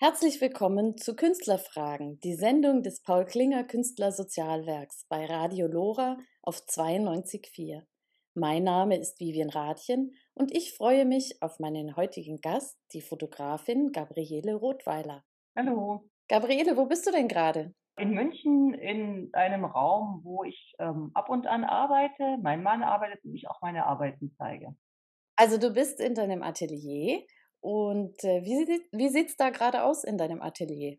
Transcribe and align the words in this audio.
Herzlich 0.00 0.40
willkommen 0.40 0.96
zu 0.96 1.16
Künstlerfragen, 1.16 2.20
die 2.20 2.34
Sendung 2.34 2.84
des 2.84 3.02
Paul 3.02 3.24
Klinger 3.24 3.64
Künstlersozialwerks 3.64 5.06
bei 5.08 5.26
Radio 5.26 5.66
Lora 5.66 6.18
auf 6.40 6.58
92.4. 6.58 7.82
Mein 8.34 8.62
Name 8.62 8.96
ist 8.96 9.18
Vivian 9.18 9.50
Rathjen 9.50 10.12
und 10.34 10.54
ich 10.54 10.76
freue 10.76 11.04
mich 11.04 11.42
auf 11.42 11.58
meinen 11.58 11.96
heutigen 11.96 12.40
Gast, 12.40 12.78
die 12.92 13.00
Fotografin 13.00 13.90
Gabriele 13.90 14.54
Rothweiler. 14.54 15.24
Hallo. 15.56 16.08
Gabriele, 16.28 16.76
wo 16.76 16.86
bist 16.86 17.04
du 17.04 17.10
denn 17.10 17.26
gerade? 17.26 17.74
In 17.96 18.12
München 18.12 18.74
in 18.74 19.30
einem 19.32 19.64
Raum, 19.64 20.20
wo 20.22 20.44
ich 20.44 20.76
ähm, 20.78 21.10
ab 21.14 21.28
und 21.28 21.48
an 21.48 21.64
arbeite. 21.64 22.38
Mein 22.40 22.62
Mann 22.62 22.84
arbeitet 22.84 23.24
und 23.24 23.34
ich 23.34 23.48
auch 23.50 23.60
meine 23.62 23.84
Arbeiten 23.84 24.30
zeige. 24.38 24.76
Also 25.34 25.58
du 25.58 25.72
bist 25.72 25.98
in 25.98 26.14
deinem 26.14 26.44
Atelier 26.44 27.26
und 27.60 28.22
äh, 28.24 28.42
wie, 28.44 28.64
sieht, 28.64 28.82
wie 28.92 29.08
sieht 29.08 29.28
es 29.28 29.36
da 29.36 29.50
gerade 29.50 29.84
aus 29.84 30.04
in 30.04 30.18
deinem 30.18 30.42
Atelier? 30.42 30.98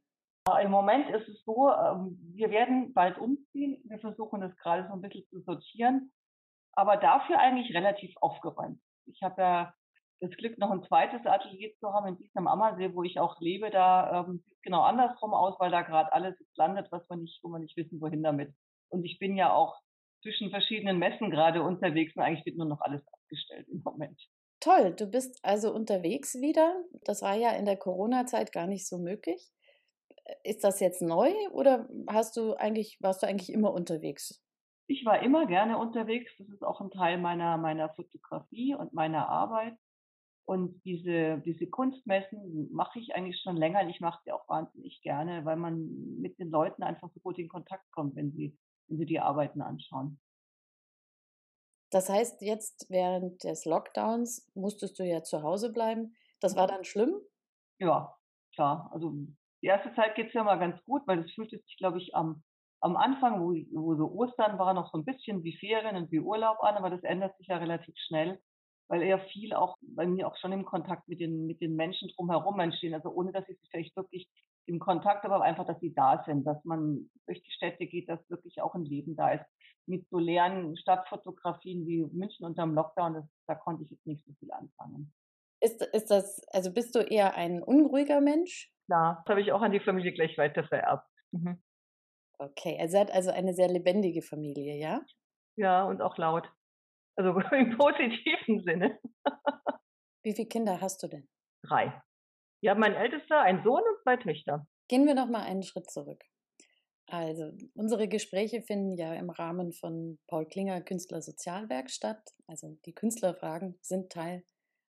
Im 0.62 0.71
Moment 0.71 1.10
ist 1.10 1.28
es 1.28 1.43
so, 1.43 1.70
ähm, 1.70 2.18
wir 2.34 2.50
werden 2.50 2.93
bald 2.93 3.18
umziehen. 3.20 3.82
Wir 3.86 4.00
versuchen 4.00 4.42
das 4.42 4.56
gerade 4.57 4.87
so 4.87 4.93
ein 4.93 5.01
bisschen 5.01 5.25
zu 5.29 5.42
sortieren, 5.42 6.11
aber 6.74 6.98
dafür 6.98 7.39
eigentlich 7.39 7.75
relativ 7.75 8.15
aufgeräumt. 8.20 8.79
Ich 9.06 9.21
habe 9.21 9.42
ja 9.42 9.74
das 10.21 10.32
Glück, 10.32 10.57
noch 10.57 10.71
ein 10.71 10.84
zweites 10.84 11.25
Atelier 11.25 11.71
zu 11.79 11.93
haben 11.93 12.07
in 12.07 12.18
diesem 12.18 12.48
Ammersee, 12.48 12.93
wo 12.93 13.04
ich 13.04 13.20
auch 13.20 13.39
lebe. 13.39 13.70
Da 13.70 14.26
ähm, 14.28 14.39
sieht 14.43 14.56
es 14.56 14.62
genau 14.62 14.82
andersrum 14.82 15.34
aus, 15.34 15.60
weil 15.60 15.71
da 15.71 15.82
gerade 15.82 16.12
alles 16.12 16.36
landet, 16.56 16.92
was 16.92 17.07
man 17.10 17.21
nicht, 17.21 17.39
wo 17.43 17.50
man 17.50 17.62
nicht 17.62 17.78
wissen, 17.78 18.01
wohin 18.01 18.23
damit. 18.23 18.54
Und 18.89 19.06
ich 19.06 19.20
bin 19.20 19.36
ja 19.36 19.54
auch 19.54 19.79
zwischen 20.21 20.50
verschiedenen 20.50 21.00
Messen 21.00 21.32
gerade 21.32 21.64
unterwegs 21.64 22.15
und 22.15 22.23
eigentlich 22.23 22.46
wird 22.46 22.57
nur 22.57 22.68
noch 22.68 22.82
alles 22.82 23.01
abgestellt 23.07 23.68
im 23.70 23.82
Moment. 23.84 24.20
Toll, 24.60 24.94
du 24.94 25.06
bist 25.06 25.40
also 25.44 25.74
unterwegs 25.74 26.36
wieder. 26.36 26.84
Das 27.06 27.22
war 27.22 27.36
ja 27.36 27.52
in 27.52 27.66
der 27.66 27.78
Corona-Zeit 27.78 28.52
gar 28.52 28.68
nicht 28.68 28.88
so 28.88 28.98
möglich. 28.98 29.52
Ist 30.44 30.64
das 30.64 30.80
jetzt 30.80 31.02
neu 31.02 31.32
oder 31.52 31.88
hast 32.08 32.36
du 32.38 32.54
eigentlich, 32.54 32.98
warst 33.02 33.24
du 33.24 33.28
eigentlich 33.28 33.52
immer 33.52 33.74
unterwegs? 33.74 34.44
Ich 34.88 35.06
war 35.06 35.22
immer 35.22 35.46
gerne 35.46 35.78
unterwegs. 35.78 36.32
Das 36.38 36.50
ist 36.50 36.64
auch 36.64 36.82
ein 36.82 36.92
Teil 36.92 37.20
meiner, 37.20 37.58
meiner 37.58 37.90
Fotografie 37.90 38.76
und 38.76 38.94
meiner 38.94 39.30
Arbeit. 39.30 39.78
Und 40.46 40.84
diese, 40.84 41.42
diese 41.46 41.68
Kunstmessen 41.68 42.70
mache 42.73 43.00
ich 43.00 43.14
eigentlich 43.14 43.40
schon 43.40 43.56
länger. 43.56 43.88
Ich 43.88 44.02
mache 44.02 44.20
sie 44.23 44.32
auch 44.32 44.50
wahnsinnig 44.50 45.00
gerne, 45.04 45.46
weil 45.46 45.58
man 45.58 46.18
mit 46.20 46.40
den 46.40 46.50
Leuten 46.50 46.82
einfach 46.82 47.10
so 47.14 47.20
gut 47.20 47.38
in 47.38 47.48
Kontakt 47.48 47.86
kommt, 47.92 48.16
wenn 48.16 48.32
sie, 48.32 48.58
wenn 48.88 48.98
sie 48.98 49.06
die 49.06 49.20
Arbeiten 49.20 49.62
anschauen. 49.62 50.20
Das 51.92 52.09
heißt, 52.09 52.42
jetzt 52.42 52.90
während 52.90 53.44
des 53.44 53.66
Lockdowns 53.66 54.50
musstest 54.54 55.00
du 55.00 55.04
ja 55.04 55.23
zu 55.23 55.42
Hause 55.42 55.72
bleiben. 55.72 56.16
Das 56.40 56.56
war 56.56 56.66
mhm. 56.66 56.72
dann 56.72 56.84
schlimm? 56.84 57.16
Ja, 57.80 58.16
klar. 58.54 58.90
Also 58.94 59.14
die 59.62 59.68
erste 59.68 59.94
Zeit 59.95 60.16
geht 60.16 60.28
es 60.28 60.34
ja 60.34 60.44
mal 60.44 60.60
ganz 60.60 60.82
gut, 60.86 61.02
weil 61.06 61.20
es 61.20 61.32
fühlte 61.34 61.58
sich, 61.58 61.78
glaube 61.78 61.98
ich, 61.98 62.16
am, 62.16 62.44
am 62.82 62.95
Anfang, 62.95 63.42
wo, 63.42 63.54
wo 63.78 63.95
so 63.95 64.12
Ostern 64.12 64.58
war, 64.60 64.73
noch 64.73 64.92
so 64.92 64.98
ein 64.98 65.06
bisschen 65.06 65.44
wie 65.44 65.58
Ferien 65.58 65.95
und 65.95 66.12
wie 66.12 66.20
Urlaub 66.20 66.60
an, 66.62 66.76
aber 66.76 66.90
das 66.90 67.04
ändert 67.04 67.36
sich 67.38 67.48
ja 67.48 67.58
relativ 67.58 67.95
schnell, 67.98 68.42
weil 68.90 69.02
eher 69.02 69.20
viel 69.20 69.54
auch 69.54 69.78
bei 69.82 70.06
mir 70.06 70.28
auch 70.28 70.36
schon 70.38 70.52
im 70.52 70.66
Kontakt 70.66 71.08
mit 71.08 71.20
den, 71.20 71.45
mit 71.45 71.62
den 71.62 71.76
Menschen 71.76 72.09
drumherum 72.16 72.59
entstehen. 72.59 72.94
Also 72.94 73.09
ohne, 73.09 73.32
dass 73.32 73.48
ich 73.48 73.58
sie 73.59 73.68
vielleicht 73.70 73.95
wirklich 73.95 74.28
im 74.66 74.80
Kontakt, 74.80 75.23
aber 75.26 75.42
einfach, 75.42 75.66
dass 75.66 75.80
sie 75.80 75.94
da 75.94 76.23
sind, 76.26 76.45
dass 76.45 76.64
man 76.66 77.10
durch 77.26 77.42
die 77.42 77.52
Städte 77.52 77.86
geht, 77.86 78.10
dass 78.10 78.30
wirklich 78.30 78.62
auch 78.62 78.76
ein 78.76 78.86
Leben 78.86 79.16
da 79.16 79.32
ist 79.32 79.45
mit 79.90 80.08
so 80.10 80.20
leeren 80.20 80.78
Stadtfotografien 80.78 81.86
wie 81.88 82.06
München 82.12 82.45
unterm 82.45 82.76
Lockdown, 82.76 83.16
das, 83.16 83.26
da 83.48 83.56
konnte 83.56 83.84
ich 83.84 83.90
jetzt 83.90 84.06
nicht 84.06 84.23
so 84.26 84.32
viel 84.40 84.52
anfangen. 84.52 85.12
Ist, 85.62 85.82
ist 85.82 86.10
das, 86.12 86.42
also 86.52 86.72
bist 86.72 86.95
du 86.95 87.00
eher 87.00 87.36
ein 87.36 87.62
unruhiger 87.62 88.22
Mensch? 88.22 88.72
Ja, 88.88 89.22
das 89.26 89.32
habe 89.32 89.42
ich 89.42 89.52
auch 89.52 89.62
an 89.62 89.72
die 89.72 89.80
Familie 89.80 90.14
gleich 90.14 90.38
weiter 90.38 90.64
vererbt. 90.64 91.08
Mhm. 91.32 91.62
Okay, 92.38 92.78
also 92.80 92.94
seid 92.94 93.12
also 93.12 93.32
eine 93.32 93.54
sehr 93.54 93.67
lebendige 93.67 94.22
Familie, 94.22 94.78
ja? 94.78 95.02
Ja, 95.58 95.84
und 95.84 96.02
auch 96.02 96.17
laut. 96.17 96.50
Also 97.20 97.38
im 97.52 97.78
positiven 97.78 98.64
Sinne. 98.64 98.98
Wie 100.24 100.34
viele 100.34 100.48
Kinder 100.48 100.80
hast 100.80 101.04
du 101.04 101.08
denn? 101.10 101.28
Drei. 101.64 102.02
Habe 102.66 102.80
mein 102.80 102.94
ältester, 102.94 103.42
einen 103.42 103.62
Sohn 103.62 103.82
und 103.82 104.02
zwei 104.04 104.16
Töchter. 104.16 104.66
Gehen 104.88 105.06
wir 105.06 105.16
noch 105.16 105.28
mal 105.28 105.44
einen 105.44 105.64
Schritt 105.64 105.92
zurück. 105.92 106.24
Also, 107.08 107.52
unsere 107.74 108.08
Gespräche 108.08 108.62
finden 108.62 108.96
ja 108.96 109.16
im 109.16 109.30
Rahmen 109.32 109.74
von 109.74 110.18
Paul 110.28 110.46
Klinger 110.48 110.80
Künstler 110.82 111.22
Sozialwerk 111.22 111.90
statt. 111.90 112.22
Also, 112.48 112.78
die 112.86 112.94
Künstlerfragen 112.94 113.78
sind 113.82 114.12
Teil 114.12 114.46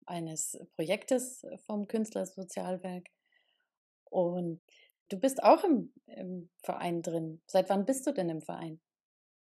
eines 0.06 0.60
Projektes 0.76 1.46
vom 1.66 1.88
Künstler 1.88 2.26
Sozialwerk. 2.26 3.08
Und 4.10 4.62
du 5.10 5.18
bist 5.18 5.44
auch 5.44 5.64
im, 5.64 5.94
im 6.08 6.50
Verein 6.62 7.02
drin. 7.02 7.42
Seit 7.48 7.70
wann 7.70 7.86
bist 7.86 8.06
du 8.06 8.12
denn 8.12 8.30
im 8.30 8.42
Verein? 8.42 8.82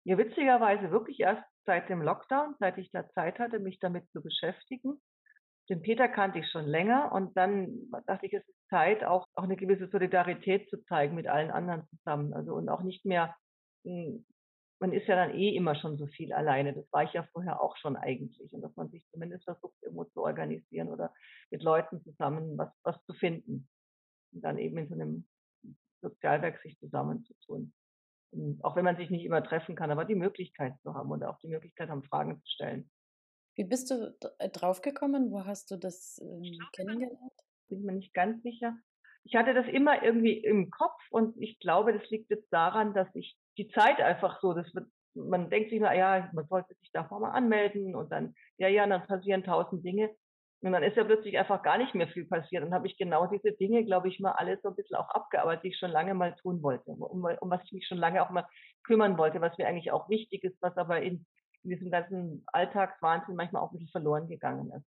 Ja, 0.03 0.17
witzigerweise 0.17 0.89
wirklich 0.89 1.19
erst 1.19 1.43
seit 1.65 1.89
dem 1.89 2.01
Lockdown, 2.01 2.55
seit 2.59 2.77
ich 2.77 2.91
da 2.91 3.07
Zeit 3.09 3.39
hatte, 3.39 3.59
mich 3.59 3.79
damit 3.79 4.09
zu 4.11 4.21
beschäftigen. 4.21 5.01
Den 5.69 5.81
Peter 5.81 6.07
kannte 6.09 6.39
ich 6.39 6.49
schon 6.49 6.65
länger 6.65 7.11
und 7.13 7.37
dann 7.37 7.89
dachte 8.05 8.25
ich, 8.25 8.33
es 8.33 8.47
ist 8.47 8.67
Zeit, 8.69 9.03
auch, 9.03 9.27
auch 9.35 9.43
eine 9.43 9.55
gewisse 9.55 9.87
Solidarität 9.87 10.69
zu 10.69 10.83
zeigen 10.85 11.15
mit 11.15 11.27
allen 11.27 11.51
anderen 11.51 11.87
zusammen. 11.89 12.33
Also 12.33 12.55
und 12.55 12.67
auch 12.69 12.81
nicht 12.81 13.05
mehr, 13.05 13.35
hm, 13.85 14.25
man 14.79 14.93
ist 14.93 15.07
ja 15.07 15.15
dann 15.15 15.35
eh 15.35 15.55
immer 15.55 15.75
schon 15.75 15.97
so 15.97 16.07
viel 16.07 16.33
alleine. 16.33 16.73
Das 16.73 16.91
war 16.91 17.03
ich 17.03 17.13
ja 17.13 17.23
vorher 17.31 17.61
auch 17.61 17.77
schon 17.77 17.95
eigentlich. 17.95 18.51
Und 18.53 18.61
dass 18.61 18.75
man 18.75 18.89
sich 18.89 19.07
zumindest 19.11 19.43
versucht, 19.45 19.75
irgendwo 19.81 20.05
zu 20.05 20.23
organisieren 20.23 20.89
oder 20.89 21.13
mit 21.51 21.61
Leuten 21.61 22.03
zusammen 22.03 22.57
was, 22.57 22.73
was 22.83 23.01
zu 23.05 23.13
finden. 23.13 23.69
Und 24.33 24.41
dann 24.41 24.57
eben 24.57 24.77
in 24.79 24.87
so 24.87 24.95
einem 24.95 25.27
Sozialwerk 26.01 26.59
sich 26.63 26.79
zusammenzutun. 26.79 27.73
Und 28.31 28.63
auch 28.63 28.75
wenn 28.75 28.85
man 28.85 28.97
sich 28.97 29.09
nicht 29.09 29.25
immer 29.25 29.43
treffen 29.43 29.75
kann, 29.75 29.91
aber 29.91 30.05
die 30.05 30.15
Möglichkeit 30.15 30.73
zu 30.81 30.93
haben 30.93 31.11
oder 31.11 31.29
auch 31.29 31.39
die 31.39 31.49
Möglichkeit 31.49 31.89
haben, 31.89 32.03
Fragen 32.03 32.41
zu 32.41 32.51
stellen. 32.51 32.89
Wie 33.55 33.65
bist 33.65 33.91
du 33.91 34.15
äh, 34.39 34.49
draufgekommen? 34.49 35.31
Wo 35.31 35.45
hast 35.45 35.71
du 35.71 35.77
das 35.77 36.19
ähm, 36.23 36.57
kennengelernt? 36.73 37.33
Bin 37.67 37.83
mir 37.83 37.93
nicht 37.93 38.13
ganz 38.13 38.41
sicher. 38.43 38.77
Ich 39.23 39.35
hatte 39.35 39.53
das 39.53 39.67
immer 39.67 40.03
irgendwie 40.03 40.37
im 40.37 40.71
Kopf 40.71 40.99
und 41.11 41.39
ich 41.39 41.59
glaube, 41.59 41.93
das 41.93 42.09
liegt 42.09 42.29
jetzt 42.31 42.51
daran, 42.51 42.93
dass 42.93 43.07
ich 43.13 43.37
die 43.57 43.67
Zeit 43.69 43.99
einfach 43.99 44.41
so, 44.41 44.53
das 44.53 44.73
wird, 44.73 44.87
man 45.13 45.49
denkt 45.49 45.69
sich 45.69 45.79
mal, 45.79 45.95
ja, 45.95 46.29
man 46.33 46.47
sollte 46.47 46.73
sich 46.75 46.89
da 46.91 47.07
mal 47.09 47.31
anmelden 47.31 47.95
und 47.95 48.11
dann, 48.11 48.33
ja, 48.57 48.67
ja, 48.67 48.87
dann 48.87 49.05
passieren 49.05 49.43
tausend 49.43 49.85
Dinge. 49.85 50.09
Und 50.61 50.73
dann 50.73 50.83
ist 50.83 50.95
ja 50.95 51.03
plötzlich 51.03 51.37
einfach 51.37 51.63
gar 51.63 51.77
nicht 51.77 51.95
mehr 51.95 52.07
viel 52.07 52.25
passiert. 52.25 52.63
Und 52.63 52.73
habe 52.73 52.87
ich 52.87 52.97
genau 52.97 53.25
diese 53.27 53.51
Dinge, 53.53 53.83
glaube 53.83 54.09
ich, 54.09 54.19
mal 54.19 54.33
alles 54.33 54.61
so 54.61 54.69
ein 54.69 54.75
bisschen 54.75 54.95
auch 54.95 55.09
abgearbeitet, 55.09 55.63
die 55.63 55.69
ich 55.69 55.79
schon 55.79 55.91
lange 55.91 56.13
mal 56.13 56.35
tun 56.35 56.61
wollte, 56.61 56.91
um, 56.91 57.23
um 57.23 57.49
was 57.49 57.63
ich 57.65 57.71
mich 57.71 57.87
schon 57.87 57.97
lange 57.97 58.23
auch 58.23 58.29
mal 58.29 58.47
kümmern 58.83 59.17
wollte, 59.17 59.41
was 59.41 59.57
mir 59.57 59.67
eigentlich 59.67 59.91
auch 59.91 60.07
wichtig 60.09 60.43
ist, 60.43 60.61
was 60.61 60.77
aber 60.77 61.01
in 61.01 61.25
in 61.63 61.69
diesem 61.69 61.91
ganzen 61.91 62.43
Alltagswahnsinn 62.47 63.35
manchmal 63.35 63.61
auch 63.61 63.71
ein 63.71 63.77
bisschen 63.77 63.91
verloren 63.91 64.27
gegangen 64.27 64.71
ist. 64.71 64.85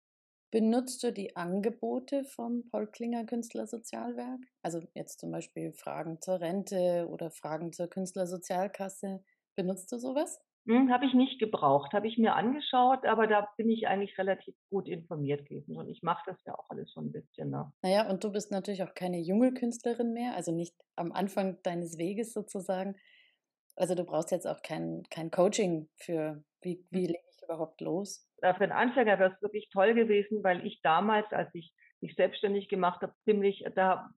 Benutzt 0.51 1.03
du 1.03 1.11
die 1.11 1.35
Angebote 1.35 2.23
vom 2.23 2.69
Paul 2.69 2.87
Klinger 2.87 3.25
Künstlersozialwerk? 3.25 4.39
Also 4.61 4.81
jetzt 4.93 5.19
zum 5.19 5.31
Beispiel 5.31 5.73
Fragen 5.73 6.21
zur 6.21 6.39
Rente 6.39 7.07
oder 7.09 7.31
Fragen 7.31 7.73
zur 7.73 7.89
Künstlersozialkasse. 7.89 9.23
Benutzt 9.55 9.91
du 9.91 9.97
sowas? 9.97 10.39
Hm, 10.67 10.91
habe 10.91 11.05
ich 11.05 11.13
nicht 11.13 11.39
gebraucht, 11.39 11.93
habe 11.93 12.07
ich 12.07 12.17
mir 12.17 12.35
angeschaut, 12.35 13.05
aber 13.05 13.25
da 13.25 13.47
bin 13.55 13.69
ich 13.69 13.87
eigentlich 13.87 14.17
relativ 14.17 14.53
gut 14.69 14.89
informiert 14.89 15.47
gewesen 15.47 15.77
und 15.77 15.87
ich 15.87 16.03
mache 16.03 16.23
das 16.25 16.37
ja 16.45 16.53
auch 16.59 16.69
alles 16.69 16.91
schon 16.91 17.05
ein 17.05 17.11
bisschen. 17.13 17.51
Ne? 17.51 17.71
Naja, 17.81 18.09
und 18.09 18.23
du 18.23 18.31
bist 18.33 18.51
natürlich 18.51 18.83
auch 18.83 18.93
keine 18.93 19.17
junge 19.19 19.53
Künstlerin 19.53 20.11
mehr, 20.11 20.35
also 20.35 20.51
nicht 20.51 20.75
am 20.97 21.13
Anfang 21.13 21.61
deines 21.63 21.97
Weges 21.97 22.33
sozusagen. 22.33 22.97
Also 23.77 23.95
du 23.95 24.03
brauchst 24.03 24.31
jetzt 24.31 24.45
auch 24.45 24.61
kein, 24.61 25.03
kein 25.09 25.31
Coaching 25.31 25.87
für, 25.95 26.43
wie, 26.61 26.85
wie 26.91 27.05
lege 27.05 27.23
ich 27.31 27.43
überhaupt 27.43 27.79
los? 27.79 28.27
Für 28.39 28.47
einen 28.47 28.73
Anfänger 28.73 29.19
wäre 29.19 29.33
es 29.33 29.41
wirklich 29.41 29.69
toll 29.71 29.93
gewesen, 29.93 30.43
weil 30.43 30.65
ich 30.65 30.81
damals, 30.81 31.31
als 31.31 31.49
ich 31.53 31.73
mich 32.01 32.15
selbstständig 32.15 32.67
gemacht 32.67 33.01
habe, 33.01 33.13
ziemlich, 33.23 33.63
da 33.75 34.09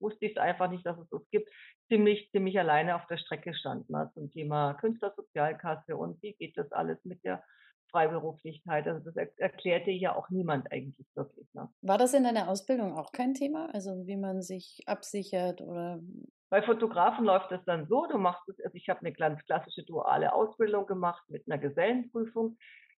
wusste 0.00 0.26
ich 0.26 0.32
es 0.32 0.38
einfach 0.38 0.70
nicht, 0.70 0.84
dass 0.86 0.98
es 0.98 1.08
das 1.10 1.22
gibt, 1.30 1.50
ziemlich, 1.88 2.30
ziemlich 2.30 2.58
alleine 2.58 2.96
auf 2.96 3.06
der 3.06 3.18
Strecke 3.18 3.54
stand 3.54 3.88
ne, 3.90 4.10
zum 4.14 4.30
Thema 4.30 4.74
Künstlersozialkasse 4.74 5.96
und 5.96 6.22
wie 6.22 6.34
geht 6.34 6.56
das 6.56 6.70
alles 6.72 7.04
mit 7.04 7.24
der 7.24 7.42
Freiberuflichkeit. 7.90 8.86
Also 8.86 9.10
das 9.10 9.16
erklärte 9.36 9.90
ja 9.90 10.14
auch 10.14 10.28
niemand 10.28 10.70
eigentlich 10.72 11.06
wirklich. 11.14 11.46
Ne? 11.54 11.68
War 11.82 11.98
das 11.98 12.14
in 12.14 12.24
deiner 12.24 12.48
Ausbildung 12.48 12.96
auch 12.96 13.12
kein 13.12 13.34
Thema? 13.34 13.70
Also 13.72 14.06
wie 14.06 14.16
man 14.16 14.42
sich 14.42 14.82
absichert 14.86 15.60
oder 15.60 16.00
bei 16.48 16.62
Fotografen 16.62 17.24
läuft 17.24 17.50
das 17.50 17.64
dann 17.64 17.88
so, 17.88 18.06
du 18.06 18.18
machst 18.18 18.48
es, 18.48 18.60
also 18.60 18.76
ich 18.76 18.88
habe 18.88 19.00
eine 19.00 19.12
ganz 19.12 19.44
klassische 19.46 19.82
duale 19.82 20.32
Ausbildung 20.32 20.86
gemacht 20.86 21.24
mit 21.28 21.44
einer 21.48 21.58
Gesellenprüfung. 21.58 22.56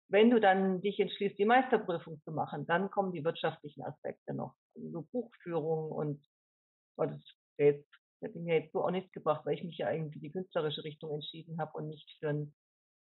Wenn 0.08 0.31
du 0.31 0.40
dann 0.40 0.81
dich 0.81 0.98
entschließt, 0.98 1.38
die 1.38 1.44
Meisterprüfung 1.44 2.20
zu 2.22 2.32
machen, 2.32 2.66
dann 2.66 2.90
kommen 2.90 3.12
die 3.12 3.25
wirtschaftlichen 3.25 3.84
Aspekte 3.84 4.34
noch. 4.34 4.54
Also 4.75 4.90
so 4.90 5.02
Buchführung 5.12 5.93
und 5.93 6.20
oh, 6.96 7.06
das 7.06 7.20
jetzt, 7.58 7.88
hätte 8.20 8.38
mir 8.38 8.60
jetzt 8.60 8.72
so 8.72 8.84
auch 8.84 8.90
nichts 8.90 9.12
gebracht, 9.12 9.44
weil 9.44 9.54
ich 9.54 9.64
mich 9.64 9.78
ja 9.78 9.88
eigentlich 9.88 10.14
für 10.14 10.20
die 10.20 10.32
künstlerische 10.32 10.84
Richtung 10.84 11.12
entschieden 11.12 11.58
habe 11.60 11.72
und 11.75 11.88
nicht 11.88 12.10
für 12.19 12.31
ein, 12.31 12.54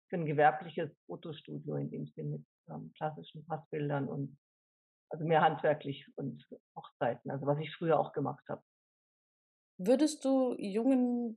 für 0.09 0.17
ein 0.17 0.27
gewerbliches 0.27 0.91
Fotostudio 1.07 1.77
in 1.77 1.91
dem 1.91 2.07
Sinne 2.07 2.39
mit 2.39 2.47
ähm, 2.69 2.93
klassischen 2.97 3.45
Passbildern 3.47 4.09
und 4.09 4.39
also 5.11 5.27
mehr 5.27 5.43
handwerklich 5.43 6.07
und 6.17 6.43
Hochzeiten, 6.75 7.31
also 7.31 7.47
was 7.47 7.59
ich 7.59 7.75
früher 7.77 8.01
auch 8.01 8.13
gemacht 8.13 8.45
habe. 8.49 8.63
Würdest 9.77 10.25
du 10.25 10.55
jungen 10.59 11.37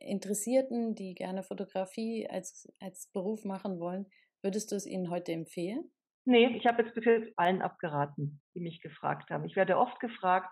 Interessierten, 0.00 0.94
die 0.94 1.14
gerne 1.14 1.42
Fotografie 1.42 2.26
als, 2.28 2.72
als 2.80 3.10
Beruf 3.12 3.44
machen 3.44 3.80
wollen, 3.80 4.06
würdest 4.42 4.72
du 4.72 4.76
es 4.76 4.86
ihnen 4.86 5.10
heute 5.10 5.32
empfehlen? 5.32 5.90
Nee, 6.24 6.56
ich 6.56 6.66
habe 6.66 6.82
jetzt 6.82 6.94
bis 6.94 7.04
jetzt 7.04 7.36
allen 7.36 7.62
abgeraten, 7.62 8.40
die 8.54 8.60
mich 8.60 8.80
gefragt 8.80 9.30
haben. 9.30 9.44
Ich 9.44 9.56
werde 9.56 9.76
oft 9.76 9.98
gefragt, 10.00 10.48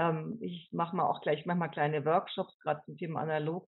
ähm, 0.00 0.38
ich 0.40 0.70
mache 0.72 0.96
mal 0.96 1.04
auch 1.04 1.20
gleich 1.20 1.44
manchmal 1.44 1.70
kleine 1.70 2.04
Workshops, 2.06 2.58
gerade 2.60 2.82
zum 2.86 2.96
Thema 2.96 3.20
analog. 3.20 3.68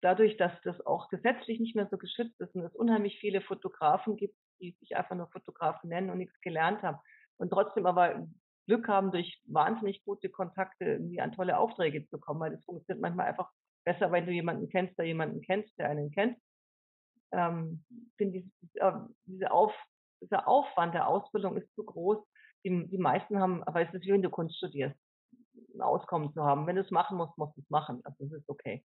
Dadurch, 0.00 0.36
dass 0.36 0.52
das 0.62 0.84
auch 0.86 1.08
gesetzlich 1.08 1.58
nicht 1.58 1.74
mehr 1.74 1.88
so 1.90 1.98
geschützt 1.98 2.40
ist 2.40 2.54
und 2.54 2.62
es 2.62 2.74
unheimlich 2.76 3.18
viele 3.18 3.40
Fotografen 3.40 4.16
gibt, 4.16 4.36
die 4.60 4.76
sich 4.78 4.96
einfach 4.96 5.16
nur 5.16 5.28
Fotografen 5.28 5.90
nennen 5.90 6.10
und 6.10 6.18
nichts 6.18 6.40
gelernt 6.40 6.82
haben 6.82 6.98
und 7.38 7.50
trotzdem 7.50 7.86
aber 7.86 8.26
Glück 8.66 8.86
haben, 8.88 9.10
durch 9.10 9.40
wahnsinnig 9.46 10.04
gute 10.04 10.28
Kontakte 10.28 10.84
irgendwie 10.84 11.20
an 11.20 11.32
tolle 11.32 11.58
Aufträge 11.58 12.06
zu 12.08 12.18
kommen, 12.18 12.40
weil 12.40 12.52
das 12.52 12.64
funktioniert 12.64 13.02
manchmal 13.02 13.26
einfach 13.26 13.50
besser, 13.84 14.12
wenn 14.12 14.26
du 14.26 14.32
jemanden 14.32 14.68
kennst, 14.68 14.96
der 14.98 15.06
jemanden 15.06 15.40
kennst, 15.40 15.76
der 15.78 15.88
einen 15.88 16.10
kennt. 16.10 16.38
Ähm, 17.32 17.84
finde 18.16 18.38
ich, 18.38 18.44
äh, 18.74 18.92
diese 19.24 19.50
Auf, 19.50 19.72
dieser 20.20 20.46
Aufwand 20.46 20.94
der 20.94 21.08
Ausbildung 21.08 21.56
ist 21.56 21.72
zu 21.74 21.84
groß. 21.84 22.18
Die, 22.64 22.88
die 22.88 22.98
meisten 22.98 23.38
haben, 23.38 23.62
aber 23.64 23.82
es 23.82 23.92
ist 23.94 24.04
wie 24.04 24.12
wenn 24.12 24.22
du 24.22 24.30
Kunst 24.30 24.56
studierst, 24.56 24.98
ein 25.76 25.82
Auskommen 25.82 26.32
zu 26.32 26.42
haben. 26.42 26.66
Wenn 26.66 26.76
du 26.76 26.82
es 26.82 26.90
machen 26.90 27.16
musst, 27.16 27.36
musst 27.38 27.56
du 27.56 27.60
es 27.60 27.70
machen. 27.70 28.00
Also 28.04 28.24
das 28.24 28.40
ist 28.40 28.48
okay. 28.48 28.84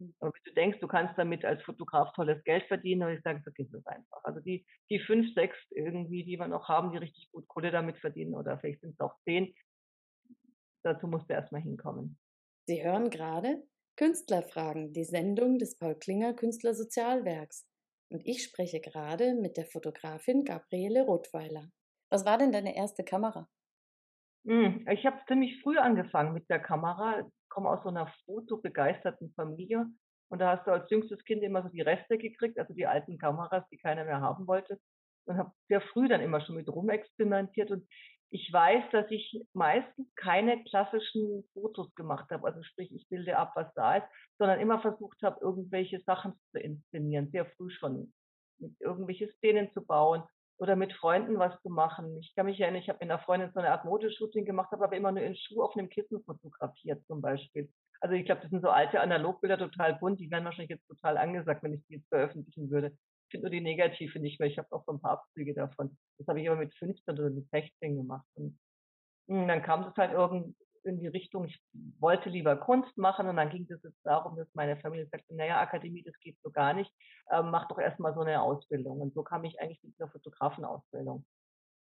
Hm. 0.00 0.14
Aber 0.20 0.32
wenn 0.32 0.42
du 0.44 0.54
denkst, 0.54 0.80
du 0.80 0.88
kannst 0.88 1.18
damit 1.18 1.44
als 1.44 1.62
Fotograf 1.62 2.12
tolles 2.12 2.42
Geld 2.44 2.64
verdienen, 2.64 3.00
dann 3.00 3.16
ich 3.16 3.22
sage, 3.22 3.42
vergiss 3.42 3.72
es 3.72 3.86
einfach. 3.86 4.24
Also 4.24 4.40
die, 4.40 4.66
die 4.90 5.00
fünf, 5.00 5.32
sechs 5.34 5.56
irgendwie, 5.70 6.24
die 6.24 6.38
wir 6.38 6.48
noch 6.48 6.68
haben, 6.68 6.92
die 6.92 6.98
richtig 6.98 7.30
gut 7.32 7.46
Kohle 7.48 7.70
damit 7.70 7.98
verdienen, 7.98 8.34
oder 8.34 8.58
vielleicht 8.58 8.80
sind 8.80 8.92
es 8.92 9.00
auch 9.00 9.14
zehn, 9.24 9.54
dazu 10.84 11.08
musst 11.08 11.28
du 11.28 11.34
erstmal 11.34 11.62
hinkommen. 11.62 12.18
Sie 12.68 12.84
hören 12.84 13.10
gerade 13.10 13.62
Künstlerfragen, 13.96 14.92
die 14.92 15.04
Sendung 15.04 15.58
des 15.58 15.78
Paul 15.78 15.94
Klinger 15.94 16.34
Künstlersozialwerks. 16.34 17.66
Und 18.10 18.24
ich 18.24 18.44
spreche 18.44 18.80
gerade 18.80 19.34
mit 19.34 19.56
der 19.56 19.66
Fotografin 19.66 20.44
Gabriele 20.44 21.04
Rothweiler. 21.04 21.70
Was 22.10 22.24
war 22.24 22.38
denn 22.38 22.52
deine 22.52 22.76
erste 22.76 23.02
Kamera? 23.02 23.48
Hm, 24.46 24.86
ich 24.88 25.04
habe 25.04 25.18
ziemlich 25.26 25.60
früh 25.62 25.76
angefangen 25.76 26.32
mit 26.32 26.48
der 26.48 26.60
Kamera. 26.60 27.20
Ich 27.20 27.48
komme 27.48 27.68
aus 27.68 27.82
so 27.82 27.88
einer 27.88 28.12
fotobegeisterten 28.24 29.32
Familie. 29.34 29.86
Und 30.28 30.38
da 30.38 30.56
hast 30.56 30.66
du 30.66 30.72
als 30.72 30.88
jüngstes 30.90 31.24
Kind 31.24 31.42
immer 31.42 31.62
so 31.62 31.68
die 31.68 31.80
Reste 31.80 32.16
gekriegt, 32.16 32.58
also 32.58 32.72
die 32.74 32.86
alten 32.86 33.18
Kameras, 33.18 33.64
die 33.70 33.78
keiner 33.78 34.04
mehr 34.04 34.20
haben 34.20 34.46
wollte. 34.46 34.78
Und 35.26 35.38
habe 35.38 35.52
sehr 35.68 35.80
früh 35.80 36.08
dann 36.08 36.20
immer 36.20 36.40
schon 36.40 36.54
mit 36.54 36.68
rumexperimentiert. 36.68 37.72
Und 37.72 37.88
ich 38.30 38.48
weiß, 38.52 38.84
dass 38.92 39.10
ich 39.10 39.42
meistens 39.52 40.06
keine 40.14 40.62
klassischen 40.64 41.44
Fotos 41.52 41.92
gemacht 41.96 42.30
habe. 42.30 42.46
Also 42.46 42.62
sprich, 42.62 42.92
ich 42.94 43.08
bilde 43.08 43.36
ab, 43.36 43.52
was 43.56 43.72
da 43.74 43.96
ist, 43.96 44.06
sondern 44.38 44.60
immer 44.60 44.80
versucht 44.80 45.22
habe, 45.22 45.40
irgendwelche 45.40 46.00
Sachen 46.02 46.34
zu 46.52 46.60
inszenieren, 46.60 47.30
sehr 47.30 47.46
früh 47.56 47.70
schon. 47.70 48.12
Mit 48.58 48.80
irgendwelche 48.80 49.28
Szenen 49.32 49.72
zu 49.72 49.84
bauen 49.84 50.22
oder 50.58 50.76
mit 50.76 50.92
Freunden 50.94 51.38
was 51.38 51.60
zu 51.62 51.68
machen. 51.68 52.18
Ich 52.18 52.34
kann 52.34 52.46
mich 52.46 52.60
erinnern, 52.60 52.80
ich 52.80 52.88
habe 52.88 52.98
mit 53.00 53.10
einer 53.10 53.20
Freundin 53.20 53.50
so 53.52 53.60
eine 53.60 53.70
Art 53.70 53.84
Modeshooting 53.84 54.44
gemacht, 54.44 54.70
habe 54.72 54.84
aber 54.84 54.96
immer 54.96 55.12
nur 55.12 55.22
in 55.22 55.36
Schuh 55.36 55.62
auf 55.62 55.76
einem 55.76 55.88
Kissen 55.88 56.22
fotografiert 56.24 57.04
zum 57.06 57.20
Beispiel. 57.20 57.70
Also 58.00 58.14
ich 58.14 58.24
glaube, 58.24 58.42
das 58.42 58.50
sind 58.50 58.62
so 58.62 58.70
alte 58.70 59.00
Analogbilder, 59.00 59.58
total 59.58 59.94
bunt. 59.94 60.20
Die 60.20 60.30
werden 60.30 60.44
wahrscheinlich 60.44 60.70
jetzt 60.70 60.86
total 60.86 61.18
angesagt, 61.18 61.62
wenn 61.62 61.74
ich 61.74 61.86
die 61.86 61.94
jetzt 61.94 62.08
veröffentlichen 62.08 62.70
würde. 62.70 62.88
Ich 62.88 63.32
finde 63.32 63.46
nur 63.46 63.50
die 63.50 63.60
negative 63.60 64.18
nicht 64.18 64.38
mehr. 64.38 64.48
Ich 64.48 64.58
habe 64.58 64.68
auch 64.70 64.84
so 64.84 64.92
ein 64.92 65.00
paar 65.00 65.12
Abzüge 65.12 65.54
davon. 65.54 65.96
Das 66.18 66.28
habe 66.28 66.40
ich 66.40 66.48
aber 66.48 66.58
mit 66.58 66.74
15 66.74 67.18
oder 67.18 67.30
mit 67.30 67.48
16 67.50 67.96
gemacht. 67.96 68.26
Und 68.34 68.58
hm, 69.28 69.48
dann 69.48 69.62
kam 69.62 69.82
es 69.82 69.96
halt 69.96 70.12
irgendwie 70.12 70.54
in 70.86 70.98
die 70.98 71.08
Richtung, 71.08 71.44
ich 71.44 71.60
wollte 71.98 72.30
lieber 72.30 72.56
Kunst 72.56 72.96
machen 72.96 73.28
und 73.28 73.36
dann 73.36 73.50
ging 73.50 73.66
es 73.68 73.82
jetzt 73.82 74.04
darum, 74.04 74.36
dass 74.36 74.48
meine 74.54 74.76
Familie 74.78 75.06
sagte, 75.06 75.34
naja, 75.34 75.60
Akademie, 75.60 76.02
das 76.02 76.18
geht 76.20 76.36
so 76.42 76.50
gar 76.50 76.72
nicht, 76.72 76.92
ähm, 77.30 77.50
mach 77.50 77.68
doch 77.68 77.78
erstmal 77.78 78.14
so 78.14 78.20
eine 78.20 78.40
Ausbildung. 78.40 79.00
Und 79.00 79.14
so 79.14 79.22
kam 79.22 79.44
ich 79.44 79.60
eigentlich 79.60 79.80
zu 79.80 79.88
dieser 79.88 80.08
Fotografenausbildung. 80.08 81.24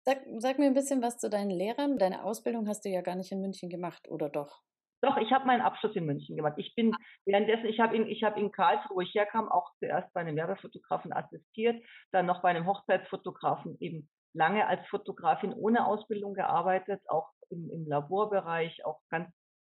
Sag, 0.05 0.19
sag 0.39 0.59
mir 0.59 0.67
ein 0.67 0.75
bisschen 0.75 1.03
was 1.03 1.19
zu 1.19 1.31
deinen 1.31 1.51
Lehrern. 1.51 1.99
Deine 1.99 2.25
Ausbildung 2.25 2.67
hast 2.67 2.85
du 2.85 2.89
ja 2.89 3.03
gar 3.03 3.15
nicht 3.15 3.31
in 3.31 3.41
München 3.41 3.69
gemacht, 3.69 4.09
oder 4.09 4.29
doch? 4.29 4.63
Doch, 5.01 5.17
ich 5.17 5.33
habe 5.33 5.47
meinen 5.47 5.63
Abschluss 5.63 5.97
in 5.97 6.07
München 6.07 6.37
gemacht. 6.37 6.55
Ich 6.59 6.75
bin 6.77 6.95
währenddessen, 7.25 7.67
ich 7.67 7.81
habe 7.81 7.97
in, 7.97 8.07
ich 8.07 8.23
habe 8.23 8.39
in 8.39 8.53
Karlsruhe, 8.53 8.97
wo 8.97 9.01
ich 9.01 9.15
herkam, 9.15 9.49
auch 9.49 9.71
zuerst 9.79 10.13
bei 10.13 10.21
einem 10.21 10.37
Werbefotografen 10.37 11.13
assistiert, 11.13 11.85
dann 12.13 12.27
noch 12.27 12.41
bei 12.41 12.51
einem 12.51 12.67
Hochzeitsfotografen 12.67 13.77
eben 13.81 14.09
lange 14.35 14.67
als 14.67 14.87
Fotografin 14.89 15.53
ohne 15.53 15.87
Ausbildung 15.87 16.35
gearbeitet, 16.35 17.01
auch 17.09 17.31
im, 17.51 17.71
im 17.71 17.87
Laborbereich, 17.87 18.85
auch 18.85 19.01
ganz 19.11 19.29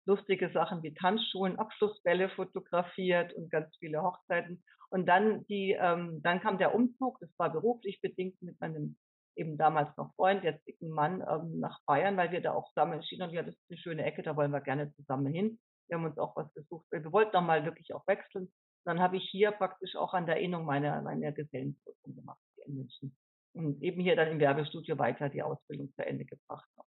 lustige 0.07 0.51
Sachen 0.53 0.83
wie 0.83 0.95
Tanzschulen, 0.95 1.59
Abschlussbälle 1.59 2.31
fotografiert 2.31 3.33
und 3.35 3.51
ganz 3.51 3.75
viele 3.79 4.03
Hochzeiten. 4.03 4.63
Und 4.91 5.07
dann 5.07 5.45
die, 5.47 5.77
ähm, 5.79 6.21
dann 6.23 6.41
kam 6.41 6.59
der 6.59 6.75
Umzug, 6.75 7.19
das 7.21 7.31
war 7.39 7.51
beruflich 7.51 8.01
bedingt 8.01 8.41
mit 8.43 8.61
meinem 8.61 8.97
eben 9.37 9.57
damals 9.57 9.97
noch 9.97 10.13
Freund, 10.17 10.43
jetzt 10.43 10.67
dicken 10.67 10.91
Mann, 10.91 11.25
ähm, 11.29 11.61
nach 11.61 11.81
Bayern, 11.87 12.17
weil 12.17 12.33
wir 12.33 12.43
da 12.43 12.53
auch 12.53 12.69
zusammen 12.71 12.95
entschieden 12.95 13.23
haben, 13.23 13.33
ja, 13.33 13.43
das 13.43 13.55
ist 13.55 13.71
eine 13.71 13.79
schöne 13.79 14.05
Ecke, 14.05 14.23
da 14.23 14.37
wollen 14.37 14.51
wir 14.51 14.61
gerne 14.61 14.93
zusammen 14.95 15.33
hin. 15.33 15.59
Wir 15.87 15.97
haben 15.97 16.05
uns 16.05 16.19
auch 16.19 16.37
was 16.37 16.53
gesucht. 16.55 16.85
Wir 16.91 17.13
wollten 17.13 17.33
noch 17.33 17.43
mal 17.43 17.65
wirklich 17.65 17.95
auch 17.95 18.07
wechseln. 18.07 18.53
Dann 18.85 19.01
habe 19.01 19.17
ich 19.17 19.29
hier 19.31 19.53
praktisch 19.53 19.97
auch 19.97 20.15
an 20.15 20.27
der 20.27 20.37
Erinnerung 20.37 20.67
meiner, 20.67 21.01
meiner 21.03 21.33
Gesellenprüfung 21.33 22.15
gemacht 22.15 22.41
in 22.67 22.77
München 22.77 23.17
und 23.55 23.83
eben 23.83 24.01
hier 24.01 24.17
dann 24.17 24.29
im 24.29 24.41
Werbestudio 24.41 24.99
weiter 24.99 25.29
die 25.29 25.43
Ausbildung 25.43 25.93
zu 25.95 26.07
Ende 26.07 26.25
gebracht 26.25 26.69
habe. 26.77 26.89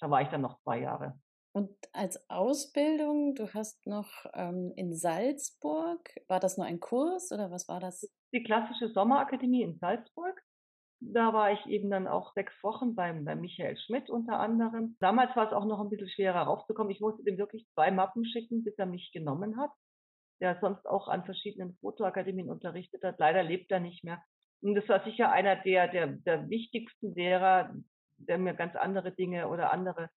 Da 0.00 0.10
war 0.10 0.22
ich 0.22 0.28
dann 0.28 0.40
noch 0.40 0.60
zwei 0.62 0.80
Jahre. 0.80 1.14
Und 1.54 1.70
als 1.92 2.18
Ausbildung, 2.30 3.34
du 3.34 3.52
hast 3.52 3.86
noch 3.86 4.24
ähm, 4.32 4.72
in 4.74 4.94
Salzburg, 4.94 6.00
war 6.26 6.40
das 6.40 6.56
nur 6.56 6.66
ein 6.66 6.80
Kurs 6.80 7.30
oder 7.30 7.50
was 7.50 7.68
war 7.68 7.78
das? 7.78 8.10
Die 8.32 8.42
klassische 8.42 8.88
Sommerakademie 8.88 9.62
in 9.62 9.76
Salzburg. 9.78 10.40
Da 11.00 11.32
war 11.34 11.52
ich 11.52 11.66
eben 11.66 11.90
dann 11.90 12.06
auch 12.06 12.32
sechs 12.32 12.54
Wochen 12.62 12.94
beim, 12.94 13.24
beim 13.24 13.40
Michael 13.40 13.76
Schmidt 13.76 14.08
unter 14.08 14.38
anderem. 14.38 14.96
Damals 15.00 15.36
war 15.36 15.46
es 15.46 15.52
auch 15.52 15.66
noch 15.66 15.80
ein 15.80 15.90
bisschen 15.90 16.08
schwerer 16.08 16.42
rauszukommen. 16.42 16.92
Ich 16.92 17.00
musste 17.00 17.22
dem 17.24 17.38
wirklich 17.38 17.66
zwei 17.74 17.90
Mappen 17.90 18.24
schicken, 18.24 18.64
bis 18.64 18.78
er 18.78 18.86
mich 18.86 19.10
genommen 19.12 19.58
hat. 19.58 19.70
Der 20.40 20.58
sonst 20.60 20.86
auch 20.86 21.08
an 21.08 21.24
verschiedenen 21.24 21.76
Fotoakademien 21.80 22.48
unterrichtet 22.48 23.02
hat. 23.04 23.18
Leider 23.18 23.42
lebt 23.42 23.70
er 23.70 23.80
nicht 23.80 24.04
mehr. 24.04 24.22
Und 24.62 24.76
das 24.76 24.88
war 24.88 25.02
sicher 25.04 25.30
einer 25.30 25.56
der, 25.56 25.88
der, 25.88 26.06
der 26.06 26.48
wichtigsten 26.48 27.14
Lehrer, 27.14 27.74
der 28.16 28.38
mir 28.38 28.54
ganz 28.54 28.76
andere 28.76 29.10
Dinge 29.12 29.48
oder 29.48 29.72
andere 29.72 30.08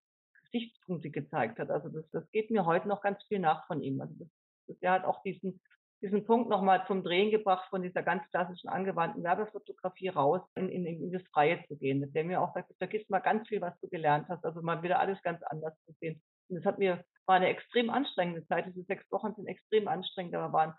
Gesichtspunkte 0.44 1.10
gezeigt 1.10 1.60
hat. 1.60 1.72
Also 1.72 1.90
das, 1.90 2.10
das 2.12 2.30
geht 2.32 2.52
mir 2.52 2.66
heute 2.66 2.88
noch 2.88 3.02
ganz 3.02 3.22
viel 3.24 3.40
nach 3.40 3.66
von 3.68 3.82
ihm. 3.82 4.00
Also 4.00 4.14
das, 4.20 4.28
das, 4.68 4.78
er 4.82 4.92
hat 4.92 5.06
auch 5.06 5.24
diesen, 5.24 5.60
diesen 6.02 6.26
Punkt 6.26 6.50
nochmal 6.50 6.86
zum 6.86 7.04
Drehen 7.04 7.32
gebracht, 7.32 7.68
von 7.72 7.82
dieser 7.82 8.04
ganz 8.04 8.24
klassischen 8.30 8.70
angewandten 8.70 9.24
Werbefotografie 9.24 10.10
raus 10.10 10.42
in, 10.54 10.70
in, 10.70 10.86
in 10.86 11.12
das 11.12 11.24
Freie 11.34 11.66
zu 11.68 11.76
gehen. 11.76 12.14
Der 12.14 12.24
mir 12.24 12.40
auch 12.40 12.54
sagt, 12.54 12.72
vergiss 12.78 13.10
mal 13.10 13.20
ganz 13.20 13.48
viel, 13.48 13.62
was 13.62 13.80
du 13.82 13.90
gelernt 13.90 14.28
hast, 14.30 14.46
also 14.46 14.62
mal 14.62 14.84
wieder 14.84 15.00
alles 15.00 15.22
ganz 15.24 15.42
anders 15.44 15.74
zu 15.86 15.94
sehen. 16.00 16.22
Und 16.50 16.58
das 16.58 16.66
hat 16.66 16.78
mir, 16.78 17.04
war 17.26 17.38
eine 17.38 17.48
extrem 17.48 17.90
anstrengende 17.90 18.46
Zeit. 18.46 18.68
Diese 18.68 18.84
sechs 18.84 19.12
Wochen 19.12 19.34
sind 19.34 19.48
extrem 19.48 19.88
anstrengend, 19.88 20.36
aber 20.36 20.54
waren 20.54 20.76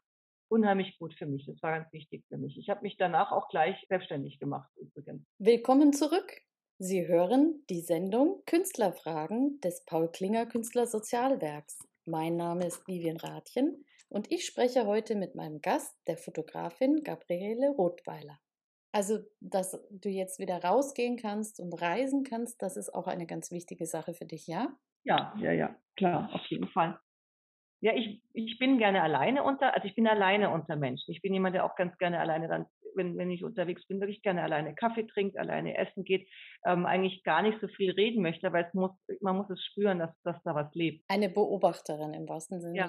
unheimlich 0.49 0.99
gut 0.99 1.15
für 1.15 1.26
mich. 1.26 1.47
Das 1.47 1.62
war 1.62 1.79
ganz 1.79 1.93
wichtig 1.93 2.25
für 2.29 2.38
mich. 2.38 2.59
Ich 2.59 2.69
habe 2.69 2.83
mich 2.83 2.97
danach 2.97 3.33
auch 3.33 3.49
gleich 3.49 3.76
selbstständig 3.88 4.38
gemacht 4.38 4.71
übrigens. 4.76 5.26
Willkommen 5.38 5.93
zurück. 5.93 6.43
Sie 6.79 7.07
hören 7.07 7.65
die 7.71 7.81
Sendung 7.81 8.43
Künstlerfragen 8.45 9.61
des 9.61 9.85
Paul 9.87 10.11
Klinger 10.11 10.47
Künstlersozialwerks. 10.47 11.79
Mein 12.05 12.37
Name 12.37 12.67
ist 12.67 12.87
Vivian 12.87 13.17
Rathjen 13.17 13.85
und 14.09 14.31
ich 14.31 14.45
spreche 14.45 14.87
heute 14.87 15.17
mit 15.17 15.35
meinem 15.35 15.61
Gast, 15.61 15.97
der 16.07 16.19
Fotografin 16.19 17.03
Gabriele 17.03 17.71
Rothweiler. 17.71 18.38
Also, 18.93 19.19
dass 19.41 19.79
du 19.91 20.09
jetzt 20.09 20.38
wieder 20.38 20.62
rausgehen 20.62 21.17
kannst 21.17 21.61
und 21.61 21.75
reisen 21.75 22.23
kannst, 22.25 22.62
das 22.62 22.76
ist 22.76 22.95
auch 22.95 23.07
eine 23.07 23.26
ganz 23.26 23.50
wichtige 23.50 23.87
Sache 23.87 24.15
für 24.15 24.25
dich, 24.25 24.47
ja? 24.47 24.75
Ja, 25.05 25.35
ja, 25.38 25.53
ja, 25.53 25.76
klar, 25.97 26.31
auf 26.33 26.45
jeden 26.49 26.69
Fall. 26.69 26.99
Ja, 27.80 27.92
ich, 27.95 28.23
ich 28.33 28.59
bin 28.59 28.78
gerne 28.78 29.02
alleine 29.02 29.42
unter, 29.42 29.75
also 29.75 29.87
ich 29.87 29.95
bin 29.95 30.06
alleine 30.06 30.50
unter 30.50 30.76
Menschen. 30.76 31.12
Ich 31.12 31.21
bin 31.21 31.35
jemand, 31.35 31.54
der 31.54 31.64
auch 31.64 31.76
ganz 31.76 31.97
gerne 31.99 32.18
alleine 32.21 32.49
dann, 32.49 32.66
wenn, 32.95 33.18
wenn 33.18 33.30
ich 33.30 33.45
unterwegs 33.45 33.87
bin, 33.87 34.00
wirklich 34.00 34.23
gerne 34.23 34.42
alleine 34.42 34.75
Kaffee 34.75 35.06
trinkt, 35.06 35.37
alleine 35.37 35.76
essen 35.76 36.04
geht, 36.04 36.26
ähm, 36.64 36.87
eigentlich 36.87 37.23
gar 37.23 37.42
nicht 37.42 37.61
so 37.61 37.68
viel 37.68 37.90
reden 37.92 38.23
möchte, 38.23 38.52
weil 38.52 38.64
es 38.64 38.75
muss, 38.75 38.92
man 39.21 39.37
muss 39.37 39.50
es 39.50 39.62
spüren, 39.64 39.99
dass, 39.99 40.11
dass 40.23 40.42
da 40.45 40.54
was 40.54 40.75
lebt. 40.75 41.04
Eine 41.09 41.28
Beobachterin 41.28 42.14
im 42.14 42.28
wahrsten 42.28 42.61
Sinne. 42.61 42.76
Ja, 42.76 42.88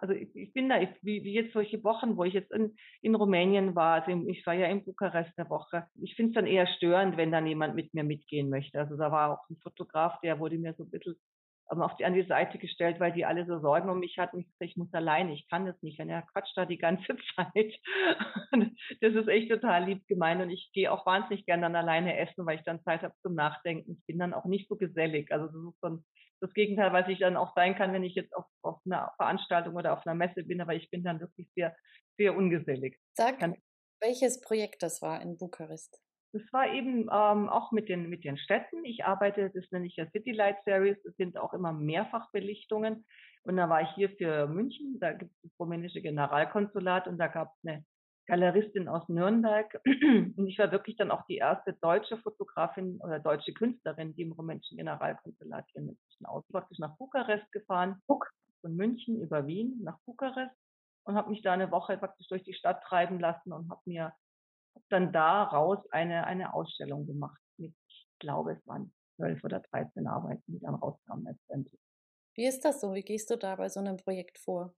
also 0.00 0.14
ich, 0.14 0.34
ich 0.34 0.52
bin 0.52 0.68
da, 0.68 0.80
ich, 0.80 0.90
wie, 1.02 1.24
wie 1.24 1.32
jetzt 1.32 1.52
solche 1.52 1.82
Wochen, 1.82 2.16
wo 2.16 2.24
ich 2.24 2.34
jetzt 2.34 2.52
in, 2.52 2.76
in 3.02 3.14
Rumänien 3.14 3.74
war, 3.74 4.02
also 4.02 4.10
ich 4.28 4.46
war 4.46 4.54
ja 4.54 4.66
in 4.66 4.84
Bukarest 4.84 5.32
eine 5.36 5.50
Woche. 5.50 5.86
Ich 6.00 6.14
finde 6.14 6.30
es 6.30 6.34
dann 6.34 6.46
eher 6.46 6.66
störend, 6.66 7.16
wenn 7.16 7.32
dann 7.32 7.46
jemand 7.46 7.74
mit 7.74 7.92
mir 7.94 8.04
mitgehen 8.04 8.50
möchte. 8.50 8.78
Also 8.78 8.96
da 8.96 9.10
war 9.10 9.32
auch 9.32 9.50
ein 9.50 9.56
Fotograf, 9.56 10.20
der 10.20 10.38
wurde 10.38 10.58
mir 10.58 10.74
so 10.74 10.84
ein 10.84 10.90
bisschen 10.90 11.16
auf 11.68 11.96
die, 11.96 12.04
an 12.04 12.14
die 12.14 12.26
Seite 12.26 12.58
gestellt, 12.58 12.98
weil 12.98 13.12
die 13.12 13.24
alle 13.24 13.46
so 13.46 13.60
Sorgen 13.60 13.90
um 13.90 13.98
mich 13.98 14.18
hatten. 14.18 14.40
Ich 14.40 14.46
gesagt, 14.46 14.70
ich 14.70 14.76
muss 14.76 14.92
alleine, 14.92 15.32
ich 15.34 15.48
kann 15.48 15.66
das 15.66 15.80
nicht. 15.82 16.00
Und 16.00 16.08
er 16.08 16.22
quatscht 16.22 16.56
da 16.56 16.64
die 16.64 16.78
ganze 16.78 17.16
Zeit. 17.36 17.74
das 19.00 19.14
ist 19.14 19.28
echt 19.28 19.50
total 19.50 19.84
lieb 19.84 20.06
gemeint. 20.06 20.40
Und 20.40 20.50
ich 20.50 20.70
gehe 20.72 20.90
auch 20.90 21.04
wahnsinnig 21.06 21.44
gerne 21.46 21.62
dann 21.62 21.76
alleine 21.76 22.18
essen, 22.18 22.46
weil 22.46 22.58
ich 22.58 22.64
dann 22.64 22.82
Zeit 22.82 23.02
habe 23.02 23.14
zum 23.22 23.34
Nachdenken. 23.34 23.92
Ich 23.92 24.06
bin 24.06 24.18
dann 24.18 24.34
auch 24.34 24.46
nicht 24.46 24.68
so 24.68 24.76
gesellig. 24.76 25.30
Also 25.30 25.46
das 25.46 25.56
ist 25.56 25.80
so 25.80 25.88
ein, 25.88 26.04
das 26.40 26.52
Gegenteil, 26.54 26.92
was 26.92 27.08
ich 27.08 27.18
dann 27.18 27.36
auch 27.36 27.54
sein 27.54 27.74
kann, 27.74 27.92
wenn 27.92 28.04
ich 28.04 28.14
jetzt 28.14 28.34
auf, 28.34 28.46
auf 28.62 28.80
einer 28.86 29.12
Veranstaltung 29.16 29.74
oder 29.74 29.92
auf 29.92 30.06
einer 30.06 30.14
Messe 30.14 30.44
bin, 30.44 30.60
aber 30.60 30.74
ich 30.74 30.88
bin 30.90 31.02
dann 31.02 31.20
wirklich 31.20 31.48
sehr, 31.54 31.76
sehr 32.16 32.36
ungesellig. 32.36 32.98
Sag, 33.14 33.40
welches 34.00 34.40
Projekt 34.40 34.82
das 34.82 35.02
war 35.02 35.20
in 35.20 35.36
Bukarest? 35.36 36.00
Das 36.32 36.42
war 36.52 36.72
eben 36.72 37.08
ähm, 37.10 37.48
auch 37.48 37.72
mit 37.72 37.88
den, 37.88 38.08
mit 38.08 38.24
den 38.24 38.36
Städten. 38.36 38.84
Ich 38.84 39.04
arbeite, 39.04 39.50
das 39.50 39.64
nenne 39.70 39.86
ich 39.86 39.96
ja 39.96 40.06
City 40.10 40.32
Light 40.32 40.62
Series. 40.64 40.96
Das 41.04 41.16
sind 41.16 41.38
auch 41.38 41.54
immer 41.54 41.72
Mehrfachbelichtungen. 41.72 43.06
Und 43.44 43.56
da 43.56 43.68
war 43.68 43.82
ich 43.82 43.88
hier 43.94 44.10
für 44.10 44.46
München. 44.46 44.98
Da 45.00 45.12
gibt 45.12 45.32
es 45.32 45.42
das 45.42 45.58
rumänische 45.58 46.02
Generalkonsulat 46.02 47.08
und 47.08 47.18
da 47.18 47.28
gab 47.28 47.54
es 47.54 47.68
eine 47.68 47.84
Galeristin 48.26 48.88
aus 48.88 49.08
Nürnberg. 49.08 49.80
Und 49.86 50.46
ich 50.46 50.58
war 50.58 50.70
wirklich 50.70 50.96
dann 50.96 51.10
auch 51.10 51.24
die 51.24 51.38
erste 51.38 51.72
deutsche 51.80 52.18
Fotografin 52.18 53.00
oder 53.00 53.18
deutsche 53.18 53.54
Künstlerin, 53.54 54.14
die 54.14 54.20
im 54.20 54.32
rumänischen 54.32 54.76
Generalkonsulat 54.76 55.64
hier 55.72 55.80
in 55.80 55.86
München 55.86 56.26
aus. 56.26 56.44
Praktisch 56.52 56.78
nach 56.78 56.94
Bukarest 56.98 57.50
gefahren, 57.52 58.02
von 58.06 58.76
München 58.76 59.20
über 59.20 59.46
Wien 59.46 59.80
nach 59.82 59.98
Bukarest 60.04 60.54
und 61.04 61.14
habe 61.14 61.30
mich 61.30 61.42
da 61.42 61.52
eine 61.52 61.70
Woche 61.70 61.96
praktisch 61.96 62.28
durch 62.28 62.44
die 62.44 62.52
Stadt 62.52 62.82
treiben 62.82 63.18
lassen 63.18 63.52
und 63.52 63.70
habe 63.70 63.80
mir 63.86 64.12
dann 64.88 65.12
daraus 65.12 65.78
eine, 65.90 66.26
eine 66.26 66.54
Ausstellung 66.54 67.06
gemacht 67.06 67.40
mit, 67.56 67.74
ich 67.88 68.08
glaube, 68.18 68.52
es 68.52 68.66
waren 68.66 68.92
zwölf 69.16 69.42
oder 69.44 69.60
dreizehn 69.60 70.06
Arbeiten, 70.06 70.42
die 70.46 70.60
dann 70.60 70.74
rauskamen 70.74 71.24
letztendlich. 71.24 71.80
Wie 72.34 72.46
ist 72.46 72.64
das 72.64 72.80
so? 72.80 72.94
Wie 72.94 73.02
gehst 73.02 73.30
du 73.30 73.36
da 73.36 73.56
bei 73.56 73.68
so 73.68 73.80
einem 73.80 73.96
Projekt 73.96 74.38
vor? 74.38 74.74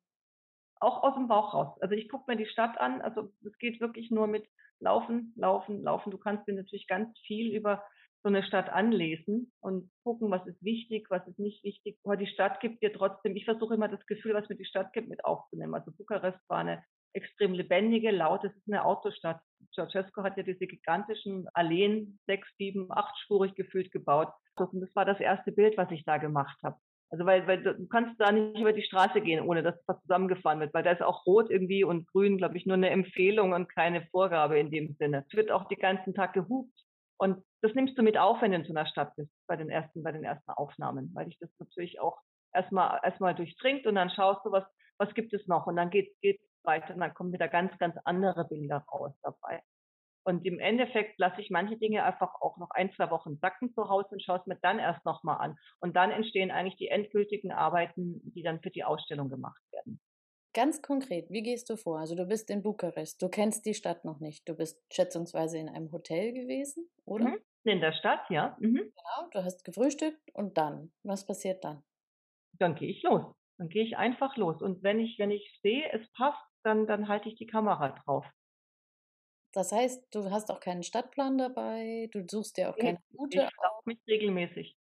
Auch 0.80 1.02
aus 1.02 1.14
dem 1.14 1.28
Bauch 1.28 1.52
raus. 1.52 1.78
Also 1.82 1.94
ich 1.94 2.08
gucke 2.08 2.30
mir 2.30 2.36
die 2.38 2.46
Stadt 2.46 2.78
an. 2.78 3.02
Also 3.02 3.32
es 3.44 3.56
geht 3.58 3.80
wirklich 3.80 4.10
nur 4.10 4.26
mit 4.26 4.48
Laufen, 4.78 5.34
Laufen, 5.36 5.82
Laufen. 5.82 6.10
Du 6.10 6.16
kannst 6.16 6.48
dir 6.48 6.54
natürlich 6.54 6.86
ganz 6.86 7.18
viel 7.26 7.54
über 7.54 7.84
so 8.22 8.28
eine 8.28 8.42
Stadt 8.42 8.70
anlesen 8.70 9.52
und 9.60 9.90
gucken, 10.04 10.30
was 10.30 10.46
ist 10.46 10.62
wichtig, 10.62 11.06
was 11.10 11.26
ist 11.26 11.38
nicht 11.38 11.62
wichtig. 11.64 11.98
Aber 12.04 12.16
die 12.16 12.26
Stadt 12.26 12.60
gibt 12.60 12.82
dir 12.82 12.92
trotzdem, 12.92 13.36
ich 13.36 13.44
versuche 13.44 13.74
immer 13.74 13.88
das 13.88 14.04
Gefühl, 14.06 14.34
was 14.34 14.48
mir 14.48 14.56
die 14.56 14.64
Stadt 14.64 14.92
gibt, 14.92 15.08
mit 15.08 15.24
aufzunehmen. 15.24 15.74
Also 15.74 15.92
Bukarest 15.92 16.40
war 16.48 16.58
eine 16.58 16.82
extrem 17.12 17.52
lebendige, 17.52 18.10
laut. 18.10 18.44
Es 18.44 18.54
ist 18.54 18.68
eine 18.68 18.84
Autostadt. 18.84 19.40
Ceausescu 19.74 20.22
hat 20.22 20.36
ja 20.36 20.42
diese 20.42 20.66
gigantischen 20.66 21.48
Alleen, 21.54 22.18
sechs, 22.26 22.48
sieben, 22.56 22.90
achtspurig 22.90 23.54
gefühlt 23.54 23.90
gebaut. 23.92 24.28
Und 24.56 24.80
das 24.80 24.94
war 24.94 25.04
das 25.04 25.20
erste 25.20 25.52
Bild, 25.52 25.76
was 25.76 25.90
ich 25.90 26.04
da 26.04 26.18
gemacht 26.18 26.58
habe. 26.62 26.76
Also 27.10 27.26
weil, 27.26 27.46
weil 27.48 27.62
du 27.62 27.88
kannst 27.88 28.20
da 28.20 28.30
nicht 28.30 28.60
über 28.60 28.72
die 28.72 28.84
Straße 28.84 29.20
gehen, 29.20 29.44
ohne 29.44 29.62
dass 29.62 29.74
was 29.86 30.00
zusammengefahren 30.02 30.60
wird, 30.60 30.72
weil 30.72 30.84
da 30.84 30.92
ist 30.92 31.02
auch 31.02 31.26
rot 31.26 31.50
irgendwie 31.50 31.82
und 31.82 32.06
grün, 32.06 32.38
glaube 32.38 32.56
ich, 32.56 32.66
nur 32.66 32.76
eine 32.76 32.90
Empfehlung 32.90 33.52
und 33.52 33.68
keine 33.68 34.06
Vorgabe 34.06 34.60
in 34.60 34.70
dem 34.70 34.94
Sinne. 34.94 35.24
Es 35.28 35.36
wird 35.36 35.50
auch 35.50 35.66
die 35.66 35.76
ganzen 35.76 36.14
Tag 36.14 36.34
gehupt. 36.34 36.72
Und 37.18 37.44
das 37.62 37.74
nimmst 37.74 37.98
du 37.98 38.02
mit 38.02 38.16
auf, 38.16 38.40
wenn 38.40 38.52
du 38.52 38.58
in 38.58 38.64
so 38.64 38.72
einer 38.72 38.86
Stadt 38.86 39.14
bist, 39.16 39.30
bei 39.46 39.56
den 39.56 39.70
ersten, 39.70 40.02
bei 40.02 40.12
den 40.12 40.24
ersten 40.24 40.50
Aufnahmen, 40.52 41.10
weil 41.12 41.26
dich 41.26 41.38
das 41.38 41.50
natürlich 41.58 42.00
auch 42.00 42.18
erstmal, 42.54 43.00
erstmal 43.02 43.34
durchdringt 43.34 43.86
und 43.86 43.96
dann 43.96 44.10
schaust 44.10 44.44
du, 44.46 44.52
was, 44.52 44.64
was 44.98 45.12
gibt 45.14 45.32
es 45.34 45.46
noch? 45.46 45.66
Und 45.66 45.76
dann 45.76 45.90
geht, 45.90 46.14
geht 46.22 46.40
weiter 46.64 46.94
und 46.94 47.00
dann 47.00 47.14
kommen 47.14 47.32
wieder 47.32 47.48
ganz, 47.48 47.76
ganz 47.78 47.96
andere 48.04 48.46
Bilder 48.46 48.84
raus 48.92 49.12
dabei. 49.22 49.62
Und 50.24 50.44
im 50.44 50.58
Endeffekt 50.58 51.18
lasse 51.18 51.40
ich 51.40 51.50
manche 51.50 51.78
Dinge 51.78 52.04
einfach 52.04 52.34
auch 52.40 52.58
noch 52.58 52.70
ein, 52.70 52.92
zwei 52.92 53.10
Wochen 53.10 53.38
sacken 53.38 53.72
zu 53.72 53.88
Hause 53.88 54.08
und 54.12 54.22
schaue 54.22 54.38
es 54.38 54.46
mir 54.46 54.58
dann 54.60 54.78
erst 54.78 55.04
nochmal 55.04 55.38
an. 55.38 55.56
Und 55.80 55.96
dann 55.96 56.10
entstehen 56.10 56.50
eigentlich 56.50 56.76
die 56.76 56.88
endgültigen 56.88 57.52
Arbeiten, 57.52 58.20
die 58.34 58.42
dann 58.42 58.60
für 58.60 58.70
die 58.70 58.84
Ausstellung 58.84 59.30
gemacht 59.30 59.62
werden. 59.72 59.98
Ganz 60.52 60.82
konkret, 60.82 61.30
wie 61.30 61.42
gehst 61.42 61.70
du 61.70 61.76
vor? 61.76 62.00
Also 62.00 62.16
du 62.16 62.26
bist 62.26 62.50
in 62.50 62.62
Bukarest, 62.62 63.22
du 63.22 63.28
kennst 63.28 63.64
die 63.66 63.74
Stadt 63.74 64.04
noch 64.04 64.18
nicht, 64.18 64.48
du 64.48 64.54
bist 64.54 64.82
schätzungsweise 64.92 65.58
in 65.58 65.68
einem 65.68 65.92
Hotel 65.92 66.32
gewesen, 66.32 66.90
oder? 67.04 67.28
Mhm. 67.28 67.38
In 67.64 67.80
der 67.80 67.92
Stadt, 67.92 68.28
ja. 68.30 68.56
Mhm. 68.58 68.74
Genau, 68.74 69.30
du 69.30 69.44
hast 69.44 69.64
gefrühstückt 69.64 70.34
und 70.34 70.58
dann, 70.58 70.92
was 71.02 71.24
passiert 71.24 71.62
dann? 71.62 71.84
Dann 72.58 72.74
gehe 72.74 72.90
ich 72.90 73.02
los. 73.02 73.24
Dann 73.60 73.68
gehe 73.68 73.84
ich 73.84 73.98
einfach 73.98 74.38
los. 74.38 74.62
Und 74.62 74.82
wenn 74.82 75.00
ich, 75.00 75.18
wenn 75.18 75.30
ich 75.30 75.60
sehe, 75.62 75.92
es 75.92 76.10
passt, 76.12 76.42
dann, 76.62 76.86
dann 76.86 77.08
halte 77.08 77.28
ich 77.28 77.34
die 77.34 77.46
Kamera 77.46 77.90
drauf. 77.90 78.24
Das 79.52 79.70
heißt, 79.70 80.14
du 80.14 80.30
hast 80.30 80.50
auch 80.50 80.60
keinen 80.60 80.82
Stadtplan 80.82 81.36
dabei, 81.36 82.08
du 82.10 82.24
suchst 82.26 82.56
dir 82.56 82.70
auch 82.70 82.78
keine 82.78 82.96
Route 83.12 83.36
Ich 83.36 83.58
auf. 83.58 83.84
mich 83.84 83.98
regelmäßig. 84.08 84.78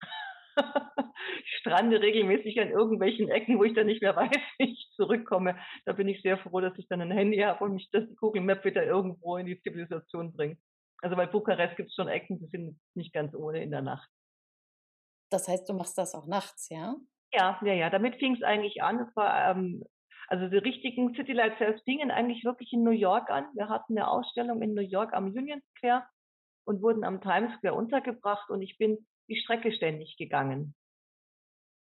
ich 0.00 0.56
strande 1.60 2.00
regelmäßig 2.00 2.60
an 2.60 2.70
irgendwelchen 2.70 3.28
Ecken, 3.28 3.60
wo 3.60 3.64
ich 3.64 3.74
dann 3.74 3.86
nicht 3.86 4.02
mehr 4.02 4.16
weiß, 4.16 4.36
wie 4.58 4.72
ich 4.72 4.90
zurückkomme. 4.96 5.56
Da 5.84 5.92
bin 5.92 6.08
ich 6.08 6.20
sehr 6.22 6.38
froh, 6.38 6.60
dass 6.60 6.76
ich 6.76 6.88
dann 6.88 7.00
ein 7.00 7.12
Handy 7.12 7.38
habe 7.38 7.62
und 7.62 7.74
mich 7.74 7.90
das 7.92 8.04
Google 8.16 8.42
Map 8.42 8.64
wieder 8.64 8.84
irgendwo 8.84 9.36
in 9.36 9.46
die 9.46 9.60
Zivilisation 9.60 10.32
bringt. 10.32 10.58
Also 11.00 11.14
bei 11.14 11.26
Bukarest 11.26 11.76
gibt 11.76 11.90
es 11.90 11.94
schon 11.94 12.08
Ecken, 12.08 12.40
die 12.40 12.48
sind 12.48 12.80
nicht 12.94 13.12
ganz 13.12 13.36
ohne 13.36 13.62
in 13.62 13.70
der 13.70 13.82
Nacht. 13.82 14.10
Das 15.30 15.46
heißt, 15.46 15.68
du 15.68 15.74
machst 15.74 15.96
das 15.96 16.16
auch 16.16 16.26
nachts, 16.26 16.68
ja? 16.70 16.96
Ja, 17.34 17.58
ja, 17.64 17.72
ja. 17.72 17.90
Damit 17.90 18.16
fing 18.16 18.34
es 18.34 18.42
eigentlich 18.42 18.82
an. 18.82 19.00
Es 19.00 19.16
war 19.16 19.50
ähm, 19.50 19.84
also 20.28 20.48
die 20.48 20.58
richtigen 20.58 21.14
City 21.14 21.32
Light 21.32 21.58
Sales 21.58 21.80
fingen 21.82 22.10
eigentlich 22.10 22.44
wirklich 22.44 22.72
in 22.72 22.82
New 22.82 22.90
York 22.90 23.30
an. 23.30 23.46
Wir 23.54 23.68
hatten 23.68 23.96
eine 23.96 24.08
Ausstellung 24.08 24.62
in 24.62 24.74
New 24.74 24.82
York 24.82 25.12
am 25.12 25.26
Union 25.26 25.60
Square 25.76 26.04
und 26.64 26.80
wurden 26.82 27.04
am 27.04 27.20
Times 27.20 27.54
Square 27.58 27.74
untergebracht 27.74 28.48
und 28.50 28.62
ich 28.62 28.78
bin 28.78 29.06
die 29.28 29.36
Strecke 29.36 29.72
ständig 29.72 30.16
gegangen. 30.16 30.74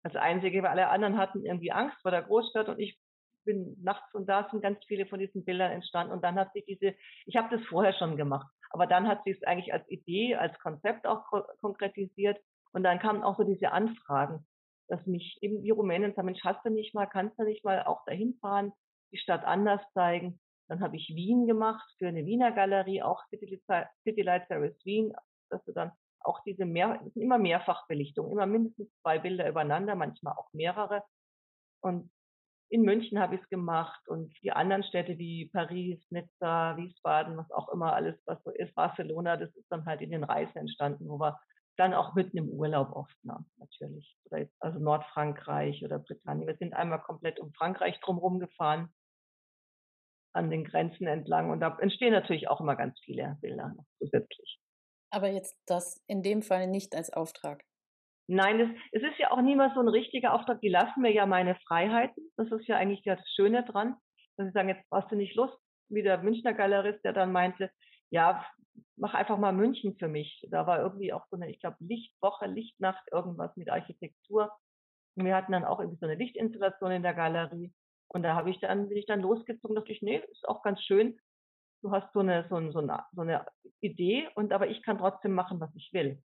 Als 0.04 0.16
einzige, 0.16 0.64
weil 0.64 0.70
alle 0.70 0.88
anderen 0.88 1.18
hatten 1.18 1.44
irgendwie 1.46 1.72
Angst 1.72 1.98
vor 2.02 2.12
der 2.12 2.24
Großstadt 2.24 2.70
und 2.70 2.80
ich 2.80 2.98
bin 3.44 3.76
nachts 3.82 4.14
und 4.14 4.28
da 4.28 4.48
sind 4.50 4.62
ganz 4.62 4.80
viele 4.86 5.06
von 5.06 5.20
diesen 5.20 5.44
Bildern 5.44 5.72
entstanden 5.72 6.14
und 6.14 6.24
dann 6.24 6.36
hat 6.36 6.54
sich 6.54 6.66
diese, 6.66 6.96
ich 7.26 7.36
habe 7.36 7.56
das 7.56 7.66
vorher 7.68 7.94
schon 7.94 8.16
gemacht, 8.16 8.48
aber 8.70 8.88
dann 8.88 9.08
hat 9.08 9.24
sich 9.24 9.38
es 9.38 9.44
eigentlich 9.44 9.74
als 9.74 9.88
Idee, 9.90 10.36
als 10.36 10.58
Konzept 10.60 11.06
auch 11.08 11.26
konkretisiert 11.60 12.38
und 12.72 12.84
dann 12.84 13.00
kamen 13.00 13.24
auch 13.24 13.38
so 13.38 13.44
diese 13.44 13.72
Anfragen 13.72 14.46
dass 14.90 15.06
mich 15.06 15.38
eben 15.42 15.62
die 15.62 15.72
Rumänen 15.72 16.14
sagen, 16.14 16.26
Mensch, 16.26 16.44
hast 16.44 16.66
du 16.66 16.70
nicht 16.70 16.94
mal, 16.94 17.06
kannst 17.06 17.40
du 17.40 17.44
nicht 17.44 17.64
mal 17.64 17.84
auch 17.84 18.04
dahin 18.06 18.38
fahren, 18.42 18.74
die 19.12 19.18
Stadt 19.18 19.46
anders 19.46 19.82
zeigen. 19.94 20.40
Dann 20.68 20.82
habe 20.82 20.98
ich 20.98 21.12
Wien 21.16 21.48
gemacht 21.48 21.88
für 21.98 22.08
eine 22.08 22.26
Wiener 22.26 22.52
Galerie, 22.52 23.02
auch 23.02 23.24
City, 23.30 23.62
City 24.04 24.22
Light 24.22 24.48
Service 24.48 24.78
Wien, 24.86 25.14
dass 25.50 25.64
du 25.66 25.72
dann 25.72 25.92
auch 26.22 26.44
diese 26.44 26.66
mehr, 26.66 27.00
das 27.04 27.14
sind 27.14 27.24
immer 27.24 27.38
Mehrfachbelichtungen, 27.38 28.32
immer 28.32 28.46
mindestens 28.46 28.90
zwei 29.02 29.20
Bilder 29.20 29.48
übereinander, 29.50 29.96
manchmal 29.96 30.34
auch 30.34 30.52
mehrere. 30.54 31.04
Und 31.82 32.12
in 32.70 32.84
München 32.84 33.20
habe 33.20 33.36
ich 33.36 33.42
es 33.42 33.50
gemacht 33.50 34.08
und 34.08 34.32
die 34.44 34.52
anderen 34.52 34.84
Städte 34.84 35.18
wie 35.18 35.50
Paris, 35.50 36.00
Nizza, 36.12 36.78
Wiesbaden, 36.78 37.38
was 37.38 37.50
auch 37.52 37.70
immer 37.70 37.94
alles, 37.94 38.16
was 38.26 38.44
so 38.44 38.52
ist, 38.52 38.76
Barcelona, 38.76 39.38
das 39.38 39.56
ist 39.56 39.72
dann 39.72 39.86
halt 39.86 40.02
in 40.02 40.12
den 40.12 40.24
Reisen 40.24 40.58
entstanden, 40.58 41.10
wo 41.10 41.20
wir 41.20 41.40
dann 41.80 41.94
auch 41.94 42.14
mitten 42.14 42.38
im 42.38 42.50
Urlaub 42.50 42.92
oft, 42.92 43.16
na, 43.24 43.46
natürlich. 43.58 44.18
Oder 44.26 44.40
jetzt, 44.40 44.56
also 44.60 44.80
Nordfrankreich 44.80 45.84
oder 45.84 46.00
Britannien. 46.00 46.48
Wir 46.48 46.58
sind 46.58 46.74
einmal 46.74 47.02
komplett 47.02 47.40
um 47.40 47.54
Frankreich 47.54 48.00
drumherum 48.02 48.40
gefahren, 48.40 48.94
an 50.34 50.50
den 50.50 50.66
Grenzen 50.66 51.08
entlang. 51.08 51.50
Und 51.50 51.62
da 51.62 51.78
entstehen 51.80 52.12
natürlich 52.12 52.50
auch 52.50 52.60
immer 52.60 52.76
ganz 52.76 53.00
viele 53.00 53.38
Bilder 53.42 53.70
noch 53.70 53.86
zusätzlich. 53.98 54.60
Aber 55.12 55.30
jetzt 55.30 55.58
das 55.66 56.04
in 56.08 56.22
dem 56.22 56.42
Fall 56.42 56.68
nicht 56.68 56.96
als 56.96 57.12
Auftrag. 57.12 57.64
Nein, 58.28 58.60
es, 58.60 58.70
es 58.92 59.02
ist 59.02 59.18
ja 59.18 59.32
auch 59.32 59.42
niemals 59.42 59.74
so 59.74 59.80
ein 59.80 59.88
richtiger 59.88 60.34
Auftrag. 60.34 60.62
Die 60.62 60.70
lassen 60.70 61.02
mir 61.02 61.12
ja 61.12 61.26
meine 61.26 61.56
Freiheiten. 61.68 62.32
Das 62.36 62.52
ist 62.52 62.68
ja 62.68 62.78
eigentlich 62.78 63.02
das 63.04 63.20
Schöne 63.36 63.64
dran. 63.64 63.96
Dass 64.38 64.48
sie 64.48 64.54
sagen, 64.54 64.70
jetzt 64.70 64.86
hast 64.92 65.12
du 65.12 65.16
nicht 65.16 65.36
Lust, 65.36 65.58
wie 65.90 66.04
der 66.04 66.20
Münchner 66.20 66.54
Galerist, 66.54 67.04
der 67.04 67.14
dann 67.14 67.32
meinte, 67.32 67.72
ja, 68.12 68.46
mach 68.96 69.14
einfach 69.14 69.38
mal 69.38 69.54
München 69.54 69.96
für 69.98 70.08
mich. 70.08 70.48
Da 70.52 70.68
war 70.68 70.80
irgendwie 70.80 71.14
auch 71.14 71.26
so 71.30 71.36
eine, 71.36 71.50
ich 71.50 71.60
glaube, 71.60 71.78
Lichtwoche, 71.80 72.48
Lichtnacht, 72.48 73.04
irgendwas 73.12 73.56
mit 73.56 73.70
Architektur. 73.70 74.52
Und 75.16 75.26
wir 75.26 75.36
hatten 75.36 75.52
dann 75.52 75.66
auch 75.66 75.80
irgendwie 75.80 76.00
so 76.00 76.06
eine 76.06 76.16
Lichtinstallation 76.16 76.92
in 76.92 77.04
der 77.04 77.14
Galerie. 77.14 77.74
Und 78.08 78.24
da 78.24 78.36
habe 78.36 78.50
ich 78.50 78.60
dann, 78.60 78.90
bin 78.90 78.98
ich 78.98 79.06
dann 79.06 79.22
losgezogen, 79.22 79.76
dachte 79.76 79.92
ich, 79.92 80.02
nee, 80.02 80.22
ist 80.32 80.48
auch 80.48 80.64
ganz 80.64 80.82
schön. 80.84 81.20
Du 81.82 81.92
hast 81.92 82.12
so 82.14 82.20
eine, 82.20 82.48
so, 82.50 82.56
eine, 82.56 82.72
so, 82.72 83.22
eine, 83.22 83.46
Idee 83.82 84.28
und 84.36 84.52
aber 84.52 84.68
ich 84.68 84.84
kann 84.84 84.98
trotzdem 84.98 85.34
machen, 85.34 85.60
was 85.60 85.74
ich 85.76 85.94
will. 85.94 86.22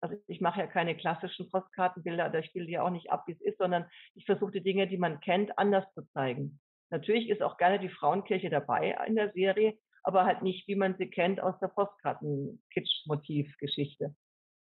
Also 0.00 0.16
ich 0.28 0.40
mache 0.40 0.60
ja 0.60 0.66
keine 0.66 0.96
klassischen 0.96 1.50
Postkartenbilder, 1.50 2.32
ich 2.38 2.52
bilde 2.52 2.70
ja 2.70 2.82
auch 2.82 2.90
nicht 2.90 3.10
ab, 3.10 3.24
wie 3.26 3.32
es 3.32 3.40
ist, 3.40 3.58
sondern 3.58 3.86
ich 4.14 4.24
versuche 4.24 4.52
die 4.52 4.62
Dinge, 4.62 4.86
die 4.86 4.96
man 4.96 5.20
kennt, 5.20 5.58
anders 5.58 5.84
zu 5.94 6.02
zeigen. 6.12 6.60
Natürlich 6.90 7.28
ist 7.28 7.42
auch 7.42 7.56
gerne 7.56 7.78
die 7.80 7.88
Frauenkirche 7.88 8.50
dabei 8.50 8.96
in 9.06 9.16
der 9.16 9.32
Serie, 9.32 9.76
aber 10.02 10.24
halt 10.24 10.42
nicht, 10.42 10.66
wie 10.68 10.76
man 10.76 10.96
sie 10.98 11.10
kennt 11.10 11.40
aus 11.40 11.58
der 11.60 11.68
Postkarten-Kitsch-Motiv-Geschichte. 11.68 14.14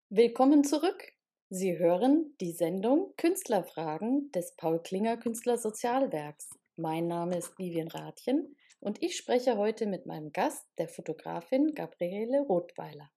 Willkommen 0.10 0.64
zurück. 0.64 1.14
Sie 1.50 1.78
hören 1.78 2.36
die 2.42 2.52
Sendung 2.52 3.14
Künstlerfragen 3.18 4.32
des 4.32 4.56
Paul 4.56 4.82
Klinger 4.82 5.18
Künstlersozialwerks. 5.18 6.50
Mein 6.76 7.08
Name 7.08 7.38
ist 7.38 7.58
Vivian 7.60 7.90
Rathjen 7.90 8.56
und 8.80 9.02
ich 9.04 9.16
spreche 9.16 9.58
heute 9.58 9.86
mit 9.86 10.06
meinem 10.06 10.32
Gast, 10.32 10.68
der 10.78 10.88
Fotografin 10.88 11.74
Gabriele 11.76 12.42
Rothweiler. 12.42 13.12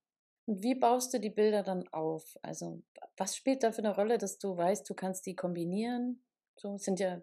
Und 0.45 0.63
wie 0.63 0.75
baust 0.75 1.13
du 1.13 1.19
die 1.19 1.29
Bilder 1.29 1.63
dann 1.63 1.87
auf? 1.89 2.37
Also, 2.41 2.83
was 3.17 3.35
spielt 3.35 3.63
da 3.63 3.71
für 3.71 3.79
eine 3.79 3.95
Rolle, 3.95 4.17
dass 4.17 4.37
du 4.37 4.55
weißt, 4.55 4.89
du 4.89 4.93
kannst 4.93 5.25
die 5.25 5.35
kombinieren? 5.35 6.23
So 6.55 6.77
sind 6.77 6.99
ja 6.99 7.21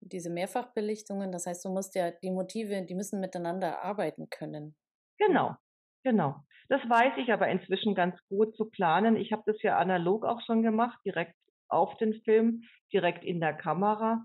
diese 0.00 0.30
Mehrfachbelichtungen, 0.30 1.32
das 1.32 1.46
heißt, 1.46 1.64
du 1.64 1.70
musst 1.70 1.94
ja 1.94 2.10
die 2.10 2.30
Motive, 2.30 2.84
die 2.84 2.94
müssen 2.94 3.20
miteinander 3.20 3.82
arbeiten 3.82 4.28
können. 4.30 4.74
Genau, 5.18 5.56
genau. 6.02 6.36
Das 6.68 6.80
weiß 6.88 7.14
ich 7.18 7.32
aber 7.32 7.48
inzwischen 7.48 7.94
ganz 7.94 8.16
gut 8.28 8.56
zu 8.56 8.66
planen. 8.66 9.16
Ich 9.16 9.32
habe 9.32 9.42
das 9.46 9.60
ja 9.62 9.76
analog 9.76 10.24
auch 10.24 10.40
schon 10.46 10.62
gemacht, 10.62 10.98
direkt 11.04 11.34
auf 11.68 11.96
den 11.98 12.14
Film, 12.22 12.62
direkt 12.92 13.24
in 13.24 13.40
der 13.40 13.54
Kamera. 13.54 14.24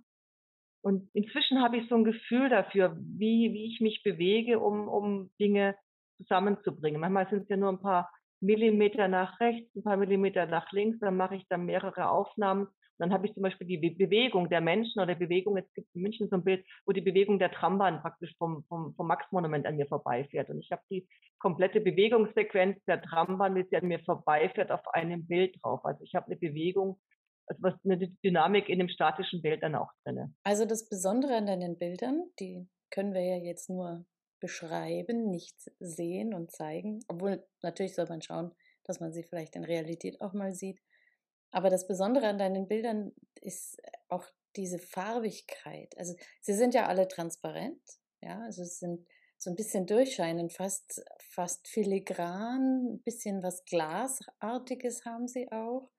Und 0.82 1.10
inzwischen 1.14 1.62
habe 1.64 1.78
ich 1.78 1.90
so 1.90 1.96
ein 1.96 2.04
Gefühl 2.04 2.50
dafür, 2.50 2.96
wie, 2.98 3.52
wie 3.54 3.66
ich 3.66 3.82
mich 3.82 4.04
bewege, 4.04 4.60
um, 4.60 4.88
um 4.88 5.32
Dinge 5.40 5.76
zusammenzubringen. 6.18 7.02
Manchmal 7.02 7.28
sind 7.30 7.44
es 7.44 7.50
ja 7.50 7.58
nur 7.58 7.72
ein 7.72 7.82
paar 7.82 8.12
Millimeter 8.42 9.08
nach 9.08 9.40
rechts, 9.40 9.76
ein 9.76 9.84
paar 9.84 9.98
Millimeter 9.98 10.46
nach 10.46 10.72
links, 10.72 11.00
dann 11.00 11.18
mache 11.18 11.36
ich 11.36 11.48
dann 11.48 11.66
mehrere 11.66 12.10
Aufnahmen. 12.10 12.68
dann 12.98 13.12
habe 13.12 13.28
ich 13.28 13.34
zum 13.34 13.44
Beispiel 13.44 13.68
die 13.68 13.78
Bewegung 13.78 14.50
der 14.50 14.62
Menschen 14.62 15.02
oder 15.02 15.16
Bewegung, 15.16 15.58
jetzt 15.58 15.74
gibt 15.74 15.88
es 15.90 15.96
in 15.96 16.02
München 16.02 16.30
so 16.30 16.38
ein 16.38 16.44
Bild, 16.44 16.66
wo 16.86 16.94
die 16.94 17.02
Bewegung 17.02 17.40
der 17.40 17.52
Trambahn 17.52 18.02
praktisch 18.02 18.34
vom, 18.38 18.64
vom, 18.70 18.96
vom 18.96 19.08
Max-Monument 19.08 19.66
an 19.66 19.76
mir 19.76 19.88
vorbeifährt. 19.88 20.50
Und 20.50 20.60
ich 20.60 20.72
habe 20.72 20.82
die 20.90 21.08
komplette 21.40 21.82
Bewegungssequenz 21.82 22.84
der 22.86 23.02
Trambahn, 23.02 23.56
wie 23.56 23.68
sie 23.70 23.76
an 23.76 23.88
mir 23.88 24.00
vorbeifährt, 24.00 24.72
auf 24.72 24.88
einem 24.94 25.28
Bild 25.28 25.58
drauf. 25.62 25.84
Also 25.84 26.04
ich 26.04 26.16
habe 26.16 26.28
eine 26.28 26.38
Bewegung, 26.38 27.00
also 27.48 27.64
was 27.64 27.74
eine 27.84 27.98
Dynamik 28.24 28.70
in 28.70 28.80
dem 28.80 28.90
statischen 28.90 29.42
Bild 29.42 29.62
dann 29.62 29.76
auch 29.76 29.92
drin. 30.04 30.34
Also 30.44 30.66
das 30.66 30.88
Besondere 30.88 31.36
an 31.36 31.48
deinen 31.48 31.78
Bildern, 31.78 32.24
die 32.40 32.68
können 32.92 33.14
wir 33.14 33.22
ja 33.22 33.38
jetzt 33.38 33.70
nur 33.70 34.06
beschreiben, 34.46 35.32
nicht 35.32 35.72
sehen 35.80 36.36
und 36.36 36.52
zeigen. 36.52 37.00
Obwohl 37.08 37.44
natürlich 37.64 37.96
soll 37.96 38.06
man 38.08 38.22
schauen, 38.22 38.54
dass 38.84 39.00
man 39.00 39.12
sie 39.12 39.24
vielleicht 39.24 39.56
in 39.56 39.64
Realität 39.64 40.22
auch 40.22 40.34
mal 40.34 40.54
sieht. 40.54 40.80
Aber 41.50 41.72
das 41.72 41.88
Besondere 41.88 42.28
an 42.28 42.38
deinen 42.38 42.68
Bildern 42.68 43.12
ist 43.42 43.82
auch 44.08 44.28
diese 44.56 44.78
Farbigkeit. 44.78 45.98
Also 45.98 46.14
sie 46.42 46.54
sind 46.54 46.76
ja 46.76 46.86
alle 46.86 47.08
transparent, 47.08 47.82
ja, 48.22 48.40
also 48.42 48.62
es 48.62 48.78
sind 48.78 49.08
so 49.40 49.50
ein 49.50 49.56
bisschen 49.56 49.88
durchscheinend, 49.88 50.54
fast, 50.54 51.04
fast 51.20 51.68
filigran, 51.68 52.94
ein 52.94 53.02
bisschen 53.02 53.42
was 53.42 53.66
Glasartiges 53.66 55.06
haben 55.06 55.28
sie 55.28 55.52
auch. 55.52 55.90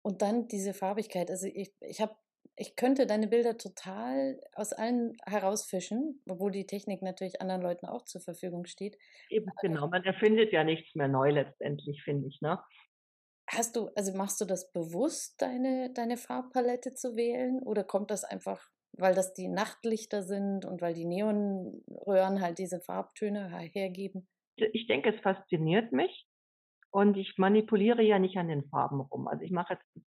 Und 0.00 0.22
dann 0.22 0.48
diese 0.48 0.72
Farbigkeit. 0.72 1.30
Also 1.30 1.48
ich, 1.48 1.74
ich 1.80 2.00
habe 2.00 2.16
ich 2.56 2.76
könnte 2.76 3.06
deine 3.06 3.26
Bilder 3.26 3.58
total 3.58 4.40
aus 4.54 4.72
allen 4.72 5.16
herausfischen, 5.24 6.22
obwohl 6.28 6.52
die 6.52 6.66
Technik 6.66 7.02
natürlich 7.02 7.40
anderen 7.40 7.62
Leuten 7.62 7.86
auch 7.86 8.04
zur 8.04 8.20
Verfügung 8.20 8.64
steht. 8.66 8.96
Eben, 9.28 9.50
genau. 9.60 9.88
Man 9.88 10.04
erfindet 10.04 10.52
ja 10.52 10.62
nichts 10.62 10.94
mehr 10.94 11.08
neu 11.08 11.30
letztendlich, 11.30 12.02
finde 12.04 12.28
ich, 12.28 12.40
ne? 12.40 12.60
Hast 13.46 13.76
du, 13.76 13.90
also 13.94 14.16
machst 14.16 14.40
du 14.40 14.44
das 14.46 14.72
bewusst, 14.72 15.42
deine, 15.42 15.92
deine 15.92 16.16
Farbpalette 16.16 16.94
zu 16.94 17.16
wählen? 17.16 17.62
Oder 17.62 17.84
kommt 17.84 18.10
das 18.10 18.24
einfach, 18.24 18.70
weil 18.92 19.14
das 19.14 19.34
die 19.34 19.48
Nachtlichter 19.48 20.22
sind 20.22 20.64
und 20.64 20.80
weil 20.80 20.94
die 20.94 21.04
Neonröhren 21.04 22.40
halt 22.40 22.58
diese 22.58 22.80
Farbtöne 22.80 23.48
hergeben? 23.72 24.28
Ich 24.56 24.86
denke, 24.86 25.14
es 25.14 25.20
fasziniert 25.20 25.92
mich. 25.92 26.26
Und 26.90 27.16
ich 27.16 27.34
manipuliere 27.38 28.02
ja 28.02 28.20
nicht 28.20 28.36
an 28.36 28.46
den 28.46 28.68
Farben 28.68 29.00
rum. 29.00 29.26
Also 29.26 29.42
ich 29.42 29.50
mache 29.50 29.74
jetzt 29.74 30.06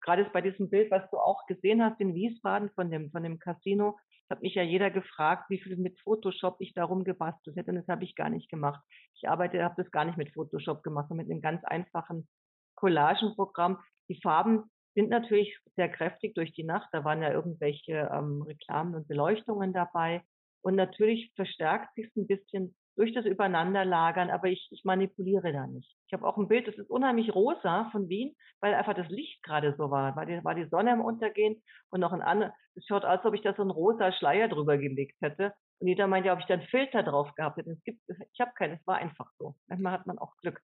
gerade 0.00 0.24
bei 0.32 0.40
diesem 0.40 0.70
Bild, 0.70 0.90
was 0.90 1.08
du 1.10 1.18
auch 1.18 1.46
gesehen 1.46 1.82
hast 1.82 2.00
in 2.00 2.14
Wiesbaden 2.14 2.70
von 2.70 2.90
dem, 2.90 3.10
von 3.10 3.22
dem 3.22 3.38
Casino, 3.38 3.98
hat 4.30 4.42
mich 4.42 4.54
ja 4.54 4.62
jeder 4.62 4.90
gefragt, 4.90 5.50
wie 5.50 5.58
viel 5.58 5.76
mit 5.76 5.98
Photoshop 6.00 6.56
ich 6.60 6.72
darum 6.72 7.04
gebastelt 7.04 7.56
hätte. 7.56 7.70
Und 7.70 7.76
das 7.76 7.88
habe 7.88 8.04
ich 8.04 8.14
gar 8.14 8.30
nicht 8.30 8.48
gemacht. 8.48 8.80
Ich 9.16 9.28
arbeite, 9.28 9.62
habe 9.64 9.82
das 9.82 9.90
gar 9.90 10.04
nicht 10.04 10.18
mit 10.18 10.32
Photoshop 10.32 10.82
gemacht, 10.82 11.08
sondern 11.08 11.26
mit 11.26 11.32
einem 11.32 11.42
ganz 11.42 11.64
einfachen 11.64 12.28
Collagenprogramm. 12.76 13.78
Die 14.08 14.20
Farben 14.20 14.70
sind 14.94 15.08
natürlich 15.08 15.58
sehr 15.76 15.88
kräftig 15.88 16.34
durch 16.34 16.52
die 16.52 16.64
Nacht. 16.64 16.88
Da 16.92 17.04
waren 17.04 17.22
ja 17.22 17.32
irgendwelche 17.32 18.08
ähm, 18.12 18.42
Reklamen 18.42 18.94
und 18.94 19.08
Beleuchtungen 19.08 19.72
dabei. 19.72 20.22
Und 20.62 20.76
natürlich 20.76 21.32
verstärkt 21.34 21.94
sich 21.94 22.06
es 22.06 22.16
ein 22.16 22.26
bisschen 22.26 22.74
durch 22.96 23.12
das 23.14 23.24
Übereinanderlagern, 23.24 24.30
aber 24.30 24.48
ich, 24.48 24.68
ich 24.70 24.84
manipuliere 24.84 25.52
da 25.52 25.66
nicht. 25.66 25.96
Ich 26.06 26.12
habe 26.12 26.26
auch 26.26 26.36
ein 26.36 26.48
Bild, 26.48 26.68
das 26.68 26.76
ist 26.76 26.90
unheimlich 26.90 27.34
rosa 27.34 27.88
von 27.92 28.08
Wien, 28.08 28.34
weil 28.60 28.74
einfach 28.74 28.94
das 28.94 29.08
Licht 29.08 29.42
gerade 29.42 29.74
so 29.76 29.90
war. 29.90 30.16
War 30.16 30.26
die, 30.26 30.42
war 30.44 30.54
die 30.54 30.68
Sonne 30.68 30.92
im 30.92 31.00
Untergehen 31.00 31.62
und 31.90 32.00
noch 32.00 32.12
ein 32.12 32.22
anderes, 32.22 32.52
es 32.74 32.84
schaut 32.86 33.04
aus, 33.04 33.18
als 33.18 33.24
ob 33.24 33.34
ich 33.34 33.42
da 33.42 33.54
so 33.54 33.62
einen 33.62 33.70
rosa 33.70 34.12
Schleier 34.12 34.48
drüber 34.48 34.78
gelegt 34.78 35.20
hätte. 35.20 35.54
Und 35.78 35.88
jeder 35.88 36.06
meint 36.06 36.26
ja, 36.26 36.34
ob 36.34 36.40
ich 36.40 36.46
da 36.46 36.54
einen 36.54 36.68
Filter 36.68 37.02
drauf 37.02 37.34
gehabt 37.34 37.56
hätte. 37.56 37.70
Es 37.70 37.82
gibt, 37.84 38.02
ich 38.08 38.40
habe 38.40 38.52
keinen, 38.54 38.74
es 38.74 38.86
war 38.86 38.96
einfach 38.96 39.30
so. 39.38 39.54
Manchmal 39.68 39.92
hat 39.92 40.06
man 40.06 40.18
auch 40.18 40.36
Glück. 40.36 40.60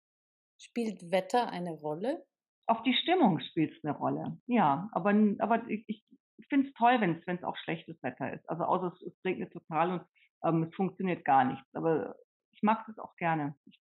Spielt 0.59 1.11
Wetter 1.11 1.51
eine 1.51 1.73
Rolle? 1.73 2.25
Auf 2.67 2.83
die 2.83 2.95
Stimmung 2.95 3.41
spielt 3.41 3.77
es 3.77 3.85
eine 3.85 3.97
Rolle. 3.97 4.39
Ja, 4.47 4.89
aber, 4.93 5.15
aber 5.39 5.69
ich, 5.69 5.85
ich 5.87 6.05
finde 6.49 6.69
es 6.69 6.75
toll, 6.75 7.01
wenn 7.01 7.23
es 7.27 7.45
auch 7.45 7.57
schlechtes 7.57 8.03
Wetter 8.03 8.33
ist. 8.33 8.49
Also 8.49 8.65
außer 8.65 8.93
es, 8.95 9.03
es 9.03 9.25
regnet 9.25 9.53
total 9.53 9.93
und 9.93 10.03
ähm, 10.45 10.65
es 10.65 10.75
funktioniert 10.75 11.25
gar 11.25 11.45
nichts. 11.45 11.67
Aber 11.75 12.17
ich 12.57 12.63
mag 12.63 12.85
das 12.87 12.99
auch 12.99 13.15
gerne. 13.17 13.55
Ich 13.67 13.79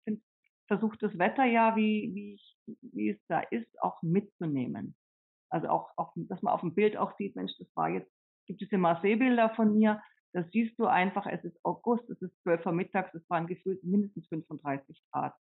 versuche 0.67 0.97
das 0.99 1.17
Wetter 1.19 1.45
ja, 1.45 1.77
wie, 1.77 2.11
wie, 2.15 2.41
wie 2.81 3.11
es 3.11 3.19
da 3.29 3.41
ist, 3.41 3.69
auch 3.83 4.01
mitzunehmen. 4.03 4.97
Also 5.51 5.69
auch, 5.69 5.91
auch, 5.97 6.13
dass 6.17 6.41
man 6.43 6.55
auf 6.55 6.63
dem 6.63 6.75
Bild 6.75 6.97
auch 6.97 7.15
sieht, 7.19 7.37
Mensch, 7.37 7.53
das 7.59 7.69
war 7.77 7.91
jetzt, 7.91 8.11
gibt 8.47 8.63
es 8.63 8.69
diese 8.69 8.79
Marseille-Bilder 8.79 9.51
von 9.51 9.77
mir, 9.77 10.03
da 10.33 10.45
siehst 10.51 10.79
du 10.79 10.87
einfach, 10.87 11.27
es 11.27 11.45
ist 11.45 11.63
August, 11.63 12.09
es 12.09 12.23
ist 12.23 12.33
12 12.43 12.65
Uhr 12.65 12.73
mittags, 12.73 13.15
es 13.15 13.29
waren 13.29 13.47
gefühlt 13.47 13.85
mindestens 13.85 14.27
35 14.29 15.03
Grad. 15.13 15.35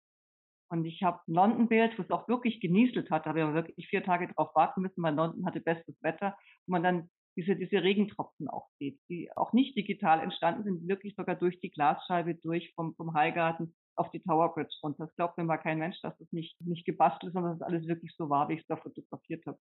Und 0.69 0.83
ich 0.85 1.01
habe 1.01 1.21
ein 1.27 1.33
London-Bild, 1.33 1.97
wo 1.97 2.03
es 2.03 2.11
auch 2.11 2.27
wirklich 2.27 2.59
genieselt 2.59 3.09
hat, 3.09 3.25
da 3.25 3.31
ich 3.31 3.53
wirklich 3.53 3.87
vier 3.87 4.03
Tage 4.03 4.27
drauf 4.27 4.53
warten 4.55 4.81
müssen, 4.81 5.01
weil 5.01 5.15
London 5.15 5.45
hatte 5.45 5.61
bestes 5.61 5.95
Wetter, 6.01 6.37
wo 6.65 6.73
man 6.73 6.83
dann 6.83 7.09
diese, 7.35 7.55
diese 7.55 7.81
Regentropfen 7.81 8.47
auch 8.47 8.67
sieht, 8.79 8.99
die 9.09 9.29
auch 9.35 9.53
nicht 9.53 9.75
digital 9.75 10.21
entstanden 10.21 10.63
sind, 10.63 10.87
wirklich 10.87 11.15
sogar 11.15 11.35
durch 11.35 11.59
die 11.59 11.71
Glasscheibe 11.71 12.35
durch 12.35 12.73
vom, 12.75 12.95
vom 12.95 13.13
Highgarten 13.13 13.75
auf 13.95 14.09
die 14.11 14.21
Tower 14.21 14.53
Bridge 14.53 14.75
runter. 14.83 15.05
Das 15.05 15.15
glaubt 15.15 15.37
mir 15.37 15.43
mal 15.43 15.57
kein 15.57 15.79
Mensch, 15.79 15.99
dass 16.01 16.17
das 16.17 16.31
nicht, 16.31 16.59
nicht 16.61 16.85
gebastelt 16.85 17.29
ist, 17.29 17.33
sondern 17.33 17.57
dass 17.57 17.67
alles 17.67 17.87
wirklich 17.87 18.13
so 18.17 18.29
war, 18.29 18.49
wie 18.49 18.53
ich 18.53 18.61
es 18.61 18.67
da 18.67 18.75
fotografiert 18.75 19.45
habe. 19.45 19.59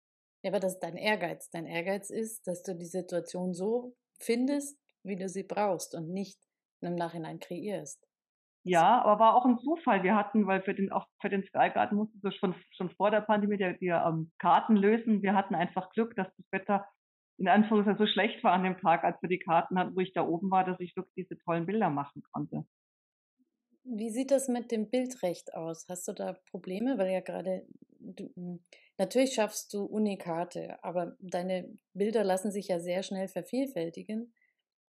Ja, 0.43 0.51
aber 0.51 0.61
das 0.61 0.75
ist 0.75 0.81
dein 0.81 0.97
Ehrgeiz. 0.97 1.51
Dein 1.51 1.67
Ehrgeiz 1.67 2.11
ist, 2.11 2.47
dass 2.47 2.63
du 2.63 2.75
die 2.75 2.87
Situation 2.87 3.55
so 3.55 3.95
findest, 4.19 4.79
wie 5.05 5.17
du 5.17 5.29
sie 5.29 5.45
brauchst 5.45 5.95
und 5.95 6.11
nicht 6.11 6.39
im 6.81 6.97
Nachhinein 6.97 7.39
kreierst. 7.39 8.05
Ja, 8.65 9.03
aber 9.03 9.19
war 9.19 9.37
auch 9.37 9.45
ein 9.45 9.59
Zufall. 9.59 10.05
Wir 10.05 10.15
hatten, 10.15 10.47
weil 10.47 10.63
für 10.63 10.75
den, 10.75 10.93
auch 10.93 11.07
für 11.21 11.29
den 11.29 11.43
Sky 11.43 11.71
Garden 11.71 11.97
mussten 11.97 12.23
wir 12.23 12.31
schon, 12.33 12.55
schon 12.71 12.91
vor 12.91 13.11
der 13.11 13.21
Pandemie 13.21 13.57
die, 13.57 13.77
die 13.81 13.89
ähm, 13.89 14.31
Karten 14.39 14.77
lösen. 14.77 15.23
Wir 15.23 15.35
hatten 15.35 15.55
einfach 15.55 15.91
Glück, 15.91 16.15
dass 16.15 16.29
das 16.37 16.47
Wetter 16.53 16.87
in 17.39 17.49
Anführungszeichen 17.49 17.99
so 17.99 18.07
schlecht 18.07 18.43
war 18.45 18.53
an 18.53 18.65
dem 18.65 18.79
Tag, 18.79 19.05
als 19.05 19.21
wir 19.23 19.29
die 19.29 19.39
Karten 19.39 19.79
hatten, 19.79 19.97
wo 19.97 20.01
ich 20.01 20.13
da 20.13 20.27
oben 20.27 20.51
war, 20.51 20.65
dass 20.65 20.81
ich 20.81 20.97
wirklich 20.97 21.27
diese 21.29 21.39
tollen 21.39 21.67
Bilder 21.67 21.91
machen 21.91 22.23
konnte. 22.33 22.65
Wie 23.85 24.11
sieht 24.11 24.31
das 24.31 24.49
mit 24.49 24.71
dem 24.71 24.91
Bildrecht 24.91 25.55
aus? 25.55 25.87
Hast 25.89 26.07
du 26.07 26.13
da 26.13 26.35
Probleme? 26.51 26.99
Weil 26.99 27.11
ja 27.13 27.21
gerade, 27.21 27.67
hm, 28.01 28.65
natürlich 28.97 29.35
schaffst 29.35 29.75
du 29.75 29.85
Unikate, 29.85 30.83
aber 30.85 31.17
deine 31.19 31.69
Bilder 31.93 32.23
lassen 32.23 32.53
sich 32.53 32.69
ja 32.69 32.79
sehr 32.79 33.03
schnell 33.03 33.27
vervielfältigen. 33.29 34.33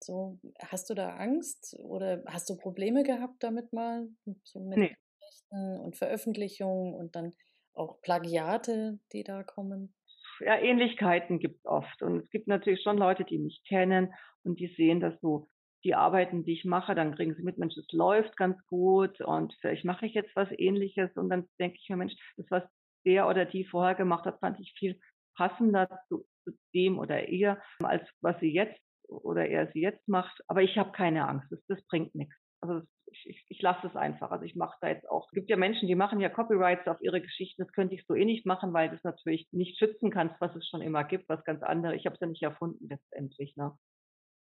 So, 0.03 0.39
hast 0.59 0.89
du 0.89 0.95
da 0.95 1.15
Angst 1.15 1.77
oder 1.79 2.23
hast 2.27 2.49
du 2.49 2.57
Probleme 2.57 3.03
gehabt 3.03 3.41
damit 3.41 3.71
mal? 3.71 4.09
So 4.43 4.59
mit 4.59 4.77
nee. 4.77 4.95
Rechten 5.21 5.79
und 5.79 5.95
Veröffentlichungen 5.95 6.93
und 6.93 7.15
dann 7.15 7.33
auch 7.73 8.01
Plagiate, 8.01 8.99
die 9.13 9.23
da 9.23 9.43
kommen? 9.43 9.93
Ja, 10.39 10.57
Ähnlichkeiten 10.57 11.39
gibt 11.39 11.59
es 11.59 11.65
oft. 11.65 12.01
Und 12.01 12.23
es 12.23 12.29
gibt 12.29 12.47
natürlich 12.47 12.81
schon 12.81 12.97
Leute, 12.97 13.23
die 13.23 13.39
mich 13.39 13.63
kennen 13.67 14.13
und 14.43 14.59
die 14.59 14.67
sehen, 14.67 14.99
dass 14.99 15.19
so 15.21 15.47
die 15.83 15.95
Arbeiten, 15.95 16.43
die 16.43 16.53
ich 16.53 16.65
mache, 16.65 16.95
dann 16.95 17.15
kriegen 17.15 17.35
sie 17.35 17.43
mit, 17.43 17.57
Mensch, 17.57 17.75
es 17.77 17.91
läuft 17.91 18.37
ganz 18.37 18.57
gut 18.67 19.19
und 19.21 19.53
vielleicht 19.59 19.83
mache 19.83 20.05
ich 20.05 20.13
jetzt 20.13 20.33
was 20.35 20.47
ähnliches 20.57 21.11
und 21.15 21.29
dann 21.29 21.47
denke 21.59 21.77
ich 21.81 21.89
mir, 21.89 21.97
Mensch, 21.97 22.13
das, 22.37 22.45
was 22.49 22.63
der 23.05 23.27
oder 23.27 23.45
die 23.45 23.65
vorher 23.65 23.95
gemacht 23.95 24.25
hat, 24.25 24.39
fand 24.39 24.59
ich 24.59 24.73
viel 24.77 24.99
passender 25.35 25.89
zu, 26.07 26.25
zu 26.43 26.51
dem 26.73 26.99
oder 26.99 27.27
ihr, 27.27 27.61
als 27.79 28.07
was 28.21 28.39
sie 28.39 28.53
jetzt 28.53 28.79
oder 29.07 29.47
er 29.47 29.71
sie 29.73 29.81
jetzt 29.81 30.07
macht. 30.07 30.41
Aber 30.47 30.61
ich 30.61 30.77
habe 30.77 30.91
keine 30.91 31.27
Angst, 31.27 31.51
das, 31.51 31.59
das 31.67 31.85
bringt 31.87 32.15
nichts. 32.15 32.35
Also 32.63 32.81
ich, 33.07 33.27
ich, 33.27 33.45
ich 33.49 33.61
lasse 33.61 33.87
es 33.87 33.95
einfach. 33.95 34.31
Also 34.31 34.45
ich 34.45 34.55
mache 34.55 34.77
da 34.81 34.87
jetzt 34.87 35.09
auch, 35.09 35.27
es 35.27 35.31
gibt 35.31 35.49
ja 35.49 35.57
Menschen, 35.57 35.87
die 35.87 35.95
machen 35.95 36.19
ja 36.21 36.29
Copyrights 36.29 36.87
auf 36.87 37.01
ihre 37.01 37.21
Geschichten. 37.21 37.61
Das 37.61 37.73
könnte 37.73 37.93
ich 37.93 38.05
so 38.07 38.15
eh 38.15 38.25
nicht 38.25 38.45
machen, 38.45 38.73
weil 38.73 38.89
du 38.89 38.95
es 38.95 39.03
natürlich 39.03 39.47
nicht 39.51 39.77
schützen 39.77 40.09
kannst, 40.11 40.39
was 40.39 40.55
es 40.55 40.67
schon 40.67 40.81
immer 40.81 41.03
gibt, 41.03 41.27
was 41.27 41.43
ganz 41.43 41.61
andere. 41.61 41.95
Ich 41.95 42.05
habe 42.05 42.15
es 42.15 42.21
ja 42.21 42.27
nicht 42.27 42.41
erfunden 42.41 42.87
letztendlich. 42.89 43.55
Ne? 43.57 43.77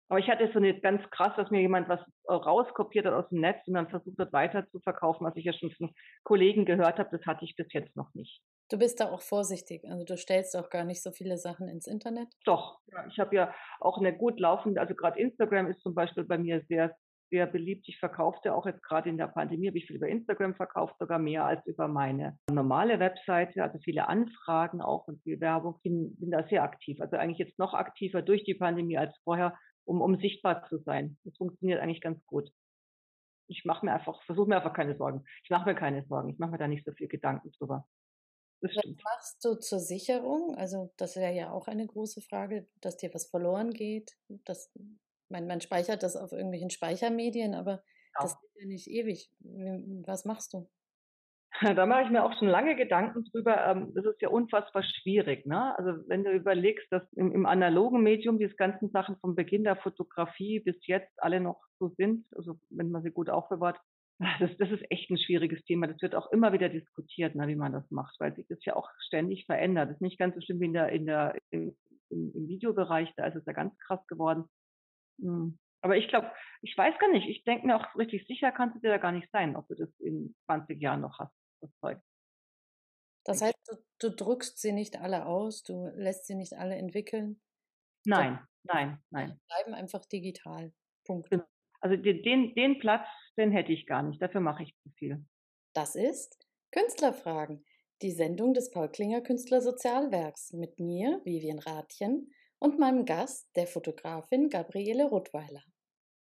Aber 0.09 0.19
ich 0.19 0.29
hatte 0.29 0.49
so 0.53 0.59
eine 0.59 0.79
ganz 0.79 1.01
krass, 1.09 1.33
dass 1.35 1.51
mir 1.51 1.59
jemand 1.59 1.89
was 1.89 1.99
rauskopiert 2.29 3.05
hat 3.05 3.13
aus 3.13 3.27
dem 3.29 3.41
Netz 3.41 3.67
und 3.67 3.73
dann 3.73 3.89
versucht 3.89 4.17
hat 4.17 4.31
weiter 4.31 4.65
zu 4.69 4.79
verkaufen, 4.79 5.25
was 5.25 5.35
ich 5.35 5.43
ja 5.43 5.53
schon 5.53 5.71
von 5.71 5.93
Kollegen 6.23 6.65
gehört 6.65 6.97
habe. 6.97 7.09
Das 7.11 7.25
hatte 7.25 7.43
ich 7.43 7.55
bis 7.57 7.67
jetzt 7.73 7.95
noch 7.97 8.13
nicht. 8.13 8.41
Du 8.69 8.77
bist 8.77 8.99
da 8.99 9.09
auch 9.09 9.21
vorsichtig. 9.21 9.83
Also 9.89 10.05
du 10.05 10.17
stellst 10.17 10.55
auch 10.55 10.69
gar 10.69 10.85
nicht 10.85 11.03
so 11.03 11.11
viele 11.11 11.37
Sachen 11.37 11.67
ins 11.67 11.87
Internet. 11.87 12.27
Doch. 12.45 12.79
Ich 13.09 13.19
habe 13.19 13.35
ja 13.35 13.53
auch 13.79 13.97
eine 13.97 14.15
gut 14.15 14.39
laufende, 14.39 14.79
also 14.79 14.95
gerade 14.95 15.19
Instagram 15.19 15.67
ist 15.67 15.81
zum 15.81 15.93
Beispiel 15.93 16.23
bei 16.23 16.37
mir 16.37 16.61
sehr 16.67 16.95
sehr 17.29 17.47
beliebt. 17.47 17.87
Ich 17.87 17.99
verkaufte 17.99 18.53
auch 18.53 18.65
jetzt 18.65 18.83
gerade 18.83 19.09
in 19.09 19.17
der 19.17 19.27
Pandemie, 19.27 19.67
habe 19.67 19.77
ich 19.77 19.87
viel 19.87 19.97
über 19.97 20.07
Instagram 20.07 20.55
verkauft, 20.55 20.95
sogar 20.99 21.19
mehr 21.19 21.45
als 21.45 21.65
über 21.65 21.87
meine 21.87 22.37
normale 22.51 22.99
Webseite. 22.99 23.63
Also 23.63 23.79
viele 23.79 24.07
Anfragen 24.07 24.81
auch 24.81 25.07
und 25.07 25.21
viel 25.23 25.39
Werbung. 25.39 25.79
Bin, 25.83 26.15
bin 26.17 26.31
da 26.31 26.47
sehr 26.47 26.63
aktiv. 26.63 26.99
Also 27.01 27.17
eigentlich 27.17 27.39
jetzt 27.39 27.59
noch 27.59 27.73
aktiver 27.73 28.21
durch 28.21 28.43
die 28.43 28.55
Pandemie 28.55 28.97
als 28.97 29.17
vorher, 29.23 29.57
um, 29.85 30.01
um 30.01 30.17
sichtbar 30.17 30.67
zu 30.69 30.79
sein. 30.79 31.17
Das 31.23 31.35
funktioniert 31.37 31.81
eigentlich 31.81 32.01
ganz 32.01 32.25
gut. 32.25 32.49
Ich 33.47 33.63
mache 33.63 33.85
mir 33.85 33.93
einfach, 33.93 34.21
versuche 34.23 34.49
mir 34.49 34.57
einfach 34.57 34.73
keine 34.73 34.97
Sorgen. 34.97 35.23
Ich 35.43 35.49
mache 35.49 35.69
mir 35.69 35.75
keine 35.75 36.05
Sorgen. 36.05 36.29
Ich 36.29 36.39
mache 36.39 36.51
mir 36.51 36.57
da 36.57 36.67
nicht 36.67 36.85
so 36.85 36.91
viel 36.91 37.07
Gedanken 37.07 37.51
drüber. 37.51 37.87
Das 38.61 38.75
was 38.75 38.85
machst 39.03 39.45
du 39.45 39.55
zur 39.55 39.79
Sicherung? 39.79 40.55
Also 40.55 40.91
das 40.97 41.15
wäre 41.15 41.33
ja 41.33 41.51
auch 41.51 41.67
eine 41.67 41.85
große 41.85 42.21
Frage, 42.21 42.67
dass 42.81 42.97
dir 42.97 43.13
was 43.13 43.29
verloren 43.29 43.71
geht. 43.71 44.17
Das, 44.45 44.73
man, 45.29 45.47
man 45.47 45.61
speichert 45.61 46.03
das 46.03 46.15
auf 46.15 46.31
irgendwelchen 46.31 46.69
Speichermedien, 46.69 47.53
aber 47.55 47.71
ja. 47.71 48.21
das 48.21 48.33
ist 48.33 48.55
ja 48.59 48.67
nicht 48.67 48.87
ewig. 48.87 49.31
Was 50.05 50.25
machst 50.25 50.53
du? 50.53 50.69
Da 51.75 51.85
mache 51.85 52.03
ich 52.03 52.09
mir 52.09 52.23
auch 52.23 52.37
schon 52.37 52.47
lange 52.47 52.75
Gedanken 52.75 53.23
drüber. 53.31 53.65
Ähm, 53.65 53.91
das 53.95 54.05
ist 54.05 54.21
ja 54.21 54.29
unfassbar 54.29 54.83
schwierig. 54.83 55.45
Ne? 55.45 55.77
Also 55.77 56.03
wenn 56.07 56.23
du 56.23 56.31
überlegst, 56.31 56.85
dass 56.91 57.01
im, 57.13 57.31
im 57.33 57.45
analogen 57.45 58.03
Medium 58.03 58.37
diese 58.37 58.55
ganzen 58.55 58.89
Sachen 58.89 59.17
vom 59.17 59.35
Beginn 59.35 59.63
der 59.63 59.75
Fotografie 59.75 60.59
bis 60.59 60.75
jetzt 60.85 61.11
alle 61.17 61.39
noch 61.39 61.61
so 61.79 61.89
sind, 61.97 62.25
also 62.35 62.59
wenn 62.69 62.91
man 62.91 63.03
sie 63.03 63.11
gut 63.11 63.29
aufbewahrt, 63.29 63.79
das, 64.39 64.51
das 64.57 64.71
ist 64.71 64.83
echt 64.89 65.09
ein 65.09 65.17
schwieriges 65.17 65.63
Thema. 65.65 65.87
Das 65.87 66.01
wird 66.01 66.15
auch 66.15 66.31
immer 66.31 66.53
wieder 66.53 66.69
diskutiert, 66.69 67.35
ne, 67.35 67.47
wie 67.47 67.55
man 67.55 67.71
das 67.71 67.89
macht, 67.91 68.15
weil 68.19 68.35
sich 68.35 68.47
das 68.47 68.63
ja 68.65 68.75
auch 68.75 68.89
ständig 68.99 69.45
verändert. 69.45 69.89
Das 69.89 69.95
ist 69.95 70.01
nicht 70.01 70.19
ganz 70.19 70.35
so 70.35 70.41
schlimm 70.41 70.59
wie 70.59 70.65
in 70.65 70.73
der, 70.73 70.89
in 70.89 71.05
der, 71.05 71.35
im, 71.51 71.75
im 72.09 72.47
Videobereich, 72.47 73.11
da 73.15 73.25
ist 73.27 73.35
es 73.35 73.45
ja 73.45 73.53
ganz 73.53 73.77
krass 73.79 74.05
geworden. 74.07 74.45
Hm. 75.19 75.57
Aber 75.81 75.95
ich 75.95 76.07
glaube, 76.07 76.31
ich 76.61 76.77
weiß 76.77 76.97
gar 76.99 77.11
nicht, 77.11 77.27
ich 77.27 77.43
denke 77.43 77.67
mir 77.67 77.75
auch 77.75 77.95
richtig 77.95 78.25
sicher 78.27 78.51
kannst 78.51 78.75
du 78.75 78.79
dir 78.79 78.89
da 78.89 78.97
gar 78.97 79.11
nicht 79.11 79.29
sein, 79.31 79.55
ob 79.55 79.67
du 79.67 79.75
das 79.75 79.89
in 79.99 80.35
20 80.45 80.81
Jahren 80.81 81.01
noch 81.01 81.19
hast, 81.19 81.33
das 81.61 81.69
Zeug. 81.79 81.99
Das 83.23 83.41
heißt, 83.41 83.57
du, 83.67 83.75
du 83.99 84.15
drückst 84.15 84.59
sie 84.59 84.71
nicht 84.71 84.99
alle 84.99 85.25
aus, 85.25 85.63
du 85.63 85.91
lässt 85.95 86.25
sie 86.25 86.35
nicht 86.35 86.53
alle 86.53 86.75
entwickeln? 86.75 87.41
Nein, 88.05 88.39
nein, 88.63 89.03
nein. 89.09 89.31
Die 89.31 89.47
bleiben 89.47 89.73
einfach 89.73 90.05
digital. 90.05 90.73
Punkt. 91.03 91.29
Genau. 91.29 91.43
Also 91.81 91.95
den, 91.95 92.55
den 92.55 92.79
Platz, 92.79 93.07
den 93.37 93.51
hätte 93.51 93.71
ich 93.71 93.85
gar 93.85 94.01
nicht. 94.01 94.21
Dafür 94.21 94.41
mache 94.41 94.63
ich 94.63 94.75
zu 94.81 94.89
viel. 94.97 95.25
Das 95.73 95.95
ist 95.95 96.39
Künstlerfragen, 96.71 97.65
die 98.01 98.11
Sendung 98.11 98.53
des 98.53 98.71
Paul 98.71 98.89
Klinger 98.89 99.21
Künstlersozialwerks 99.21 100.53
mit 100.53 100.79
mir, 100.79 101.21
Vivian 101.23 101.59
Rathjen, 101.59 102.31
und 102.59 102.79
meinem 102.79 103.05
Gast, 103.05 103.49
der 103.55 103.67
Fotografin 103.67 104.49
Gabriele 104.49 105.05
Rottweiler. 105.05 105.63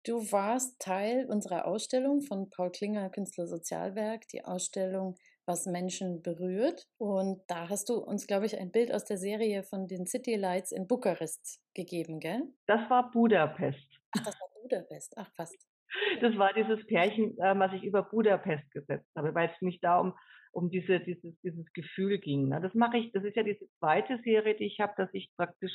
Du 0.05 0.31
warst 0.31 0.79
Teil 0.79 1.25
unserer 1.29 1.67
Ausstellung 1.67 2.21
von 2.21 2.49
Paul 2.49 2.71
Klinger 2.71 3.09
Künstlersozialwerk, 3.09 4.27
die 4.29 4.45
Ausstellung 4.45 5.15
Was 5.45 5.65
Menschen 5.65 6.21
berührt. 6.21 6.87
Und 6.97 7.41
da 7.47 7.69
hast 7.69 7.89
du 7.89 7.95
uns, 7.95 8.25
glaube 8.25 8.45
ich, 8.45 8.57
ein 8.57 8.71
Bild 8.71 8.93
aus 8.93 9.03
der 9.03 9.17
Serie 9.17 9.63
von 9.63 9.87
den 9.87 10.05
City 10.07 10.35
Lights 10.35 10.71
in 10.71 10.87
Bukarest 10.87 11.61
gegeben, 11.73 12.19
gell? 12.19 12.43
Das 12.65 12.89
war 12.89 13.11
Budapest. 13.11 13.99
Ach, 14.17 14.23
das 14.23 14.39
war 14.39 14.47
Budapest, 14.61 15.17
ach 15.17 15.29
fast. 15.35 15.57
Das 16.21 16.37
war 16.37 16.53
dieses 16.53 16.85
Pärchen, 16.85 17.37
äh, 17.39 17.57
was 17.57 17.73
ich 17.73 17.83
über 17.83 18.03
Budapest 18.03 18.71
gesetzt 18.71 19.09
habe, 19.15 19.33
weil 19.33 19.49
es 19.53 19.61
mich 19.61 19.79
da 19.81 19.99
um, 19.99 20.13
um 20.53 20.69
diese, 20.69 20.99
dieses, 20.99 21.37
dieses 21.41 21.65
Gefühl 21.73 22.19
ging. 22.19 22.47
Ne? 22.47 22.61
Das 22.61 22.73
mache 22.73 22.97
ich, 22.97 23.11
das 23.11 23.23
ist 23.23 23.35
ja 23.35 23.43
diese 23.43 23.67
zweite 23.79 24.19
Serie, 24.23 24.55
die 24.55 24.65
ich 24.65 24.79
habe, 24.79 24.93
dass 24.97 25.09
ich 25.13 25.29
praktisch 25.35 25.73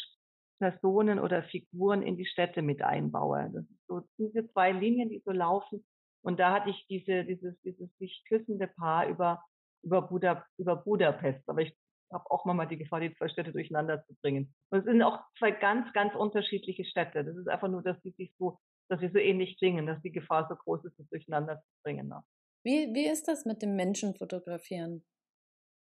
Personen 0.65 1.19
oder 1.19 1.43
Figuren 1.43 2.03
in 2.03 2.17
die 2.17 2.27
Städte 2.27 2.63
mit 2.63 2.83
einbaue. 2.83 3.51
Das 3.53 3.67
sind 3.67 3.79
so 3.87 4.01
diese 4.19 4.49
zwei 4.53 4.73
Linien, 4.73 5.11
die 5.11 5.23
so 5.25 5.33
laufen. 5.33 5.85
Und 6.23 6.41
da 6.41 6.53
hatte 6.53 6.71
ich 6.71 6.87
diese, 6.89 7.25
dieses, 7.25 7.61
dieses 7.63 7.95
sich 7.99 8.25
küssende 8.29 8.67
Paar 8.67 9.07
über, 9.09 9.45
über, 9.83 10.03
Buda, 10.03 10.45
über 10.57 10.77
Budapest. 10.77 11.47
Aber 11.49 11.61
ich 11.61 11.77
habe 12.13 12.25
auch 12.31 12.47
mal 12.47 12.67
die 12.67 12.79
Gefahr, 12.79 13.01
die 13.01 13.15
zwei 13.15 13.29
Städte 13.29 13.53
durcheinander 13.53 14.05
zu 14.07 14.15
bringen. 14.23 14.55
Und 14.71 14.79
es 14.79 14.85
sind 14.85 15.03
auch 15.03 15.21
zwei 15.39 15.51
ganz, 15.51 15.93
ganz 15.93 16.15
unterschiedliche 16.15 16.85
Städte. 16.85 17.25
Das 17.25 17.37
ist 17.37 17.49
einfach 17.49 17.69
nur, 17.69 17.83
dass 17.83 18.01
sie 18.03 18.13
sich 18.13 18.33
so 18.39 18.59
dass 18.89 19.01
sie 19.01 19.09
so 19.09 19.19
ähnlich 19.19 19.57
klingen, 19.59 19.87
dass 19.87 20.01
die 20.03 20.13
Gefahr 20.13 20.47
so 20.49 20.57
groß 20.57 20.85
ist, 20.85 20.99
das 20.99 21.09
durcheinander 21.09 21.57
zu 21.57 21.83
bringen. 21.83 22.09
Ne? 22.09 22.21
Wie, 22.65 22.93
wie 22.95 23.07
ist 23.07 23.29
das 23.29 23.45
mit 23.45 23.63
dem 23.63 23.77
Menschen 23.77 24.15
fotografieren? 24.15 25.05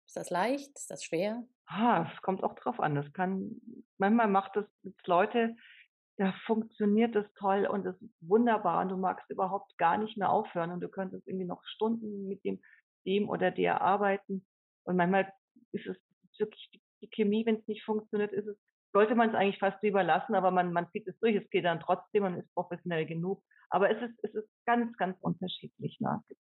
Ist 0.06 0.16
das 0.16 0.30
leicht? 0.30 0.70
Ist 0.76 0.90
das 0.90 1.04
schwer? 1.04 1.42
Ah, 1.66 2.10
es 2.14 2.22
kommt 2.22 2.42
auch 2.44 2.54
drauf 2.54 2.80
an. 2.80 2.94
Das 2.94 3.12
kann, 3.12 3.60
manchmal 3.98 4.28
macht 4.28 4.56
mit 4.82 4.94
Leute, 5.06 5.56
da 6.16 6.32
funktioniert 6.46 7.14
das 7.14 7.26
toll 7.34 7.66
und 7.66 7.84
das 7.84 8.00
ist 8.00 8.14
wunderbar 8.20 8.82
und 8.82 8.90
du 8.90 8.96
magst 8.96 9.28
überhaupt 9.30 9.76
gar 9.78 9.98
nicht 9.98 10.16
mehr 10.16 10.30
aufhören 10.30 10.70
und 10.70 10.80
du 10.80 10.88
könntest 10.88 11.26
irgendwie 11.26 11.46
noch 11.46 11.64
Stunden 11.64 12.28
mit 12.28 12.44
dem, 12.44 12.62
dem 13.04 13.28
oder 13.28 13.50
der 13.50 13.80
arbeiten. 13.80 14.46
Und 14.84 14.96
manchmal 14.96 15.32
ist 15.72 15.86
es 15.86 15.96
wirklich 16.38 16.70
die, 16.72 16.80
Chemie, 17.08 17.44
wenn 17.44 17.56
es 17.56 17.66
nicht 17.66 17.84
funktioniert, 17.84 18.32
ist 18.32 18.46
es 18.46 18.56
sollte 18.94 19.16
man 19.16 19.30
es 19.30 19.34
eigentlich 19.34 19.58
fast 19.58 19.82
überlassen, 19.82 20.36
aber 20.36 20.52
man, 20.52 20.72
man 20.72 20.88
zieht 20.92 21.06
es 21.08 21.18
durch, 21.18 21.34
es 21.34 21.50
geht 21.50 21.64
dann 21.64 21.80
trotzdem, 21.80 22.22
man 22.22 22.38
ist 22.38 22.54
professionell 22.54 23.04
genug. 23.04 23.42
Aber 23.68 23.90
es 23.90 24.00
ist, 24.00 24.16
es 24.22 24.32
ist 24.34 24.48
ganz, 24.66 24.96
ganz 24.96 25.18
unterschiedlich. 25.20 25.98
Ne? 26.00 26.22
Es 26.28 26.38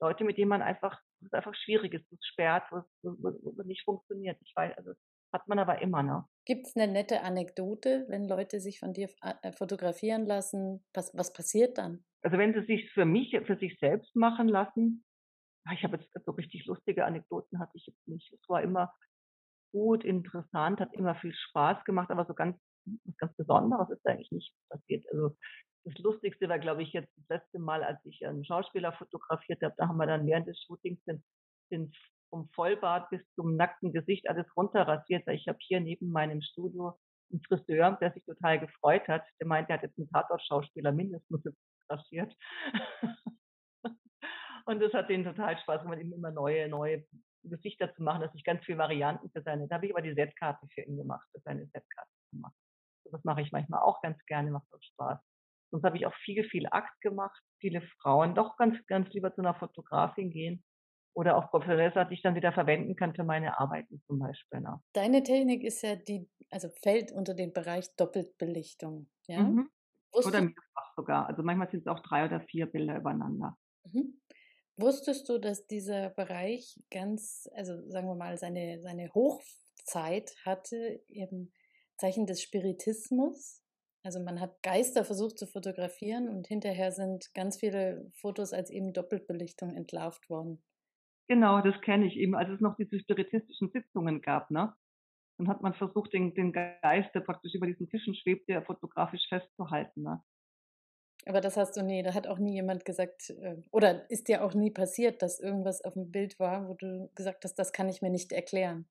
Leute, 0.00 0.24
mit 0.24 0.36
denen 0.36 0.50
man 0.50 0.60
einfach, 0.60 1.00
es 1.24 1.28
ist 1.28 1.34
einfach 1.34 1.54
schwierig 1.54 1.94
ist, 1.94 2.12
es 2.12 2.26
sperrt, 2.26 2.64
wo 2.70 2.78
es 3.28 3.66
nicht 3.66 3.84
funktioniert. 3.84 4.38
Ich 4.42 4.52
weiß, 4.54 4.76
also 4.76 4.92
hat 5.32 5.48
man 5.48 5.58
aber 5.58 5.82
immer 5.82 6.02
noch. 6.02 6.20
Ne? 6.20 6.28
Gibt 6.44 6.66
es 6.66 6.76
eine 6.76 6.92
nette 6.92 7.22
Anekdote, 7.22 8.04
wenn 8.08 8.28
Leute 8.28 8.60
sich 8.60 8.78
von 8.78 8.92
dir 8.92 9.08
äh, 9.20 9.52
fotografieren 9.52 10.26
lassen? 10.26 10.84
Was, 10.92 11.12
was 11.16 11.32
passiert 11.32 11.78
dann? 11.78 12.04
Also 12.22 12.38
wenn 12.38 12.54
sie 12.54 12.64
sich 12.66 12.90
für 12.92 13.04
mich, 13.04 13.36
für 13.46 13.56
sich 13.56 13.78
selbst 13.80 14.14
machen 14.14 14.48
lassen, 14.48 15.04
ah, 15.66 15.72
ich 15.72 15.82
habe 15.82 15.96
jetzt 15.96 16.12
so 16.24 16.32
richtig 16.32 16.66
lustige 16.66 17.04
Anekdoten 17.04 17.58
hatte 17.58 17.72
ich 17.74 17.86
jetzt 17.86 18.06
nicht. 18.06 18.32
Es 18.32 18.48
war 18.48 18.62
immer, 18.62 18.92
gut, 19.72 20.04
interessant, 20.04 20.80
hat 20.80 20.94
immer 20.94 21.14
viel 21.16 21.34
Spaß 21.34 21.84
gemacht, 21.84 22.10
aber 22.10 22.26
so 22.26 22.34
ganz, 22.34 22.56
was 22.86 23.16
ganz 23.16 23.34
Besonderes 23.36 23.90
ist 23.90 24.06
eigentlich 24.06 24.30
nicht 24.30 24.54
passiert. 24.68 25.04
Also 25.12 25.36
das 25.84 25.98
Lustigste 25.98 26.48
war, 26.48 26.58
glaube 26.58 26.82
ich, 26.82 26.92
jetzt 26.92 27.12
das 27.16 27.40
letzte 27.40 27.58
Mal, 27.58 27.84
als 27.84 28.02
ich 28.04 28.26
einen 28.26 28.44
Schauspieler 28.44 28.92
fotografiert 28.92 29.62
habe, 29.62 29.74
da 29.76 29.88
haben 29.88 29.98
wir 29.98 30.06
dann 30.06 30.26
während 30.26 30.46
des 30.46 30.60
Shootings 30.62 31.02
den, 31.04 31.22
den 31.70 31.92
vom 32.30 32.48
Vollbart 32.50 33.10
bis 33.10 33.22
zum 33.34 33.56
nackten 33.56 33.92
Gesicht 33.92 34.28
alles 34.28 34.46
runterrasiert. 34.56 35.28
Ich 35.28 35.46
habe 35.46 35.58
hier 35.60 35.80
neben 35.80 36.10
meinem 36.10 36.40
Studio 36.40 36.98
einen 37.30 37.42
Friseur, 37.42 37.98
der 38.00 38.12
sich 38.12 38.24
total 38.24 38.58
gefreut 38.58 39.06
hat. 39.08 39.24
Der 39.40 39.46
meinte, 39.46 39.70
er 39.70 39.76
hat 39.76 39.82
jetzt 39.82 39.98
einen 39.98 40.08
Tatort-Schauspieler 40.08 40.92
mindestens 40.92 41.44
rasiert. 41.88 42.34
Und 44.66 44.80
das 44.80 44.92
hat 44.94 45.10
denen 45.10 45.24
total 45.24 45.58
Spaß 45.58 45.82
gemacht, 45.82 46.00
ihm 46.00 46.12
immer 46.12 46.30
neue, 46.30 46.68
neue 46.68 47.04
Gesichter 47.42 47.94
zu 47.94 48.02
machen, 48.02 48.22
dass 48.22 48.34
ich 48.34 48.44
ganz 48.44 48.64
viele 48.64 48.78
Varianten 48.78 49.30
für 49.30 49.42
seine, 49.42 49.68
da 49.68 49.76
habe 49.76 49.86
ich 49.86 49.92
aber 49.92 50.02
die 50.02 50.14
Setkarte 50.14 50.66
für 50.72 50.80
ihn 50.80 50.96
gemacht, 50.96 51.28
für 51.32 51.40
seine 51.40 51.66
Setkarte 51.66 52.10
gemacht. 52.32 52.54
Das 53.10 53.24
mache 53.24 53.42
ich 53.42 53.52
manchmal 53.52 53.82
auch 53.82 54.00
ganz 54.02 54.18
gerne, 54.26 54.50
macht 54.50 54.72
auch 54.72 54.82
Spaß. 54.82 55.20
Sonst 55.70 55.84
habe 55.84 55.96
ich 55.96 56.06
auch 56.06 56.14
viel, 56.14 56.44
viel 56.44 56.66
Akt 56.70 57.00
gemacht, 57.00 57.40
viele 57.58 57.82
Frauen 58.00 58.34
doch 58.34 58.56
ganz, 58.56 58.76
ganz 58.86 59.08
lieber 59.10 59.34
zu 59.34 59.40
einer 59.40 59.54
Fotografin 59.54 60.30
gehen 60.30 60.64
oder 61.14 61.36
auch 61.36 61.50
professionell, 61.50 61.92
die 62.08 62.14
ich 62.14 62.22
dann 62.22 62.34
wieder 62.34 62.52
verwenden 62.52 62.96
kann 62.96 63.14
für 63.14 63.24
meine 63.24 63.58
Arbeiten 63.58 64.02
zum 64.06 64.18
Beispiel. 64.18 64.60
Ne? 64.60 64.80
Deine 64.92 65.22
Technik 65.22 65.62
ist 65.62 65.82
ja 65.82 65.96
die, 65.96 66.28
also 66.50 66.68
fällt 66.82 67.12
unter 67.12 67.34
den 67.34 67.52
Bereich 67.52 67.94
Doppelbelichtung, 67.96 69.08
ja? 69.26 69.42
Mhm. 69.42 69.68
Oder 70.12 70.42
mehrfach 70.42 70.94
sogar. 70.96 71.26
Also 71.26 71.42
manchmal 71.42 71.70
sind 71.70 71.80
es 71.80 71.86
auch 71.86 72.00
drei 72.00 72.24
oder 72.24 72.40
vier 72.40 72.66
Bilder 72.66 72.96
übereinander. 72.96 73.56
Mhm. 73.92 74.20
Wusstest 74.76 75.28
du, 75.28 75.38
dass 75.38 75.66
dieser 75.66 76.10
Bereich 76.10 76.80
ganz, 76.90 77.48
also 77.54 77.88
sagen 77.88 78.08
wir 78.08 78.16
mal, 78.16 78.36
seine, 78.38 78.80
seine 78.80 79.12
Hochzeit 79.14 80.34
hatte 80.44 81.00
im 81.08 81.52
Zeichen 81.96 82.26
des 82.26 82.42
Spiritismus? 82.42 83.62
Also 84.04 84.20
man 84.20 84.40
hat 84.40 84.62
Geister 84.62 85.04
versucht 85.04 85.38
zu 85.38 85.46
fotografieren 85.46 86.28
und 86.28 86.46
hinterher 86.46 86.92
sind 86.92 87.32
ganz 87.34 87.58
viele 87.58 88.10
Fotos 88.12 88.52
als 88.52 88.70
eben 88.70 88.92
Doppelbelichtung 88.92 89.74
entlarvt 89.74 90.28
worden. 90.28 90.62
Genau, 91.26 91.62
das 91.62 91.80
kenne 91.80 92.06
ich 92.06 92.16
eben, 92.16 92.34
als 92.34 92.50
es 92.50 92.60
noch 92.60 92.76
diese 92.76 92.98
spiritistischen 93.00 93.70
Sitzungen 93.70 94.20
gab, 94.20 94.50
ne? 94.50 94.74
Dann 95.38 95.48
hat 95.48 95.62
man 95.62 95.74
versucht, 95.74 96.12
den, 96.12 96.34
den 96.34 96.52
Geist, 96.52 97.12
der 97.14 97.20
praktisch 97.20 97.54
über 97.54 97.66
diesen 97.66 97.88
Tischen 97.88 98.14
schwebte, 98.14 98.62
fotografisch 98.62 99.26
festzuhalten. 99.28 100.02
Ne? 100.02 100.22
Aber 101.26 101.40
das 101.40 101.56
hast 101.56 101.76
du 101.76 101.82
nie, 101.82 102.02
da 102.02 102.14
hat 102.14 102.26
auch 102.26 102.38
nie 102.38 102.54
jemand 102.54 102.84
gesagt, 102.84 103.30
äh, 103.30 103.56
oder 103.72 104.08
ist 104.10 104.28
dir 104.28 104.44
auch 104.44 104.54
nie 104.54 104.70
passiert, 104.70 105.22
dass 105.22 105.40
irgendwas 105.40 105.82
auf 105.82 105.94
dem 105.94 106.10
Bild 106.10 106.38
war, 106.38 106.68
wo 106.68 106.74
du 106.74 107.10
gesagt 107.14 107.44
hast, 107.44 107.54
das 107.54 107.72
kann 107.72 107.88
ich 107.88 108.02
mir 108.02 108.10
nicht 108.10 108.32
erklären? 108.32 108.86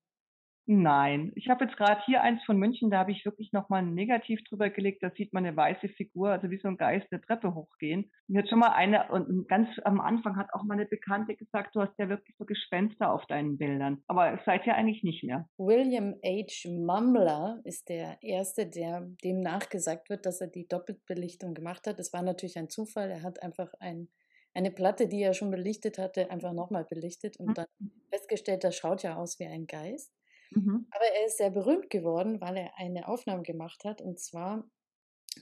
Nein, 0.68 1.32
ich 1.34 1.50
habe 1.50 1.64
jetzt 1.66 1.76
gerade 1.76 2.00
hier 2.06 2.22
eins 2.22 2.42
von 2.44 2.56
München, 2.56 2.90
da 2.90 2.98
habe 3.00 3.12
ich 3.12 3.22
wirklich 3.26 3.52
noch 3.52 3.68
mal 3.68 3.80
'n 3.82 3.92
Negativ 3.92 4.42
drüber 4.44 4.70
gelegt. 4.70 5.02
Da 5.02 5.10
sieht 5.10 5.34
man 5.34 5.42
'ne 5.42 5.54
weiße 5.54 5.88
Figur, 5.90 6.30
also 6.30 6.48
wie 6.50 6.56
so 6.58 6.68
'n 6.68 6.78
Geist 6.78 7.12
'ne 7.12 7.20
Treppe 7.20 7.54
hochgehen. 7.54 8.10
Mir 8.28 8.40
hat 8.42 8.48
schon 8.48 8.60
mal 8.60 8.70
eine 8.72 9.10
und 9.12 9.46
ganz 9.46 9.68
am 9.84 10.00
Anfang 10.00 10.36
hat 10.36 10.48
auch 10.54 10.64
mal 10.64 10.76
'ne 10.76 10.86
Bekannte 10.86 11.36
gesagt: 11.36 11.76
„Du 11.76 11.82
hast 11.82 11.98
ja 11.98 12.08
wirklich 12.08 12.34
so 12.38 12.46
Gespenster 12.46 13.12
auf 13.12 13.26
deinen 13.26 13.58
Bildern.“ 13.58 14.02
Aber 14.06 14.40
seither 14.46 14.74
eigentlich 14.76 15.02
nicht 15.02 15.22
mehr. 15.22 15.48
William 15.58 16.16
H. 16.24 16.68
Mumler 16.68 17.60
ist 17.62 17.88
der 17.88 18.18
Erste, 18.22 18.66
der 18.66 19.02
dem 19.22 19.40
nachgesagt 19.40 20.10
wird, 20.10 20.26
dass 20.26 20.40
er 20.40 20.48
die 20.48 20.66
Doppelbelichtung 20.66 21.54
gemacht 21.54 21.86
hat. 21.86 22.00
Das 22.00 22.12
war 22.12 22.22
natürlich 22.22 22.58
ein 22.58 22.68
Zufall. 22.68 23.08
Er 23.10 23.22
hat 23.22 23.40
einfach 23.42 23.72
ein 23.78 24.08
eine 24.56 24.70
Platte, 24.72 25.08
die 25.08 25.20
er 25.22 25.34
schon 25.34 25.50
belichtet 25.50 25.98
hatte, 25.98 26.30
einfach 26.30 26.52
noch 26.52 26.70
mal 26.70 26.84
belichtet 26.84 27.38
und 27.38 27.58
dann 27.58 27.66
Mhm. 27.80 28.04
festgestellt, 28.12 28.62
das 28.64 28.76
schaut 28.76 29.02
ja 29.02 29.16
aus 29.16 29.38
wie 29.40 29.46
ein 29.46 29.66
Geist. 29.66 30.12
Mhm. 30.54 30.86
Aber 30.90 31.04
er 31.06 31.26
ist 31.26 31.38
sehr 31.38 31.50
berühmt 31.50 31.90
geworden, 31.90 32.40
weil 32.40 32.56
er 32.56 32.78
eine 32.78 33.08
Aufnahme 33.08 33.42
gemacht 33.42 33.84
hat, 33.84 34.00
und 34.00 34.18
zwar 34.20 34.64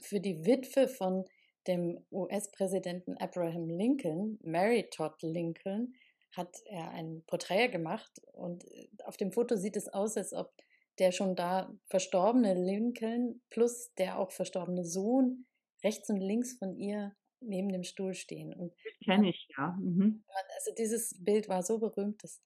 für 0.01 0.19
die 0.19 0.45
Witwe 0.45 0.87
von 0.87 1.25
dem 1.67 2.05
US-Präsidenten 2.11 3.17
Abraham 3.17 3.69
Lincoln, 3.69 4.39
Mary 4.43 4.89
Todd 4.89 5.21
Lincoln, 5.21 5.93
hat 6.31 6.57
er 6.65 6.89
ein 6.91 7.23
Porträt 7.27 7.69
gemacht 7.69 8.11
und, 8.33 8.65
äh, 8.65 8.89
auf 9.05 9.17
dem 9.17 9.31
Foto 9.31 9.55
sieht 9.55 9.77
es 9.77 9.87
aus, 9.87 10.17
als 10.17 10.33
ob 10.33 10.53
der 10.99 11.11
schon 11.11 11.35
da 11.35 11.73
verstorbene 11.87 12.53
Lincoln 12.55 13.41
plus 13.49 13.93
der 13.95 14.19
auch 14.19 14.31
verstorbene 14.31 14.83
Sohn 14.85 15.45
rechts 15.83 16.09
und 16.09 16.17
links 16.17 16.53
von 16.57 16.75
ihr 16.75 17.15
neben 17.39 17.69
dem 17.69 17.83
Stuhl 17.83 18.13
stehen 18.13 18.53
und 18.53 18.73
kenne 19.05 19.29
ich, 19.29 19.47
ja. 19.57 19.77
Mhm. 19.79 20.23
also 20.55 20.71
dieses 20.77 21.15
Bild 21.23 21.47
war 21.49 21.63
so 21.63 21.79
berühmt, 21.79 22.23
dass 22.23 22.41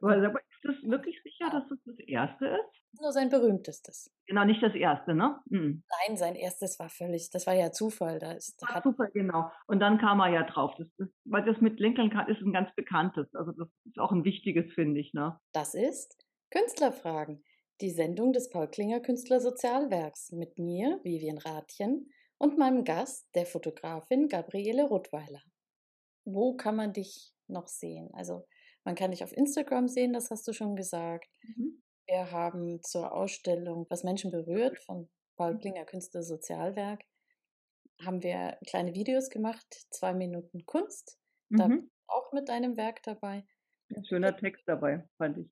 ist 0.00 0.47
das 0.64 0.76
wirklich 0.82 1.20
sicher, 1.22 1.50
dass 1.50 1.68
das 1.68 1.78
das 1.84 1.98
Erste 2.00 2.46
ist? 2.46 2.80
nur 3.00 3.12
sein 3.12 3.28
berühmtestes. 3.28 4.10
Genau, 4.28 4.44
nicht 4.44 4.62
das 4.62 4.74
Erste, 4.74 5.14
ne? 5.14 5.40
Mhm. 5.46 5.82
Nein, 6.06 6.16
sein 6.18 6.34
erstes 6.34 6.78
war 6.78 6.88
völlig 6.90 7.30
das 7.30 7.46
war 7.46 7.54
ja 7.54 7.72
Zufall, 7.72 8.18
da 8.18 8.32
ist 8.32 8.60
da 8.62 8.82
Zufall, 8.82 9.10
genau. 9.12 9.50
Und 9.66 9.80
dann 9.80 9.98
kam 9.98 10.20
er 10.20 10.28
ja 10.30 10.42
drauf. 10.42 10.74
Das 10.76 10.88
das 10.98 11.08
weil 11.24 11.44
das 11.44 11.60
mit 11.60 11.78
Lincoln 11.80 12.10
ist 12.28 12.42
'n 12.42 12.52
ganz 12.52 12.74
bekanntes. 12.74 13.32
Also, 13.34 13.52
das 13.52 13.68
ist 13.84 13.98
auch 13.98 14.12
'n 14.12 14.24
wichtiges, 14.24 14.72
finde 14.74 15.00
ich, 15.00 15.12
ne? 15.14 15.38
Das 15.54 15.74
ist 15.74 16.16
Künstlerfragen, 16.50 17.42
die 17.80 17.90
Sendung 17.90 18.32
des 18.32 18.50
Paul-Klinger 18.50 19.00
Künstlersozialwerks 19.00 20.32
mit 20.32 20.58
mir, 20.58 21.00
Vivian 21.04 21.38
Rathjen, 21.38 22.10
und 22.36 22.58
meinem 22.58 22.84
Gast, 22.84 23.34
der 23.34 23.46
Fotografin 23.46 24.28
Gabriele 24.28 24.84
Rottweiler. 24.84 25.42
Wo 26.24 26.56
kann 26.56 26.76
man 26.76 26.92
dich 26.92 27.34
noch 27.48 27.68
sehen? 27.68 28.10
Also, 28.14 28.46
man 28.88 28.94
kann 28.96 29.10
dich 29.10 29.22
auf 29.22 29.36
Instagram 29.36 29.86
sehen, 29.86 30.14
das 30.14 30.30
hast 30.30 30.48
du 30.48 30.54
schon 30.54 30.74
gesagt. 30.74 31.28
Mhm. 31.44 31.78
Wir 32.06 32.30
haben 32.32 32.82
zur 32.82 33.12
Ausstellung 33.12 33.86
„Was 33.90 34.04
Menschen 34.04 34.30
berührt“ 34.30 34.78
von 34.78 35.10
Paul 35.36 35.54
Mhm. 35.54 35.58
Klinger 35.58 35.84
Künstlersozialwerk 35.84 37.04
haben 38.04 38.22
wir 38.22 38.58
kleine 38.66 38.94
Videos 38.94 39.30
gemacht, 39.30 39.66
2 39.90 40.14
Minuten 40.14 40.66
Kunst. 40.66 41.18
Da 41.56 41.68
Mhm. 41.68 41.88
auch 42.08 42.32
mit 42.32 42.48
deinem 42.48 42.76
Werk 42.76 43.02
dabei. 43.04 43.46
'N 43.90 44.02
schöner 44.06 44.34
Text 44.34 44.62
dabei, 44.66 45.06
fand 45.18 45.36
ich. 45.36 45.50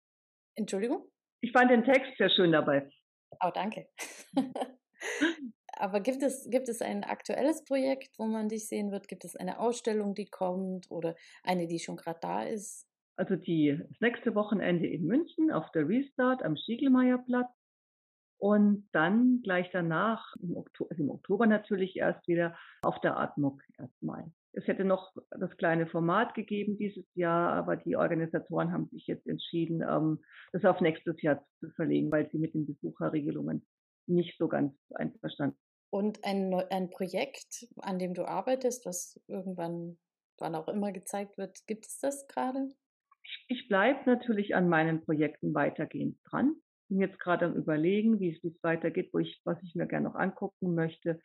Entschuldigung? 0.57 1.11
Ich 1.41 1.51
fand 1.53 1.71
den 1.71 1.83
Text 1.85 2.13
sehr 2.19 2.29
schön 2.29 2.53
dabei. 2.53 2.91
Oh, 3.43 3.51
danke. 3.55 3.89
Aber 5.75 6.01
gibt 6.01 6.23
es 6.23 6.49
gibt 6.51 6.69
es 6.69 6.83
ein 6.83 7.05
aktuelles 7.05 7.65
Projekt, 7.65 8.19
wo 8.19 8.27
man 8.27 8.49
dich 8.49 8.69
sehen 8.69 8.91
wird? 8.93 9.09
Gibt 9.09 9.25
es 9.25 9.37
eine 9.37 9.59
Ausstellung, 9.61 10.15
die 10.15 10.27
kommt 10.27 10.91
oder 10.91 11.17
eine, 11.43 11.67
die 11.67 11.79
schon 11.81 11.97
grad 11.97 12.25
da 12.25 12.43
ist? 12.45 12.87
Also, 13.17 13.37
die 13.37 13.79
das 13.79 14.01
nächste 14.01 14.35
Wochenende 14.35 14.87
in 14.87 15.07
München 15.07 15.51
auf 15.51 15.71
der 15.73 15.89
Restart 15.89 16.43
am 16.43 16.57
Stiegelmeierplatz 16.57 17.49
und 18.39 18.89
dann 18.93 19.41
gleich 19.43 19.71
danach 19.73 20.35
im 20.43 20.57
Okto 20.57 20.87
also, 20.91 21.03
im 21.03 21.11
Oktober 21.11 21.47
natürlich 21.47 21.97
erst 21.97 22.27
wieder 22.29 22.57
auf 22.83 23.01
der 23.01 23.17
Atmung 23.17 23.61
erst 23.79 24.03
mal. 24.03 24.31
Es 24.53 24.67
hätte 24.67 24.85
noch 24.85 25.15
das 25.31 25.55
kleine 25.57 25.87
Format 25.87 26.35
gegeben 26.35 26.77
dieses 26.79 27.07
Jahr, 27.15 27.53
aber 27.53 27.77
die 27.77 27.97
Organisatoren 27.97 28.73
haben 28.73 28.89
sich 28.89 29.07
jetzt 29.07 29.27
entschieden, 29.27 29.83
ähm, 29.83 30.23
das 30.53 30.65
auf 30.65 30.81
nächstes 30.81 31.21
Jahr 31.23 31.43
zu 31.61 31.71
verlegen, 31.71 32.11
weil 32.11 32.31
sie 32.31 32.39
mit 32.39 32.55
den 32.55 32.67
Besucherregelungen 32.67 33.67
nicht 34.07 34.37
so 34.39 34.49
ganz 34.49 34.75
einverstanden 34.95 35.59
Und 35.91 36.23
ein 36.25 36.55
ein 36.71 36.91
Projekt, 36.91 37.67
an 37.79 37.99
dem 37.99 38.13
du 38.13 38.27
arbeitest, 38.27 38.85
was 38.85 39.19
irgendwann 39.27 39.99
wann 40.39 40.55
auch 40.55 40.69
immer 40.69 40.93
gezeigt 40.93 41.39
wird, 41.39 41.67
gibt 41.67 41.87
es 41.87 41.99
das 41.99 42.27
grade? 42.29 42.75
Ich 43.49 43.69
bleibe 43.69 44.01
natürlich 44.11 44.55
an 44.57 44.69
meinen 44.69 45.05
Projekten 45.05 45.55
weitergehend 45.55 46.19
dran. 46.25 46.57
Bin 46.89 47.01
jetzt 47.01 47.19
grade 47.21 47.47
am 47.47 47.55
Überlegen, 47.55 48.21
wie's 48.21 48.43
wie's 48.43 48.63
weitergeht, 48.63 49.11
wo 49.13 49.19
ich 49.19 49.41
was 49.45 49.63
ich 49.63 49.75
mir 49.75 49.87
gern 49.87 50.05
noch 50.05 50.15
angucken 50.17 50.75
möchte. 50.75 51.21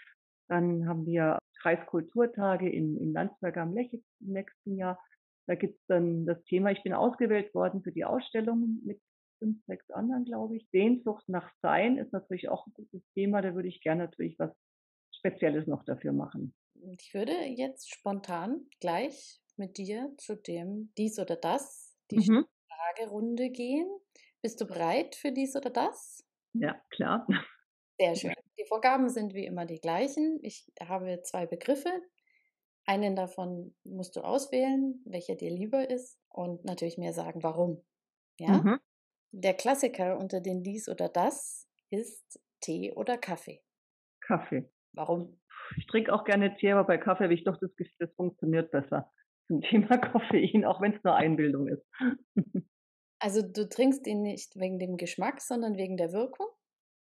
Dann 0.49 0.87
haben 0.87 1.05
wir 1.07 1.39
Kreiskulturtage 1.61 2.69
in 2.69 2.97
in 2.97 3.13
Landsberg 3.13 3.57
am 3.57 3.73
Lech 3.73 3.93
im 3.93 4.03
nächsten 4.19 4.77
Jahr. 4.77 4.99
Da 5.47 5.55
gibt's 5.55 5.81
dann 5.87 6.25
das 6.25 6.43
Thema 6.45 6.71
ich 6.71 6.83
bin 6.83 6.93
ausgewählt 6.93 7.53
worden 7.55 7.83
für 7.83 7.91
die 7.91 8.05
Ausstellung 8.05 8.81
mit 8.85 9.01
5, 9.39 9.57
6 9.67 9.89
anderen, 9.91 10.25
glaube 10.25 10.57
ich. 10.57 10.69
Sehnsucht 10.71 11.27
nach 11.27 11.51
Sein 11.61 11.97
ist 11.97 12.13
natürlich 12.13 12.49
auch 12.49 12.67
'n 12.67 12.73
gutes 12.73 13.03
Thema. 13.15 13.41
Da 13.41 13.55
würde 13.55 13.67
ich 13.69 13.81
gern 13.81 13.97
natürlich 13.99 14.37
was 14.39 14.51
Spezielles 15.15 15.67
noch 15.67 15.83
dafür 15.85 16.13
machen. 16.13 16.53
Ich 16.97 17.13
würde 17.13 17.33
jetzt 17.45 17.89
spontan 17.91 18.67
gleich 18.79 19.41
mit 19.57 19.77
dir 19.77 20.13
zu 20.17 20.35
dem 20.35 20.93
„Dies 20.97 21.19
oder 21.19 21.35
das“, 21.35 21.90
die 22.11 22.19
Mhm. 22.19 22.45
Fragerunde 22.69 23.49
gehen. 23.51 23.89
Bist 24.41 24.61
du 24.61 24.65
bereit 24.67 25.15
für 25.15 25.31
„Dies 25.31 25.55
oder 25.55 25.69
das“? 25.69 26.23
Ja, 26.53 26.81
klar. 26.89 27.25
Sehr 27.99 28.15
schön. 28.15 28.33
Die 28.57 28.65
Vorgaben 28.65 29.09
sind 29.09 29.33
wie 29.33 29.45
immer 29.45 29.65
die 29.65 29.79
gleichen. 29.79 30.39
Ich 30.43 30.71
habe 30.81 31.21
2 31.23 31.45
Begriffe. 31.45 31.89
Einen 32.85 33.15
davon 33.15 33.75
musst 33.83 34.15
du 34.15 34.21
auswählen, 34.21 35.01
welcher 35.05 35.35
dir 35.35 35.51
lieber 35.51 35.89
ist 35.89 36.19
und 36.29 36.65
natürlich 36.65 36.97
mir 36.97 37.13
sagen, 37.13 37.43
warum. 37.43 37.83
Ja? 38.39 38.63
Mhm. 38.63 38.81
Der 39.31 39.55
Klassiker 39.55 40.17
unter 40.19 40.41
den 40.41 40.63
„Dies 40.63 40.89
oder 40.89 41.09
das“ 41.09 41.67
ist 41.91 42.41
Tee 42.61 42.93
oder 42.93 43.17
Kaffee? 43.17 43.63
Kaffee. 44.21 44.69
Warum? 44.93 45.41
Ich 45.77 45.87
trinke 45.87 46.13
auch 46.13 46.23
gerne 46.23 46.55
Tee, 46.55 46.71
aber 46.71 46.85
bei 46.85 46.97
Kaffee 46.97 47.25
habe 47.25 47.33
ich 47.33 47.43
doch 47.43 47.57
das 47.57 47.75
Gefühl, 47.75 47.95
das 47.99 48.13
funktioniert 48.15 48.71
besser 48.71 49.11
zum 49.51 49.61
Thema 49.61 49.97
Koffein, 49.97 50.63
auch 50.63 50.81
wenn's 50.81 51.03
nur 51.03 51.15
Einbildung 51.15 51.67
ist. 51.67 51.85
Also, 53.23 53.43
du 53.43 53.69
trinkst 53.69 54.07
ihn 54.07 54.23
nicht 54.23 54.55
wegen 54.55 54.79
dem 54.79 54.97
Geschmack, 54.97 55.41
sondern 55.41 55.77
wegen 55.77 55.95
der 55.95 56.11
Wirkung? 56.11 56.47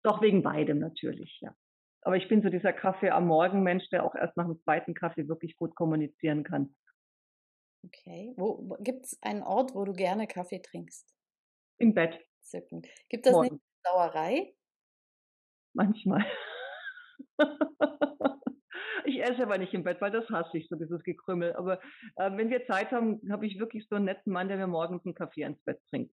Doch, 0.04 0.20
wegen 0.20 0.42
beidem 0.42 0.80
natürlich, 0.80 1.38
ja. 1.42 1.56
Aber 2.02 2.18
ich 2.18 2.28
bin 2.28 2.42
so 2.42 2.50
dieser 2.50 2.74
Kaffee-am-Morgen-Mensch, 2.74 3.92
der 3.92 4.04
auch 4.04 4.16
erst 4.16 4.36
nach 4.36 4.48
dem 4.48 4.60
2. 4.64 4.94
Kaffee 4.96 5.28
wirklich 5.28 5.56
gut 5.58 5.76
kommunizieren 5.76 6.44
kann. 6.44 6.76
Okay. 7.86 8.34
Wo 8.36 8.68
wo 8.68 8.78
gibt's 8.80 9.16
einen 9.22 9.44
Ort, 9.44 9.76
wo 9.76 9.86
du 9.86 9.94
gerne 9.94 10.26
Kaffee 10.26 10.60
trinkst? 10.60 11.14
Im 11.78 11.94
Bett. 11.94 12.20
Entzückend. 12.40 12.88
Gibt 13.10 13.28
das 13.28 13.34
nicht 13.34 13.52
Morgens. 13.52 13.62
Sauerei? 13.84 14.56
Manchmal. 15.74 16.26
Ich 19.08 19.24
esse 19.24 19.44
aber 19.44 19.58
nicht 19.58 19.74
im 19.74 19.86
Bett, 19.86 20.02
weil 20.02 20.12
das 20.12 20.30
hasse 20.30 20.58
ich, 20.58 20.68
so 20.68 20.76
dieses 20.76 21.02
Gekrümel. 21.02 21.54
Aber, 21.54 21.80
äh, 22.18 22.30
wenn 22.36 22.50
wir 22.50 22.66
Zeit 22.66 22.92
haben, 22.92 23.22
habe 23.32 23.46
ich 23.48 23.58
wirklich 23.58 23.88
so 23.88 23.96
'n 23.96 24.04
netten 24.04 24.34
Mann, 24.34 24.50
der 24.50 24.58
mir 24.58 24.68
morgens 24.68 25.06
'n 25.06 25.14
Kaffee 25.16 25.46
ans 25.46 25.64
Bett 25.64 25.80
bringt. 25.90 26.12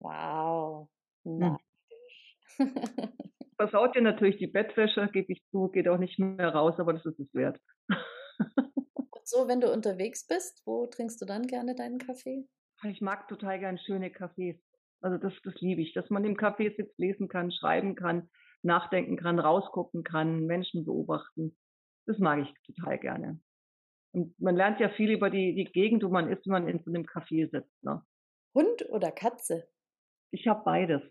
Wow, 0.00 0.90
neidisch. 1.24 2.36
Versaut 3.60 3.94
dir 3.94 4.02
natürlich 4.02 4.38
die 4.38 4.48
Bettwäsche, 4.48 5.08
gebe 5.12 5.32
ich 5.32 5.44
zu, 5.52 5.68
geht 5.68 5.86
auch 5.86 5.98
nicht 5.98 6.18
mehr 6.18 6.48
raus, 6.48 6.80
aber 6.80 6.94
das 6.94 7.06
ist 7.06 7.20
es 7.20 7.32
wert. 7.32 7.60
Und 9.12 9.28
so, 9.28 9.46
wenn 9.46 9.60
du 9.60 9.72
unterwegs 9.72 10.26
bist, 10.26 10.62
wo 10.66 10.84
trinkst 10.88 11.20
du 11.20 11.24
dann 11.24 11.46
gerne 11.46 11.76
deinen 11.76 11.98
Kaffee? 11.98 12.48
Ich 12.84 13.00
mag 13.00 13.26
total 13.28 13.58
gern 13.58 13.78
schöne 13.78 14.08
Cafés. 14.08 14.60
Also, 15.00 15.16
das 15.18 15.32
das 15.44 15.54
liebe 15.60 15.80
ich, 15.80 15.94
dass 15.94 16.10
man 16.10 16.24
im 16.24 16.36
Café 16.36 16.74
sitzt, 16.76 16.98
lesen 16.98 17.28
kann, 17.28 17.50
schreiben 17.52 17.94
kann, 17.94 18.28
nachdenken 18.62 19.16
kann, 19.16 19.38
rausgucken 19.38 20.02
kann, 20.04 20.44
Menschen 20.46 20.84
beobachten. 20.84 21.56
Das 22.10 22.18
mag 22.18 22.40
ich 22.40 22.52
total 22.74 22.98
gerne. 22.98 23.38
Und 24.12 24.38
man 24.40 24.56
lernt 24.56 24.80
ja 24.80 24.90
viel 24.90 25.10
über 25.12 25.30
die 25.30 25.54
die 25.54 25.64
Gegend, 25.64 26.04
wo 26.04 26.08
man 26.10 26.30
ist, 26.30 26.46
wenn 26.46 26.52
man 26.52 26.68
in 26.68 26.80
so 26.84 26.90
'nem 26.90 27.04
Café 27.04 27.50
sitzt, 27.50 27.84
ne? 27.84 28.02
Hund 28.54 28.88
oder 28.90 29.12
Katze? 29.12 29.68
Ich 30.32 30.46
habe 30.46 30.62
beides. 30.64 31.02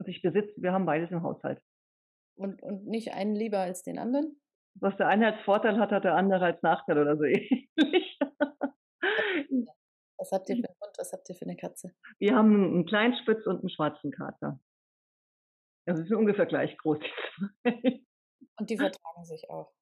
Also, 0.00 0.10
ich 0.10 0.22
besitze 0.22 0.52
wir 0.56 0.72
haben 0.72 0.86
beides 0.86 1.10
im 1.10 1.22
Haushalt. 1.22 1.60
Und 2.36 2.62
und 2.62 2.86
nicht 2.86 3.12
einen 3.12 3.34
lieber 3.34 3.58
als 3.60 3.82
den 3.84 3.98
anderen? 3.98 4.40
Was 4.80 4.96
der 4.96 5.06
eine 5.08 5.26
als 5.32 5.40
Vorteil 5.44 5.78
hat, 5.78 5.92
hat 5.92 6.04
der 6.04 6.16
andere 6.16 6.44
als 6.46 6.62
Nachteil 6.62 6.98
oder 6.98 7.16
so 7.16 7.22
ähnlich. 7.24 8.18
Was 10.18 10.32
habt 10.32 10.48
ihr 10.50 10.56
für 10.56 10.68
'n 10.68 10.74
Hund? 10.80 10.98
Was 10.98 11.12
habt 11.12 11.28
ihr 11.30 11.36
für 11.36 11.46
'ne 11.46 11.56
Katze? 11.56 11.94
Wir 12.20 12.34
haben 12.36 12.54
'n 12.54 12.74
'n 12.80 12.86
Kleinspitz 12.86 13.46
und 13.46 13.62
'n 13.64 13.68
schwarzen 13.68 14.10
Kater. 14.12 14.60
Also, 15.88 16.02
sind 16.02 16.16
ungefähr 16.16 16.46
gleich 16.46 16.76
groß, 16.78 16.98
die 17.00 17.10
2. 17.64 18.04
Und 18.58 18.70
die 18.70 18.76
vertragen 18.76 19.24
sich 19.24 19.50
auch? 19.50 19.72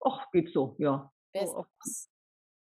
Och, 0.00 0.30
geht 0.32 0.52
so, 0.52 0.76
ja. 0.78 1.10
Auf 1.34 1.66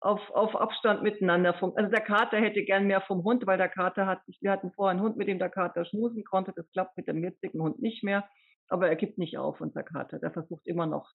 auf, 0.00 0.20
auf 0.30 0.54
Abstand 0.54 1.02
miteinander. 1.02 1.54
Vom, 1.54 1.72
also 1.76 1.90
der 1.90 2.00
Kater 2.00 2.38
hätte 2.38 2.64
gern 2.64 2.86
mehr 2.86 3.00
vom 3.02 3.24
Hund, 3.24 3.46
weil 3.46 3.58
der 3.58 3.68
Kater 3.68 4.06
hat, 4.06 4.20
wir 4.40 4.50
hatten 4.50 4.72
vorher 4.72 4.92
einen 4.92 5.02
Hund, 5.02 5.16
mit 5.16 5.28
dem 5.28 5.38
der 5.38 5.50
Kater 5.50 5.84
schmusen 5.84 6.24
konnte. 6.24 6.52
Das 6.54 6.70
klappt 6.70 6.96
mit 6.96 7.08
dem 7.08 7.22
jetzigen 7.22 7.60
Hund 7.60 7.80
nicht 7.80 8.02
mehr. 8.04 8.28
Aber 8.68 8.88
er 8.88 8.96
gibt 8.96 9.18
nicht 9.18 9.38
auf, 9.38 9.60
unser 9.60 9.82
Kater. 9.82 10.18
Der 10.18 10.30
versucht 10.30 10.66
immer 10.66 10.86
noch 10.86 11.10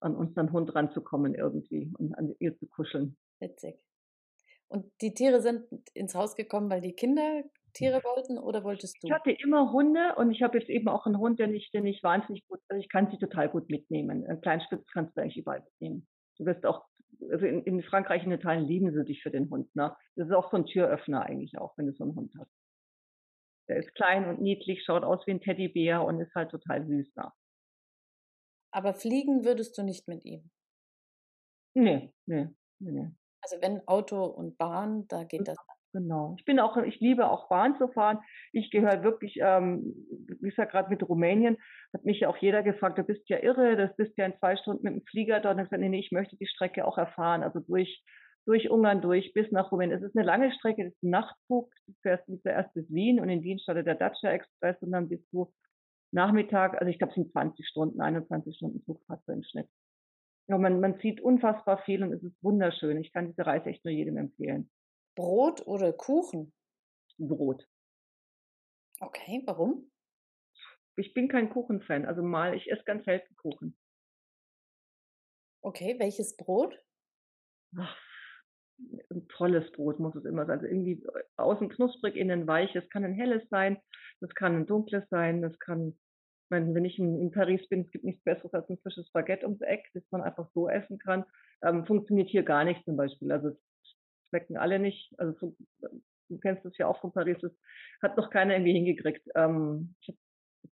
an 0.00 0.16
unseren 0.16 0.52
Hund 0.52 0.74
ranzukommen 0.74 1.34
irgendwie 1.34 1.92
und 1.96 2.16
an 2.18 2.34
ihr 2.40 2.56
zu 2.56 2.66
kuscheln. 2.66 3.16
Witzig. 3.40 3.80
Und 4.68 4.92
die 5.00 5.14
Tiere 5.14 5.40
sind 5.40 5.66
ins 5.94 6.14
Haus 6.14 6.34
gekommen, 6.34 6.70
weil 6.70 6.80
die 6.80 6.94
Kinder 6.94 7.42
Tiere 7.74 8.02
wollten 8.04 8.38
oder 8.38 8.64
wolltest 8.64 9.02
du? 9.02 9.08
Ich 9.08 9.12
hatte 9.12 9.30
immer 9.30 9.72
Hunde 9.72 10.14
und 10.16 10.30
ich 10.30 10.42
habe 10.42 10.58
jetzt 10.58 10.70
eben 10.70 10.88
auch 10.88 11.06
einen 11.06 11.18
Hund, 11.18 11.38
den 11.38 11.54
ich, 11.54 11.70
den 11.70 11.86
ich 11.86 12.02
wahnsinnig 12.02 12.46
gut, 12.46 12.60
also 12.68 12.80
ich 12.80 12.88
kann 12.88 13.10
sie 13.10 13.18
total 13.18 13.48
gut 13.48 13.68
mitnehmen. 13.68 14.24
Kleinen 14.40 14.62
Spitz 14.62 14.86
kannst 14.92 15.16
du 15.16 15.20
eigentlich 15.20 15.36
überall 15.36 15.60
mitnehmen. 15.60 16.06
Du 16.38 16.46
wirst 16.46 16.64
auch, 16.64 16.84
also 17.30 17.46
in, 17.46 17.62
in 17.64 17.82
Frankreich 17.82 18.24
in 18.24 18.32
Italien 18.32 18.66
lieben 18.66 18.92
sie 18.92 19.04
dich 19.04 19.22
für 19.22 19.30
den 19.30 19.50
Hund. 19.50 19.74
Ne? 19.74 19.94
Das 20.16 20.28
ist 20.28 20.34
auch 20.34 20.50
so 20.50 20.56
ein 20.56 20.66
Türöffner 20.66 21.22
eigentlich 21.22 21.58
auch, 21.58 21.76
wenn 21.76 21.86
du 21.86 21.92
so 21.92 22.04
einen 22.04 22.14
Hund 22.14 22.32
hast. 22.38 22.50
Der 23.68 23.76
ist 23.76 23.94
klein 23.94 24.28
und 24.28 24.40
niedlich, 24.40 24.84
schaut 24.84 25.04
aus 25.04 25.26
wie 25.26 25.32
ein 25.32 25.40
Teddybär 25.40 26.04
und 26.04 26.20
ist 26.20 26.34
halt 26.34 26.50
total 26.50 26.86
süß. 26.86 27.14
Ne? 27.16 27.32
Aber 28.72 28.94
fliegen 28.94 29.44
würdest 29.44 29.78
du 29.78 29.82
nicht 29.82 30.08
mit 30.08 30.24
ihm? 30.24 30.50
Nee, 31.74 32.12
nee, 32.26 32.48
nee, 32.78 32.90
nee. 32.92 33.10
Also 33.40 33.60
wenn 33.60 33.86
Auto 33.86 34.24
und 34.24 34.56
Bahn, 34.58 35.06
da 35.08 35.24
geht 35.24 35.46
das. 35.46 35.56
Genau. 35.94 36.34
Ich 36.36 36.44
bin 36.44 36.58
auch, 36.58 36.76
ich 36.78 36.98
liebe 36.98 37.30
auch 37.30 37.48
Bahn 37.48 37.78
zu 37.78 37.86
fahren. 37.86 38.18
Ich 38.50 38.72
gehöre 38.72 39.04
wirklich, 39.04 39.38
ähm, 39.40 39.94
wie 40.40 40.48
gesagt, 40.48 40.72
gerade 40.72 40.90
mit 40.90 41.08
Rumänien, 41.08 41.56
hat 41.92 42.04
mich 42.04 42.18
ja 42.18 42.28
auch 42.28 42.36
jeder 42.36 42.64
gefragt, 42.64 42.98
du 42.98 43.04
bist 43.04 43.28
ja 43.28 43.38
irre, 43.38 43.76
das 43.76 43.94
bist 43.94 44.18
ja 44.18 44.26
in 44.26 44.36
zwei 44.40 44.56
Stunden 44.56 44.82
mit 44.82 44.92
dem 44.92 45.02
Flieger 45.02 45.38
dort. 45.38 45.54
Und 45.54 45.62
ich 45.62 45.70
gesagt, 45.70 45.88
nee, 45.88 46.00
ich 46.00 46.10
möchte 46.10 46.36
die 46.36 46.48
Strecke 46.48 46.84
auch 46.84 46.98
erfahren. 46.98 47.44
Also 47.44 47.60
durch, 47.60 48.02
durch 48.44 48.70
Ungarn 48.70 49.02
durch 49.02 49.32
bis 49.34 49.52
nach 49.52 49.70
Rumänien. 49.70 49.96
Es 49.96 50.02
ist 50.04 50.16
eine 50.16 50.26
lange 50.26 50.50
Strecke, 50.54 50.82
das 50.82 50.94
ist 50.94 51.02
ein 51.04 51.10
Nachtzug. 51.10 51.72
Du 51.86 51.92
fährst 52.02 52.24
zuerst 52.42 52.74
bis 52.74 52.92
Wien 52.92 53.20
und 53.20 53.28
in 53.28 53.44
Wien 53.44 53.60
startet 53.60 53.86
der 53.86 53.94
Dacia 53.94 54.32
Express 54.32 54.76
und 54.82 54.90
dann 54.90 55.08
bist 55.08 55.32
du 55.32 55.52
Nachmittag, 56.10 56.76
also 56.80 56.90
ich 56.90 56.98
glaube, 56.98 57.12
es 57.12 57.14
sind 57.14 57.30
20 57.30 57.68
Stunden, 57.68 58.00
21 58.00 58.56
Stunden 58.56 58.82
Zugfahrt 58.84 59.22
so 59.26 59.32
im 59.32 59.44
Schnitt. 59.44 59.68
Ja, 60.48 60.58
man, 60.58 60.80
man 60.80 60.98
sieht 60.98 61.20
unfassbar 61.20 61.78
viel 61.84 62.02
und 62.02 62.12
es 62.12 62.22
ist 62.24 62.42
wunderschön. 62.42 63.00
Ich 63.00 63.12
kann 63.12 63.28
diese 63.28 63.46
Reise 63.46 63.66
echt 63.66 63.84
nur 63.84 63.94
jedem 63.94 64.16
empfehlen. 64.16 64.68
Brot 65.14 65.66
oder 65.66 65.92
Kuchen? 65.92 66.52
Brot. 67.18 67.66
Okay, 69.00 69.42
warum? 69.46 69.90
Ich 70.96 71.14
bin 71.14 71.28
kein 71.28 71.50
Kuchenfan, 71.50 72.04
also 72.04 72.22
mal, 72.22 72.54
ich 72.54 72.70
esse 72.70 72.84
ganz 72.84 73.04
selten 73.04 73.34
Kuchen. 73.36 73.76
Okay, 75.62 75.96
welches 75.98 76.36
Brot? 76.36 76.78
Ach, 77.76 77.96
ein 79.10 79.26
tolles 79.28 79.70
Brot 79.72 79.98
muss 79.98 80.14
es 80.14 80.24
immer 80.24 80.46
sein. 80.46 80.58
Also 80.58 80.66
irgendwie 80.66 81.02
äh, 81.02 81.22
außen 81.36 81.68
knusprig, 81.68 82.16
innen 82.16 82.46
weich. 82.46 82.74
Es 82.76 82.88
kann 82.90 83.04
ein 83.04 83.14
helles 83.14 83.48
sein, 83.48 83.80
das 84.20 84.34
kann 84.34 84.54
ein 84.54 84.66
dunkles 84.66 85.08
sein, 85.10 85.42
das 85.42 85.58
kann 85.58 85.98
meine, 86.50 86.74
wenn 86.74 86.84
ich 86.84 86.98
in, 86.98 87.20
in, 87.20 87.30
Paris 87.30 87.66
bin, 87.68 87.82
es 87.82 87.90
gibt 87.90 88.04
nichts 88.04 88.22
Besseres 88.22 88.52
als 88.54 88.68
ein 88.68 88.78
frisches 88.78 89.10
Baguette 89.10 89.46
ums 89.46 89.60
Eck, 89.62 89.90
das 89.94 90.02
man 90.10 90.22
einfach 90.22 90.48
so 90.54 90.68
essen 90.68 90.98
kann. 90.98 91.24
Ähm, 91.62 91.86
funktioniert 91.86 92.28
hier 92.28 92.42
gar 92.42 92.64
nicht 92.64 92.84
zum 92.84 92.96
Beispiel. 92.96 93.32
Also 93.32 93.56
schmecken 94.34 94.56
alle 94.56 94.78
nicht. 94.78 95.12
Also 95.18 95.54
du 96.28 96.38
kennst 96.40 96.64
das 96.64 96.76
ja 96.76 96.88
auch 96.88 97.00
von 97.00 97.12
Paris, 97.12 97.38
das 97.40 97.52
hat 98.02 98.16
noch 98.16 98.30
keiner 98.30 98.54
irgendwie 98.54 98.72
hingekriegt. 98.72 99.28
Ähm, 99.36 99.94
ich 100.00 100.08
habe 100.08 100.18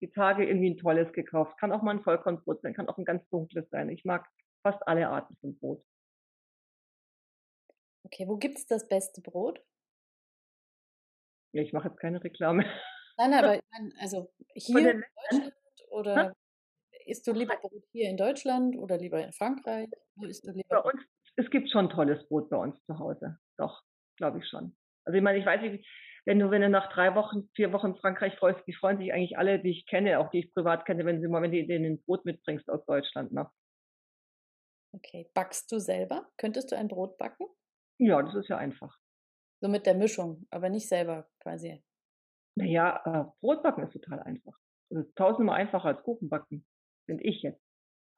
die 0.02 0.12
Tage 0.12 0.46
irgendwie 0.46 0.72
ein 0.72 0.78
tolles 0.78 1.12
gekauft. 1.14 1.58
Kann 1.58 1.72
auch 1.72 1.82
mal 1.82 1.92
ein 1.92 2.04
Vollkornbrot 2.04 2.62
sein, 2.62 2.74
kann 2.74 2.90
auch 2.90 2.98
ein 2.98 3.06
ganz 3.06 3.28
dunkles 3.30 3.70
sein. 3.70 3.90
Ich 3.90 4.04
mag 4.04 4.28
fast 4.62 4.86
alle 4.88 5.08
Arten 5.08 5.36
von 5.38 5.58
Brot. 5.58 5.86
Okay, 8.04 8.28
wo 8.28 8.38
gibt 8.38 8.58
es 8.58 8.68
das 8.68 8.88
beste 8.88 9.22
Brot? 9.22 9.64
Ja, 11.54 11.62
ich 11.62 11.72
mache 11.72 11.88
jetzt 11.88 12.00
keine 12.00 12.24
Reklame. 12.24 12.66
Nein, 13.18 13.34
aber 13.34 13.60
also 14.00 14.34
hier 14.54 14.92
in 14.92 15.04
Deutschland 15.32 15.54
oder 15.90 16.36
isst 17.06 17.26
du 17.26 17.32
lieber 17.32 17.56
Brot 17.58 17.86
hier 17.94 18.10
in 18.10 18.18
Deutschland 18.18 18.76
oder 18.78 18.98
lieber 18.98 19.24
in 19.24 19.32
Frankreich? 19.32 19.88
Wo 20.16 20.26
isst 20.26 20.46
du 20.46 20.52
lieber 20.52 20.82
bei 20.84 20.92
uns, 20.92 21.02
es 21.38 21.50
gibt 21.50 21.70
schon 21.70 21.90
tolles 21.90 22.26
Brot 22.28 22.50
bei 22.50 22.58
uns 22.58 22.82
zu 22.86 22.98
Hause. 22.98 23.38
Doch, 23.58 23.84
glaube 24.18 24.40
ich 24.40 24.48
schon. 24.48 24.76
Also 25.06 25.18
ich 25.18 25.24
meine, 25.24 25.40
ich 25.40 25.46
weiß 25.46 25.62
nicht, 25.62 25.86
wenn 26.26 26.40
du, 26.40 26.50
wenn 26.50 26.62
du 26.62 26.70
nach 26.70 26.92
drei 26.92 27.14
Wochen, 27.16 27.50
vier 27.54 27.72
Wochen 27.72 27.88
in 27.88 27.96
Frankreich 27.96 28.36
freust, 28.38 28.60
die 28.66 28.74
freuen 28.74 28.98
sich 28.98 29.14
eigentlich 29.14 29.38
alle, 29.38 29.60
die 29.60 29.70
ich 29.70 29.86
kenne, 29.86 30.20
auch 30.20 30.32
die 30.32 30.40
ich 30.40 30.54
privat 30.54 30.86
kenne, 30.86 31.06
wenn 31.06 31.22
sie 31.22 31.28
mal, 31.28 31.42
wenn 31.42 31.52
du 31.52 31.66
denen 31.66 31.94
ein 31.94 32.04
Brot 32.04 32.26
mitbringst 32.26 32.70
aus 32.70 32.84
Deutschland. 32.86 33.32
Ne? 33.32 33.50
Okay. 34.92 35.30
Backst 35.34 35.72
du 35.72 35.80
selber? 35.80 36.28
Könntest 36.38 36.72
du 36.72 36.78
ein 36.78 36.88
Brot 36.88 37.18
backen? 37.18 37.46
Ja, 38.00 38.22
das 38.22 38.34
ist 38.36 38.50
ja 38.50 38.58
einfach. 38.58 38.98
So 39.62 39.70
mit 39.70 39.86
der 39.86 39.96
Mischung, 39.96 40.46
aber 40.50 40.70
nicht 40.70 40.88
selber 40.88 41.30
quasi. 41.42 41.84
Naja, 42.58 43.02
äh, 43.06 43.26
Brotbacken 43.42 43.84
ist 43.84 43.94
total 43.94 44.22
einfach. 44.22 44.58
Das 44.90 45.06
ist 45.06 45.16
tausendmal 45.16 45.60
einfacher 45.60 45.90
als 45.90 46.04
Kuchenbacken, 46.04 46.66
finde 47.06 47.24
ich 47.24 47.42
jetzt. 47.42 47.62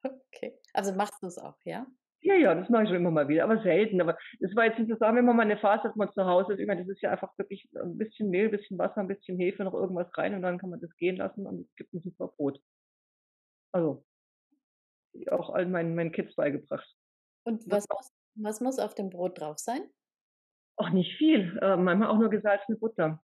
Okay. 0.34 0.56
Also 0.72 0.94
machst 0.94 1.20
du 1.22 1.26
es 1.26 1.38
auch, 1.38 1.56
ja? 1.64 1.84
Ja, 2.20 2.34
ja, 2.34 2.54
das 2.54 2.68
mache 2.68 2.82
ich 2.82 2.88
schon 2.88 2.96
immer 2.98 3.12
mal 3.12 3.28
wieder, 3.28 3.44
aber 3.44 3.62
selten. 3.62 4.00
Aber 4.00 4.18
das 4.40 4.54
war 4.56 4.64
jetzt 4.64 4.78
so 4.78 4.96
sagen, 4.96 5.16
wenn 5.16 5.24
man 5.24 5.36
mal 5.36 5.42
eine 5.42 5.56
Phase 5.56 5.84
hat, 5.84 5.96
man 5.96 6.12
zu 6.12 6.24
Hause 6.24 6.54
ist. 6.54 6.58
Ich 6.58 6.66
meine, 6.66 6.80
das 6.84 6.90
ist 6.90 7.00
ja 7.00 7.10
einfach 7.12 7.36
wirklich 7.38 7.68
ein 7.74 7.96
bisschen 7.96 8.30
Mehl, 8.30 8.46
ein 8.46 8.50
bisschen 8.50 8.78
Wasser, 8.78 8.98
ein 8.98 9.08
bisschen 9.08 9.38
Hefe, 9.38 9.62
noch 9.64 9.74
irgendwas 9.74 10.08
rein 10.18 10.34
und 10.34 10.42
dann 10.42 10.58
kann 10.58 10.70
man 10.70 10.80
das 10.80 10.94
gehen 10.96 11.16
lassen 11.16 11.46
und 11.46 11.60
es 11.60 11.76
gibt 11.76 11.94
ein 11.94 12.02
super 12.02 12.28
Brot. 12.28 12.60
Also, 13.72 14.04
auch 15.30 15.50
allen 15.50 15.70
meinen, 15.70 15.94
meinen 15.94 16.12
Kids 16.12 16.34
beigebracht. 16.34 16.96
Und 17.44 17.64
was 17.70 17.86
muss, 17.88 18.12
was 18.34 18.60
muss 18.60 18.78
auf 18.78 18.94
dem 18.94 19.10
Brot 19.10 19.40
drauf 19.40 19.58
sein? 19.58 19.88
Auch 20.76 20.90
nicht 20.90 21.16
viel. 21.18 21.58
Äh, 21.60 21.76
manchmal 21.76 22.08
auch 22.08 22.18
nur 22.18 22.30
gesalzene 22.30 22.78
Butter. 22.78 23.22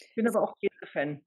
Ich 0.00 0.14
bin 0.14 0.28
aber 0.28 0.42
auch 0.42 0.56
Käse-Fan. 0.58 1.24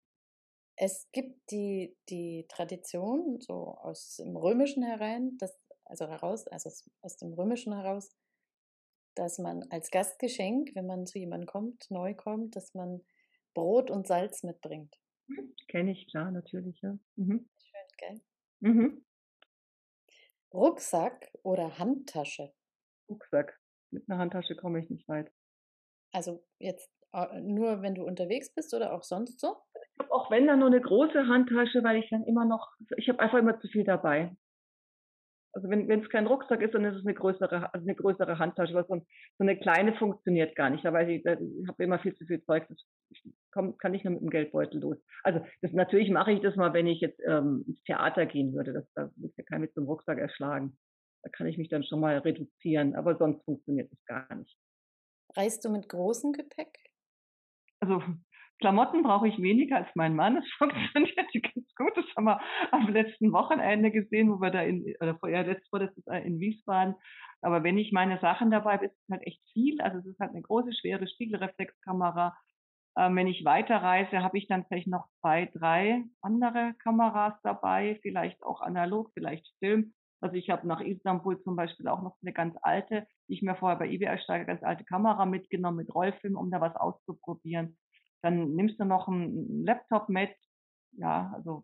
Es 0.77 1.09
gibt 1.11 1.51
die, 1.51 1.97
die 2.09 2.45
Tradition, 2.49 3.39
so 3.39 3.77
aus 3.81 4.17
dem 4.17 4.35
Römischen 4.35 4.83
herein, 4.83 5.37
dass, 5.37 5.57
also 5.85 6.07
heraus, 6.07 6.47
also 6.47 6.69
aus 7.01 7.17
dem 7.17 7.33
Römischen 7.33 7.73
heraus, 7.73 8.15
dass 9.15 9.39
man 9.39 9.63
als 9.69 9.91
Gastgeschenk, 9.91 10.75
wenn 10.75 10.87
man 10.87 11.05
zu 11.05 11.19
jemandem 11.19 11.47
kommt, 11.47 11.89
neu 11.89 12.13
kommt, 12.13 12.55
dass 12.55 12.73
man 12.73 13.05
Brot 13.53 13.89
und 13.89 14.07
Salz 14.07 14.43
mitbringt. 14.43 14.99
Kenne 15.67 15.91
ich, 15.91 16.07
klar, 16.07 16.31
natürlich, 16.31 16.79
ja. 16.81 16.97
Mhm. 17.15 17.49
Schön, 17.57 17.87
gell? 17.97 18.21
Mhm. 18.59 19.05
Rucksack 20.53 21.31
oder 21.43 21.79
Handtasche? 21.79 22.53
Rucksack. 23.09 23.59
Mit 23.91 24.09
einer 24.09 24.19
Handtasche 24.19 24.55
komme 24.55 24.79
ich 24.79 24.89
nicht 24.89 25.07
weit. 25.07 25.31
Also 26.11 26.43
jetzt 26.59 26.91
nur, 27.41 27.81
wenn 27.81 27.95
du 27.95 28.03
unterwegs 28.03 28.53
bist 28.53 28.73
oder 28.73 28.93
auch 28.93 29.03
sonst 29.03 29.39
so? 29.39 29.55
Ich 29.73 29.99
habe 29.99 30.11
auch 30.11 30.29
wenn 30.29 30.47
dann 30.47 30.59
nur 30.59 30.67
eine 30.67 30.81
große 30.81 31.27
Handtasche, 31.27 31.83
weil 31.83 31.97
ich 31.97 32.09
dann 32.09 32.23
immer 32.25 32.45
noch, 32.45 32.73
ich 32.97 33.07
habe 33.07 33.19
einfach 33.19 33.37
immer 33.39 33.57
zu 33.59 33.67
viel 33.69 33.85
dabei. 33.85 34.35
Also 35.55 35.69
wenn 35.69 35.89
es 35.89 36.09
kein 36.09 36.27
Rucksack 36.27 36.61
ist, 36.61 36.73
dann 36.73 36.83
ist 36.83 36.97
es 36.97 37.05
eine 37.05 37.13
größere, 37.13 37.73
also 37.73 37.85
eine 37.85 37.95
größere 37.95 38.37
Handtasche, 38.39 38.73
weil 38.73 38.85
so, 38.87 38.95
so 38.97 39.05
eine 39.39 39.57
kleine 39.57 39.95
funktioniert 39.95 40.53
gar 40.55 40.69
nicht. 40.69 40.83
Da 40.83 40.91
weiß 40.91 41.07
ich, 41.07 41.25
ich 41.25 41.67
habe 41.69 41.83
immer 41.83 41.97
viel 41.99 42.13
zu 42.15 42.25
viel 42.25 42.43
Zeug, 42.43 42.67
das 42.67 42.77
komm, 43.51 43.77
kann 43.77 43.93
ich 43.93 44.03
nur 44.03 44.13
mit 44.13 44.21
dem 44.21 44.29
Geldbeutel 44.29 44.81
los. 44.81 44.97
Also 45.23 45.39
das, 45.61 45.71
natürlich 45.71 46.09
mache 46.09 46.33
ich 46.33 46.41
das 46.41 46.57
mal, 46.57 46.73
wenn 46.73 46.87
ich 46.87 46.99
jetzt 46.99 47.21
ähm, 47.25 47.63
ins 47.67 47.81
Theater 47.83 48.25
gehen 48.25 48.53
würde. 48.53 48.73
Das, 48.73 48.85
da 48.95 49.09
wird 49.15 49.33
ja 49.37 49.45
kein 49.45 49.61
mit 49.61 49.73
so 49.73 49.79
einem 49.79 49.87
Rucksack 49.87 50.17
erschlagen. 50.17 50.77
Da 51.23 51.29
kann 51.29 51.47
ich 51.47 51.57
mich 51.57 51.69
dann 51.69 51.85
schon 51.85 52.01
mal 52.01 52.17
reduzieren, 52.17 52.93
aber 52.93 53.15
sonst 53.17 53.43
funktioniert 53.45 53.89
es 53.93 54.05
gar 54.05 54.35
nicht. 54.35 54.57
Reist 55.37 55.63
du 55.63 55.69
mit 55.69 55.87
großem 55.87 56.33
Gepäck? 56.33 56.77
also 57.85 58.01
Klamotten 58.59 59.03
brauche 59.03 59.27
ich 59.27 59.37
weniger 59.41 59.77
als 59.77 59.89
mein 59.95 60.15
Mann. 60.15 60.37
Es 60.37 60.51
funktioniert 60.57 61.17
ganz 61.53 61.75
gut. 61.75 61.91
Das 61.95 62.05
haben 62.15 62.25
wir 62.25 62.39
am 62.71 62.87
letzten 62.87 63.31
Wochenende 63.31 63.91
gesehen, 63.91 64.31
wo 64.31 64.41
wir 64.41 64.49
da 64.49 64.61
in, 64.61 64.95
oder 65.01 65.17
vorher, 65.17 65.43
letztes 65.43 65.71
Mal, 65.71 65.79
das 65.87 65.97
ist 65.97 66.07
in 66.07 66.39
Wiesbaden. 66.39 66.95
Aber 67.41 67.63
wenn 67.63 67.77
ich 67.77 67.91
meine 67.91 68.19
Sachen 68.19 68.51
dabei 68.51 68.73
habe, 68.73 68.85
ist 68.85 68.95
es 68.95 69.09
halt 69.11 69.25
echt 69.27 69.41
viel. 69.53 69.81
Also 69.81 69.99
es 69.99 70.05
ist 70.05 70.19
halt 70.19 70.31
eine 70.31 70.41
große, 70.41 70.73
schwere 70.73 71.07
Spiegelreflexkamera. 71.07 72.35
Ähm, 72.97 73.15
wenn 73.15 73.27
ich 73.27 73.43
weiterreise, 73.43 74.23
habe 74.23 74.37
ich 74.37 74.47
dann 74.47 74.65
vielleicht 74.65 74.87
noch 74.87 75.07
zwei, 75.19 75.51
drei 75.53 76.05
andere 76.21 76.73
Kameras 76.79 77.33
dabei, 77.43 77.99
vielleicht 78.01 78.41
auch 78.41 78.61
analog, 78.61 79.11
vielleicht 79.13 79.47
Film. 79.59 79.93
Also 80.21 80.37
ich 80.37 80.49
habe 80.49 80.65
nach 80.65 80.79
Istanbul 80.79 81.41
zum 81.43 81.55
Beispiel 81.55 81.87
auch 81.87 82.01
noch 82.01 82.17
eine 82.21 82.33
ganz 82.33 82.55
alte, 82.61 83.05
die 83.27 83.33
ich 83.33 83.41
mir 83.41 83.55
vorher 83.55 83.77
bei 83.77 83.89
eBay 83.89 84.07
ersteige, 84.07 84.45
ganz 84.45 84.63
alte 84.63 84.85
Kamera 84.85 85.25
mitgenommen 85.25 85.77
mit 85.77 85.93
Rollfilm, 85.93 86.37
um 86.37 86.49
da 86.49 86.61
was 86.61 86.75
auszuprobieren. 86.75 87.77
Dann 88.25 88.55
nimmst 88.55 88.79
du 88.79 88.85
noch 88.85 89.07
einen 89.07 89.63
Laptop 89.63 90.09
mit. 90.09 90.35
Ja, 90.93 91.31
also 91.35 91.63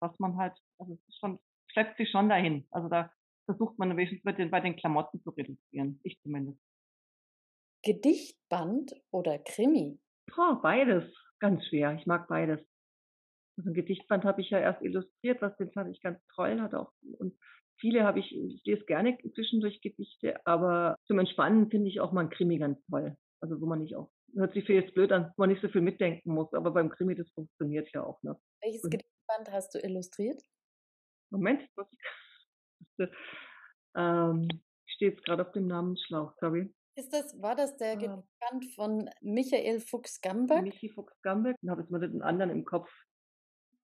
was 0.00 0.18
man 0.18 0.36
halt, 0.36 0.52
also 0.78 0.94
es 0.94 1.08
ist 1.08 1.20
schon, 1.20 1.38
schleppt 1.70 1.96
sich 1.98 2.10
schon 2.10 2.28
dahin. 2.28 2.66
Also 2.72 2.88
da 2.88 3.12
versucht 3.44 3.78
man 3.78 3.96
wenigstens 3.96 4.22
bei 4.24 4.60
den 4.60 4.76
Klamotten 4.76 5.22
zu 5.22 5.30
reduzieren. 5.30 6.00
Ich 6.02 6.20
zumindest. 6.20 6.58
Gedichtband 7.84 8.92
oder 9.12 9.38
Krimi? 9.38 10.00
Oh, 10.36 10.56
beides. 10.60 11.04
Ganz 11.38 11.64
schwer. 11.66 11.94
Ich 11.94 12.06
mag 12.06 12.26
beides. 12.26 12.58
Also 13.56 13.70
ein 13.70 13.74
Gedichtband 13.74 14.24
habe 14.24 14.40
ich 14.40 14.50
ja 14.50 14.58
erst 14.58 14.82
illustriert, 14.82 15.40
was 15.42 15.56
den 15.58 15.70
fand 15.70 15.94
ich 15.94 16.00
ganz 16.00 16.18
toll, 16.34 16.60
hat 16.60 16.74
auch 16.74 16.92
und 17.18 17.38
viele 17.78 18.02
habe 18.02 18.18
ich, 18.18 18.34
ich 18.34 18.64
lese 18.64 18.84
gerne 18.84 19.16
zwischendurch 19.32 19.80
Gedichte, 19.80 20.44
aber 20.44 20.96
zum 21.06 21.20
Entspannen 21.20 21.70
finde 21.70 21.88
ich 21.88 22.00
auch 22.00 22.10
mal 22.10 22.22
ein 22.22 22.30
Krimi 22.30 22.58
ganz 22.58 22.84
toll. 22.86 23.16
Also 23.40 23.60
wo 23.60 23.66
man 23.66 23.80
nicht 23.80 23.94
auch, 23.94 24.10
hört 24.36 24.54
sich 24.54 24.64
für 24.64 24.74
jetzt 24.74 24.94
blöd 24.94 25.12
an, 25.12 25.32
wo 25.36 25.42
man 25.42 25.50
nicht 25.50 25.62
so 25.62 25.68
viel 25.68 25.80
mitdenken 25.80 26.32
muss, 26.32 26.52
aber 26.52 26.70
beim 26.70 26.90
Krimi, 26.90 27.14
das 27.14 27.28
funktioniert 27.30 27.88
ja 27.92 28.04
auch. 28.04 28.22
Ne? 28.22 28.38
Welches 28.62 28.82
Gedichtband 28.82 29.50
hast 29.50 29.74
du 29.74 29.78
illustriert? 29.78 30.42
Moment, 31.30 31.68
was 31.76 31.88
ich, 31.92 31.98
ähm, 33.96 34.48
ich 34.86 34.94
stehe 34.94 35.12
jetzt 35.12 35.24
gerade 35.24 35.46
auf 35.46 35.52
dem 35.52 35.66
Namensschlauch, 35.66 36.32
sorry. 36.38 36.72
Ist 36.96 37.12
das, 37.12 37.40
war 37.42 37.56
das 37.56 37.76
der 37.76 37.98
ah. 37.98 38.24
Band 38.40 38.66
von 38.74 39.10
Michael 39.20 39.80
Fuchs-Gamberg? 39.80 40.62
Michi 40.62 40.88
Fuchs-Gamberg. 40.90 41.56
Ich 41.60 41.68
habe 41.68 41.80
jetzt 41.80 41.90
mal 41.90 42.00
den 42.00 42.22
anderen 42.22 42.50
im 42.50 42.64
Kopf. 42.64 42.88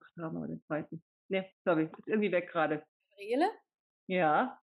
Ach, 0.01 0.23
haben 0.23 0.41
wir 0.41 0.47
den 0.47 0.63
zweiten. 0.63 1.03
Ne, 1.29 1.51
sorry, 1.65 1.85
ist 1.85 2.09
irgendwie 2.09 2.31
weg 2.31 2.49
gerade. 2.51 2.85
Gabriele? 3.11 3.51
Ja. 4.07 4.61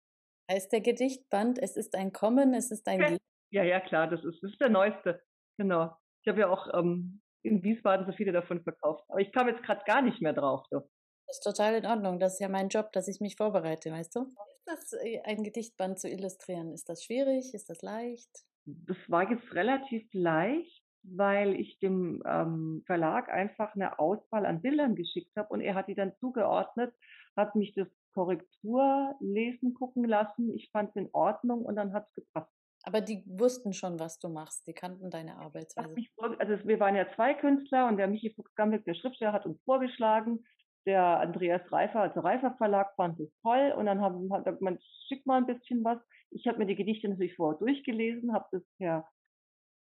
Heißt 0.51 0.71
der 0.73 0.81
Gedichtband, 0.81 1.57
es 1.57 1.77
ist 1.77 1.95
ein 1.95 2.11
Kommen, 2.11 2.53
es 2.53 2.71
ist 2.71 2.87
ein 2.87 2.99
Gehen? 2.99 3.17
Ja, 3.51 3.63
ja, 3.63 3.79
klar, 3.79 4.07
das 4.07 4.23
ist, 4.23 4.41
das 4.41 4.51
ist 4.51 4.61
der 4.61 4.69
neueste. 4.69 5.21
Genau. 5.57 5.95
Ich 6.21 6.29
habe 6.29 6.41
ja 6.41 6.49
auch 6.49 6.67
ähm, 6.73 7.21
in 7.43 7.63
Wiesbaden 7.63 8.05
so 8.05 8.13
viele 8.13 8.31
davon 8.31 8.63
verkauft. 8.63 9.03
Aber 9.09 9.19
ich 9.19 9.31
kam 9.31 9.47
jetzt 9.47 9.63
gerade 9.63 9.83
gar 9.85 10.01
nicht 10.01 10.21
mehr 10.21 10.33
drauf. 10.33 10.65
So. 10.69 10.79
Das 11.27 11.37
ist 11.37 11.43
total 11.43 11.75
in 11.75 11.85
Ordnung. 11.85 12.19
Das 12.19 12.33
ist 12.33 12.39
ja 12.39 12.49
mein 12.49 12.69
Job, 12.69 12.91
dass 12.93 13.07
ich 13.07 13.19
mich 13.19 13.35
vorbereite, 13.35 13.91
weißt 13.91 14.15
du? 14.15 14.21
Ist 14.21 14.65
das 14.65 14.93
äh, 14.93 15.21
ein 15.23 15.43
Gedichtband 15.43 15.99
zu 15.99 16.09
illustrieren? 16.09 16.71
Ist 16.73 16.89
das 16.89 17.03
schwierig? 17.03 17.53
Ist 17.53 17.69
das 17.69 17.81
leicht? 17.81 18.29
Das 18.65 18.97
war 19.07 19.29
jetzt 19.29 19.53
relativ 19.53 20.07
leicht, 20.13 20.83
weil 21.03 21.53
ich 21.59 21.79
dem 21.79 22.23
ähm, 22.25 22.83
Verlag 22.85 23.29
einfach 23.29 23.75
eine 23.75 23.99
Auswahl 23.99 24.45
an 24.45 24.61
Bildern 24.61 24.95
geschickt 24.95 25.35
habe 25.35 25.49
und 25.49 25.61
er 25.61 25.75
hat 25.75 25.89
die 25.89 25.95
dann 25.95 26.15
zugeordnet, 26.19 26.93
hat 27.35 27.55
mich 27.55 27.73
das 27.73 27.87
Korrektur 28.13 29.15
lesen 29.19 29.73
gucken 29.73 30.05
lassen. 30.05 30.53
Ich 30.53 30.69
fand 30.71 30.91
es 30.91 30.95
in 30.95 31.09
Ordnung 31.11 31.63
und 31.63 31.75
dann 31.75 31.93
hat 31.93 32.07
es 32.07 32.13
gepasst. 32.23 32.51
Aber 32.83 32.99
die 32.99 33.23
wussten 33.25 33.73
schon, 33.73 33.99
was 33.99 34.19
du 34.19 34.29
machst. 34.29 34.67
Die 34.67 34.73
kannten 34.73 35.09
deine 35.09 35.37
Arbeitsweise. 35.37 35.95
Also 36.37 36.67
wir 36.67 36.79
waren 36.79 36.95
ja 36.95 37.07
zwei 37.15 37.33
Künstler 37.33 37.87
und 37.87 37.97
der 37.97 38.07
Michi 38.07 38.33
Fuchs-Gambeck, 38.35 38.83
der 38.83 38.93
Schriftsteller, 38.93 39.31
hat 39.31 39.45
uns 39.45 39.61
vorgeschlagen, 39.63 40.45
der 40.85 41.01
Andreas 41.21 41.61
Reifer, 41.71 42.01
also 42.01 42.19
Reifer 42.19 42.55
Verlag, 42.57 42.93
fand 42.97 43.19
es 43.21 43.31
toll 43.41 43.73
und 43.77 43.85
dann 43.85 44.01
haben, 44.01 44.31
hat 44.33 44.59
man, 44.59 44.79
schickt 45.07 45.25
mal 45.25 45.37
ein 45.37 45.47
bisschen 45.47 45.83
was. 45.83 45.97
Ich 46.31 46.45
habe 46.45 46.57
mir 46.57 46.65
die 46.65 46.75
Gedichte 46.75 47.07
natürlich 47.07 47.35
vorher 47.35 47.57
durchgelesen, 47.57 48.33
habe 48.33 48.47
das 48.51 48.63
per 48.77 49.07